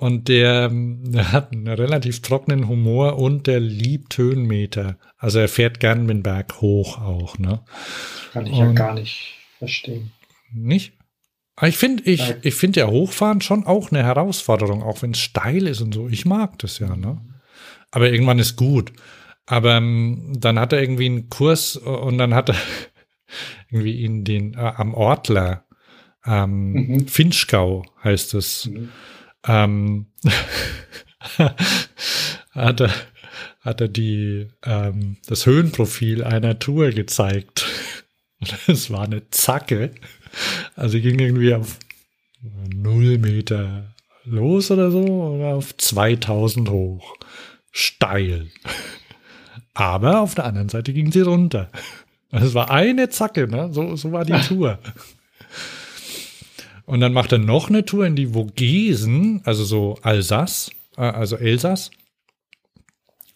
[0.00, 4.96] Und der, der, hat einen relativ trockenen Humor und der liebt Höhenmeter.
[5.16, 7.62] Also er fährt gern den Berg hoch auch, ne?
[8.32, 10.12] Kann ich und, ja gar nicht verstehen.
[10.52, 10.92] Nicht?
[11.62, 15.66] Ich finde ich, ich find ja Hochfahren schon auch eine Herausforderung, auch wenn es steil
[15.66, 16.08] ist und so.
[16.08, 17.20] Ich mag das ja, ne?
[17.90, 18.92] Aber irgendwann ist gut.
[19.46, 22.56] Aber ähm, dann hat er irgendwie einen Kurs und dann hat er
[23.70, 25.64] irgendwie in den äh, am Ortler,
[26.24, 27.08] ähm, mhm.
[27.08, 28.88] Finchgau heißt es, mhm.
[29.46, 30.06] ähm,
[32.50, 32.90] hat er
[33.60, 37.66] hat er die ähm, das Höhenprofil einer Tour gezeigt.
[38.68, 39.90] Das war eine Zacke.
[40.76, 41.76] Also ging irgendwie auf
[42.72, 47.16] null Meter los oder so oder auf 2000 hoch.
[47.72, 48.46] Steil.
[49.74, 51.68] Aber auf der anderen Seite ging sie runter.
[52.30, 53.70] Es war eine Zacke, ne?
[53.72, 54.78] So, so war die Tour.
[56.84, 61.36] Und dann macht er noch eine Tour in die Vogesen, also so Alsace, äh, also
[61.36, 61.90] Elsass.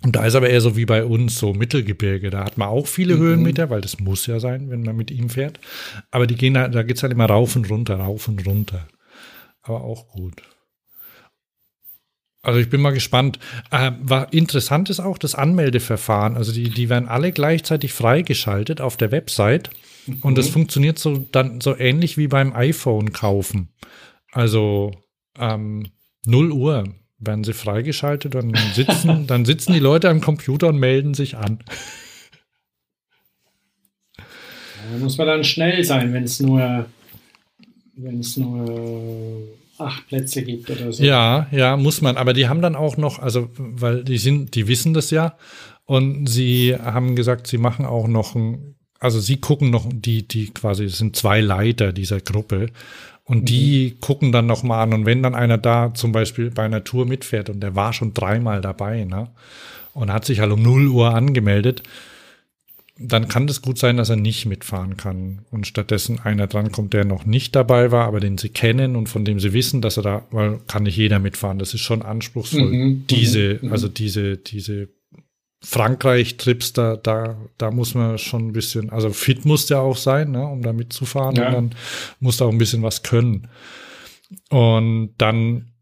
[0.03, 2.31] Und da ist aber eher so wie bei uns, so Mittelgebirge.
[2.31, 3.21] Da hat man auch viele mhm.
[3.21, 5.61] Höhenmeter, weil das muss ja sein, wenn man mit ihm fährt.
[6.11, 8.89] Aber die gehen, da geht's halt immer rauf und runter, rauf und runter.
[9.63, 10.43] Aber auch gut.
[12.43, 13.39] Also ich bin mal gespannt.
[13.71, 16.37] Äh, war interessant ist auch das Anmeldeverfahren.
[16.37, 19.71] Also die, die werden alle gleichzeitig freigeschaltet auf der Website.
[20.07, 20.19] Mhm.
[20.23, 23.69] Und das funktioniert so dann so ähnlich wie beim iPhone kaufen.
[24.33, 24.91] Also
[25.39, 25.87] ähm,
[26.27, 26.85] 0 Uhr
[27.19, 31.37] werden sie freigeschaltet und dann sitzen, dann sitzen die Leute am Computer und melden sich
[31.37, 31.61] an.
[34.17, 36.87] Da muss man dann schnell sein, wenn es nur,
[37.95, 39.49] wenn es nur
[39.79, 41.03] acht Plätze gibt oder so.
[41.03, 42.17] Ja, ja, muss man.
[42.17, 45.37] Aber die haben dann auch noch, also, weil die sind, die wissen das ja.
[45.85, 50.51] Und sie haben gesagt, sie machen auch noch ein, also sie gucken noch, die, die
[50.51, 52.69] quasi, es sind zwei Leiter dieser Gruppe.
[53.25, 54.01] Und die mhm.
[54.01, 54.93] gucken dann noch mal an.
[54.93, 58.15] Und wenn dann einer da zum Beispiel bei einer Tour mitfährt und der war schon
[58.15, 59.29] dreimal dabei, ne?
[59.95, 61.83] Und hat sich halt um 0 Uhr angemeldet,
[62.99, 67.05] dann kann es gut sein, dass er nicht mitfahren kann und stattdessen einer drankommt, der
[67.05, 70.03] noch nicht dabei war, aber den sie kennen und von dem sie wissen, dass er
[70.03, 71.59] da, weil kann nicht jeder mitfahren.
[71.59, 72.71] Das ist schon anspruchsvoll.
[72.71, 73.73] Mhm, mhm diese, mhm.
[73.73, 74.89] also diese, diese
[75.65, 80.33] Frankreich-Trips, da, da, da muss man schon ein bisschen, also fit muss der auch sein,
[80.33, 81.47] ne, um da mitzufahren ja.
[81.47, 81.75] und dann
[82.21, 83.49] muss da auch ein bisschen was können.
[84.51, 85.73] Und dann,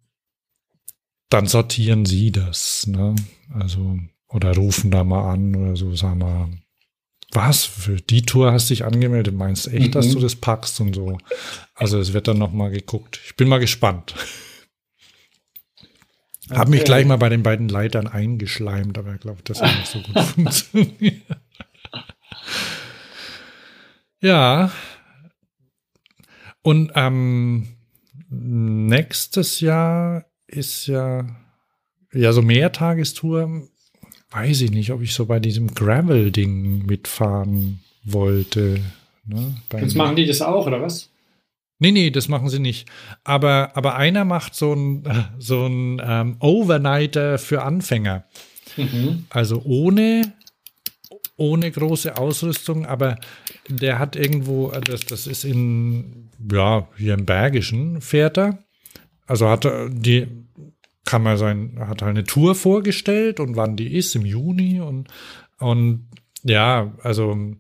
[1.29, 3.17] dann sortieren sie das, ne,
[3.53, 6.51] also, oder rufen da mal an oder so, sagen wir,
[7.33, 9.35] was, für die Tour hast du dich angemeldet?
[9.35, 9.93] Meinst du echt, mhm.
[9.93, 11.19] dass du das packst und so?
[11.75, 13.21] Also es wird dann noch mal geguckt.
[13.27, 14.15] Ich bin mal gespannt.
[16.49, 16.59] Okay.
[16.59, 19.87] Hab mich gleich mal bei den beiden Leitern eingeschleimt, aber ich glaube, das hat nicht
[19.87, 21.23] so gut funktioniert.
[24.21, 24.73] Ja.
[26.63, 27.69] Und ähm,
[28.29, 31.27] nächstes Jahr ist ja
[32.13, 33.69] ja so Mehrtagestour
[34.31, 38.81] weiß ich nicht, ob ich so bei diesem Gravel-Ding mitfahren wollte.
[39.27, 39.55] Ne?
[39.73, 41.11] Jetzt machen die das auch, oder was?
[41.79, 42.89] Nee, nee, das machen sie nicht.
[43.25, 45.03] Aber, aber einer macht so ein,
[45.39, 48.25] so ein ähm, Overnighter für Anfänger.
[48.77, 49.25] Mhm.
[49.31, 50.35] Also ohne,
[51.37, 53.17] ohne große Ausrüstung, aber
[53.69, 58.59] der hat irgendwo, das, das ist in, ja, hier im Bergischen, fährt er.
[59.27, 60.27] Also hat er die,
[61.05, 65.09] kann man sein, hat halt eine Tour vorgestellt und wann die ist im Juni und,
[65.59, 66.09] und
[66.43, 67.57] ja, also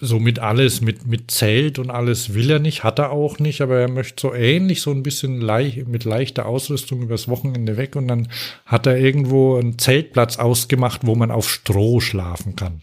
[0.00, 3.60] so mit alles, mit, mit Zelt und alles will er nicht, hat er auch nicht,
[3.60, 7.96] aber er möchte so ähnlich, so ein bisschen leicht, mit leichter Ausrüstung übers Wochenende weg
[7.96, 8.28] und dann
[8.64, 12.82] hat er irgendwo einen Zeltplatz ausgemacht, wo man auf Stroh schlafen kann.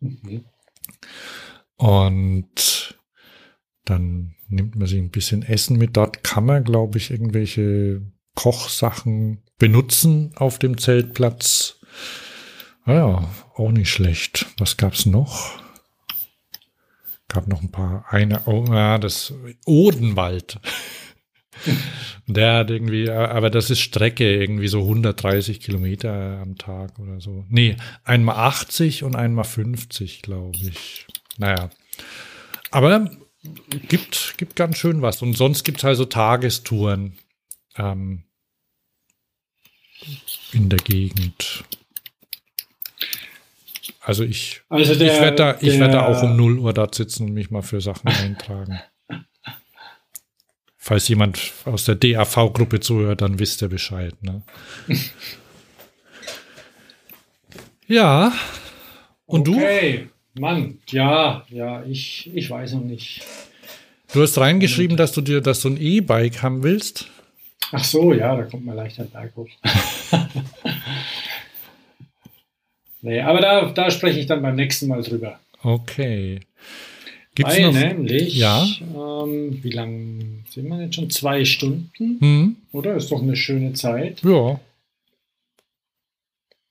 [0.00, 0.44] Mhm.
[1.76, 2.98] Und
[3.84, 5.96] dann nimmt man sich ein bisschen Essen mit.
[5.96, 8.02] Dort kann man, glaube ich, irgendwelche
[8.36, 11.80] Kochsachen benutzen auf dem Zeltplatz.
[12.86, 14.46] Ja, auch nicht schlecht.
[14.58, 15.58] Was gab's noch?
[17.26, 18.04] Gab noch ein paar.
[18.08, 19.34] Eine, oh, ja, das
[19.64, 20.60] Odenwald.
[22.28, 27.46] Der hat irgendwie, aber das ist Strecke, irgendwie so 130 Kilometer am Tag oder so.
[27.48, 31.06] Nee, einmal 80 und einmal 50, glaube ich.
[31.38, 31.70] Naja.
[32.70, 33.10] Aber
[33.88, 35.22] gibt, gibt ganz schön was.
[35.22, 37.16] Und sonst gibt es halt so Tagestouren.
[37.78, 38.24] Ähm,
[40.52, 41.64] in der Gegend.
[44.00, 46.86] Also ich, also der, ich werde da, ich werd da auch um 0 Uhr da
[46.90, 48.78] sitzen und mich mal für Sachen eintragen.
[50.76, 54.14] Falls jemand aus der DAV-Gruppe zuhört, dann wisst ihr Bescheid.
[54.22, 54.42] Ne?
[57.88, 58.32] ja.
[59.24, 59.56] Und okay.
[59.56, 59.56] du?
[59.56, 60.08] Okay,
[60.38, 63.22] Mann, ja, ja, ich, ich weiß noch nicht.
[64.12, 67.08] Du hast reingeschrieben, dass du dir, dass du ein E-Bike haben willst.
[67.72, 69.48] Ach so, ja, da kommt man leichter Berg hoch.
[73.02, 75.40] nee, aber da, da spreche ich dann beim nächsten Mal drüber.
[75.62, 76.40] Okay.
[77.34, 78.66] Gibt's Weil noch, nämlich, ja?
[78.80, 81.10] Ähm, wie lange sind wir jetzt schon?
[81.10, 82.18] Zwei Stunden?
[82.20, 82.56] Mhm.
[82.72, 82.94] Oder?
[82.94, 84.22] Ist doch eine schöne Zeit.
[84.22, 84.58] Ja.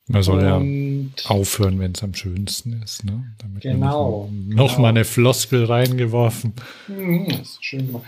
[0.07, 3.03] Man soll Und, ja aufhören, wenn es am schönsten ist.
[3.05, 3.35] Ne?
[3.39, 4.29] Damit genau.
[4.31, 4.81] Noch, genau.
[4.81, 6.53] mal eine Floskel reingeworfen.
[6.87, 8.05] Mhm, das ist schön gemacht.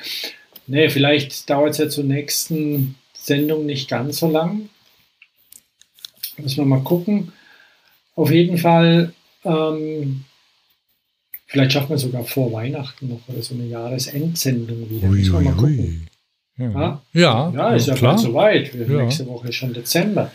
[0.68, 4.70] Nee, vielleicht dauert es ja zur nächsten Sendung nicht ganz so lang.
[6.38, 7.32] Müssen wir mal gucken.
[8.16, 9.14] Auf jeden Fall,
[9.44, 10.26] ähm,
[11.48, 15.08] vielleicht schaffen wir sogar vor Weihnachten noch oder so eine Jahresendsendung wieder.
[15.08, 16.08] Ui, Müssen wir mal gucken.
[16.58, 17.02] Ja.
[17.14, 18.16] Ja, ja, ist ja klar.
[18.16, 18.74] bald soweit.
[18.74, 19.04] Wir ja.
[19.04, 20.32] Nächste Woche schon Dezember.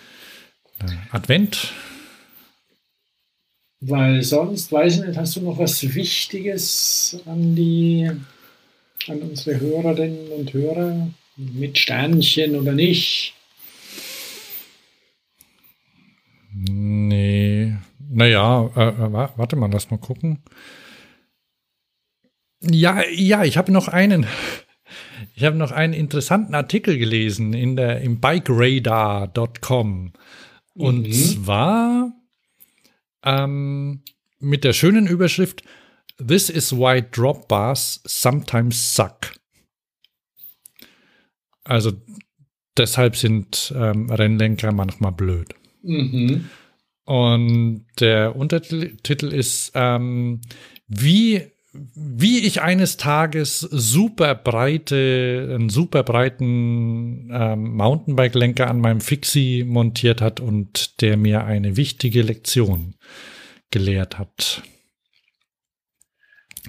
[1.10, 1.72] Advent.
[3.80, 8.10] Weil sonst, weiß ich nicht, hast du noch was Wichtiges an die
[9.08, 13.34] an unsere Hörerinnen und Hörer mit Sternchen oder nicht?
[16.52, 17.74] Nee.
[18.10, 20.42] Naja, äh, äh warte mal, lass mal gucken.
[22.60, 24.26] Ja, ja, ich habe noch einen.
[25.34, 30.12] Ich habe noch einen interessanten Artikel gelesen in der, im bikeradar.com.
[30.74, 31.12] Und mhm.
[31.12, 32.12] zwar
[33.24, 34.02] ähm,
[34.40, 35.62] mit der schönen Überschrift
[36.26, 39.34] This is why drop bars sometimes suck.
[41.64, 41.92] Also
[42.76, 45.54] deshalb sind ähm, Rennlenker manchmal blöd.
[45.82, 46.48] Mhm.
[47.04, 50.40] Und der Untertitel ist, ähm,
[50.86, 51.42] wie,
[51.72, 60.20] wie ich eines Tages super breite, einen super breiten ähm, Mountainbike-Lenker an meinem Fixie montiert
[60.20, 62.94] hat und der mir eine wichtige Lektion
[63.70, 64.62] gelehrt hat.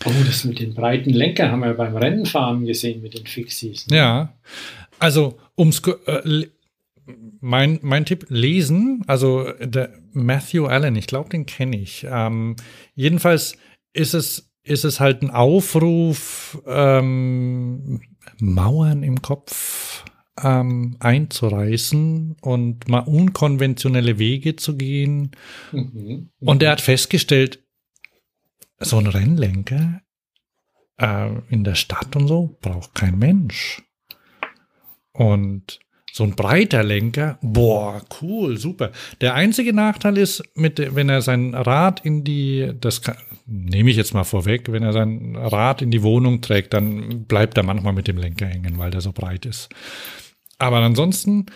[0.06, 3.88] Oh, das mit den breiten Lenkern haben wir beim Rennenfahren gesehen mit den Fixies.
[3.88, 3.98] Ne?
[3.98, 4.34] Ja,
[5.00, 6.48] also ums äh,
[7.42, 12.06] mein, mein Tipp, lesen, also der Matthew Allen, ich glaube, den kenne ich.
[12.10, 12.56] Ähm,
[12.96, 13.58] jedenfalls
[13.94, 18.02] ist es, ist es halt ein Aufruf, ähm,
[18.40, 20.06] Mauern im Kopf
[20.42, 25.32] ähm, einzureißen und mal unkonventionelle Wege zu gehen.
[25.72, 26.30] Mhm.
[26.40, 27.63] Und er hat festgestellt,
[28.80, 30.02] so ein Rennlenker
[30.98, 33.84] äh, in der Stadt und so braucht kein Mensch.
[35.12, 35.80] Und
[36.12, 38.92] so ein breiter Lenker, boah, cool, super.
[39.20, 43.18] Der einzige Nachteil ist, mit, wenn er sein Rad in die, das kann,
[43.48, 47.58] nehme ich jetzt mal vorweg, wenn er sein Rad in die Wohnung trägt, dann bleibt
[47.58, 49.70] er manchmal mit dem Lenker hängen, weil der so breit ist.
[50.60, 51.48] Aber ansonsten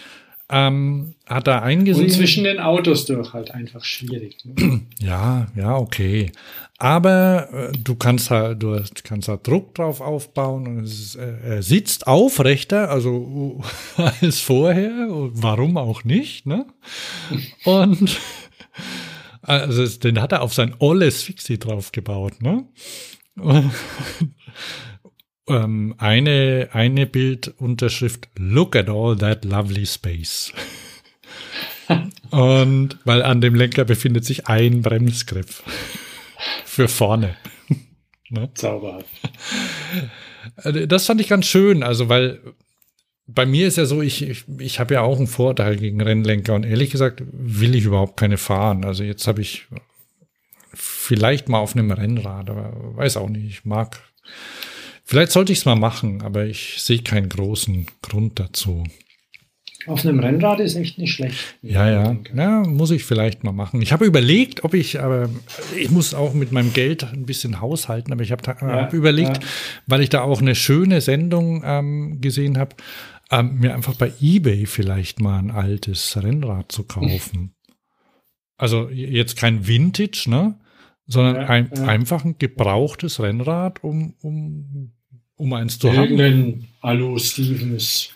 [0.50, 2.06] ähm, hat er eingesehen.
[2.06, 4.38] Und zwischen den Autos durch halt einfach schwierig.
[4.46, 4.82] Ne?
[5.00, 6.32] Ja, ja, okay.
[6.80, 11.64] Aber äh, du kannst halt, du kannst halt Druck drauf aufbauen und es äh, er
[11.64, 13.62] sitzt aufrechter, also
[14.22, 15.08] als vorher.
[15.10, 16.66] Warum auch nicht, ne?
[17.66, 18.20] Und
[19.42, 22.66] also den hat er auf sein olles Fixie drauf gebaut, ne?
[25.48, 30.52] Ähm, eine, eine Bildunterschrift, look at all that lovely space.
[32.32, 35.64] Und weil an dem Lenker befindet sich ein Bremsgriff.
[36.66, 37.36] Für vorne.
[38.30, 38.50] ne?
[38.54, 39.06] Zauberhaft.
[40.64, 42.42] Äh, das fand ich ganz schön, also weil
[43.28, 46.56] bei mir ist ja so, ich, ich, ich habe ja auch einen Vorteil gegen Rennlenker
[46.56, 48.86] und ehrlich gesagt will ich überhaupt keine fahren.
[48.86, 49.68] Also jetzt habe ich
[50.74, 53.46] vielleicht mal auf einem Rennrad, aber weiß auch nicht.
[53.46, 54.00] Ich mag
[55.08, 58.84] Vielleicht sollte ich es mal machen, aber ich sehe keinen großen Grund dazu.
[59.86, 61.56] Auf einem Rennrad ist echt nicht schlecht.
[61.62, 62.18] Ja, ja.
[62.36, 63.82] Ja, muss ich vielleicht mal machen.
[63.82, 65.30] Ich habe überlegt, ob ich, aber
[65.78, 69.50] ich muss auch mit meinem Geld ein bisschen haushalten, aber ich habe ja, überlegt, ja.
[69.86, 72.76] weil ich da auch eine schöne Sendung ähm, gesehen habe,
[73.32, 77.56] ähm, mir einfach bei eBay vielleicht mal ein altes Rennrad zu kaufen.
[78.58, 80.60] also jetzt kein Vintage, ne?
[81.06, 84.92] Sondern ja, ein, einfach ein gebrauchtes Rennrad, um, um
[85.38, 86.68] um eins zu haben.
[86.82, 88.10] Alu Stevens.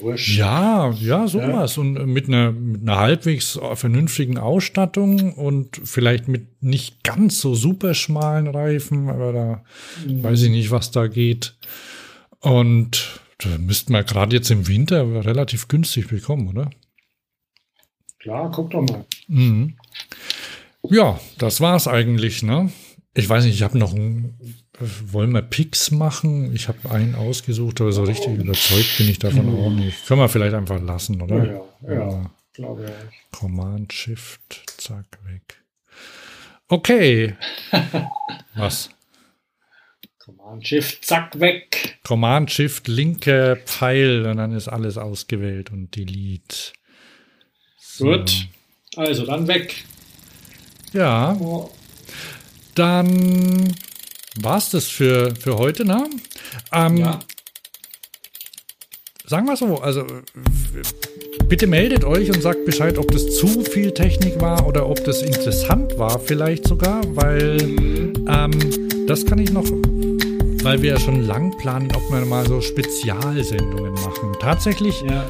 [0.00, 0.36] Wurscht.
[0.36, 1.76] Ja, ja, sowas.
[1.76, 1.82] Ja.
[1.82, 7.94] Und mit einer, mit einer halbwegs vernünftigen Ausstattung und vielleicht mit nicht ganz so super
[7.94, 9.64] schmalen Reifen, aber da
[10.06, 10.22] mhm.
[10.22, 11.56] weiß ich nicht, was da geht.
[12.40, 16.70] Und da müssten wir gerade jetzt im Winter relativ günstig bekommen, oder?
[18.18, 19.04] Klar, guck doch mal.
[19.28, 19.76] Mhm.
[20.90, 22.70] Ja, das war's eigentlich, ne?
[23.14, 24.34] Ich weiß nicht, ich habe noch ein
[24.78, 26.54] wollen wir Picks machen?
[26.54, 29.58] Ich habe einen ausgesucht, aber so richtig überzeugt bin ich davon mhm.
[29.58, 30.06] auch nicht.
[30.06, 31.44] Können wir vielleicht einfach lassen, oder?
[31.44, 33.38] Ja, ja, ja glaube ich.
[33.38, 35.62] Command Shift, zack, weg.
[36.68, 37.36] Okay.
[38.54, 38.90] Was?
[40.18, 41.98] Command Shift, zack, weg.
[42.04, 46.72] Command Shift, linke Pfeil und dann ist alles ausgewählt und Delete.
[47.76, 48.06] So.
[48.06, 48.48] Gut.
[48.96, 49.84] Also dann weg.
[50.92, 51.36] Ja.
[51.38, 51.70] Oh.
[52.74, 53.74] Dann
[54.40, 56.04] war es das für, für heute, ne?
[56.72, 57.20] Ähm, ja.
[59.26, 60.04] Sagen wir so, also
[61.48, 65.22] bitte meldet euch und sagt Bescheid, ob das zu viel Technik war oder ob das
[65.22, 67.58] interessant war, vielleicht sogar, weil
[68.28, 69.64] ähm, das kann ich noch,
[70.62, 74.34] weil wir ja schon lang planen, ob wir mal so Spezialsendungen machen.
[74.40, 75.02] Tatsächlich.
[75.08, 75.24] Ja.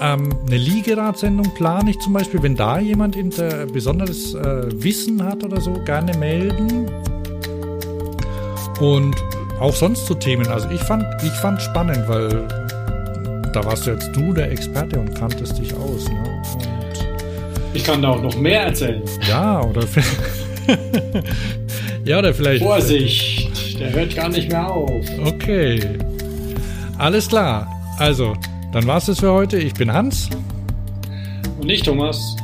[0.00, 5.42] Ähm, eine Liegeradsendung plane ich zum Beispiel, wenn da jemand inter besonderes äh, Wissen hat
[5.44, 6.86] oder so, gerne melden.
[8.80, 9.16] Und
[9.60, 10.46] auch sonst zu Themen.
[10.48, 12.48] Also ich fand, ich fand spannend, weil
[13.52, 16.08] da warst du jetzt du der Experte und kanntest dich aus.
[16.08, 16.42] Ne?
[17.72, 19.02] Ich kann da auch noch mehr erzählen.
[19.28, 19.82] Ja, oder
[22.04, 22.62] ja, oder vielleicht.
[22.62, 25.04] Vorsicht, der hört gar nicht mehr auf.
[25.24, 25.80] Okay.
[26.98, 27.68] Alles klar.
[27.98, 28.34] Also,
[28.72, 29.58] dann war's es für heute.
[29.58, 30.28] Ich bin Hans.
[31.60, 32.36] Und ich, Thomas.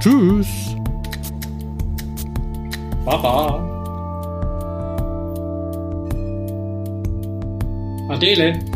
[0.00, 0.46] Tschüss.
[3.04, 3.75] Baba.
[8.08, 8.75] 啊，对的。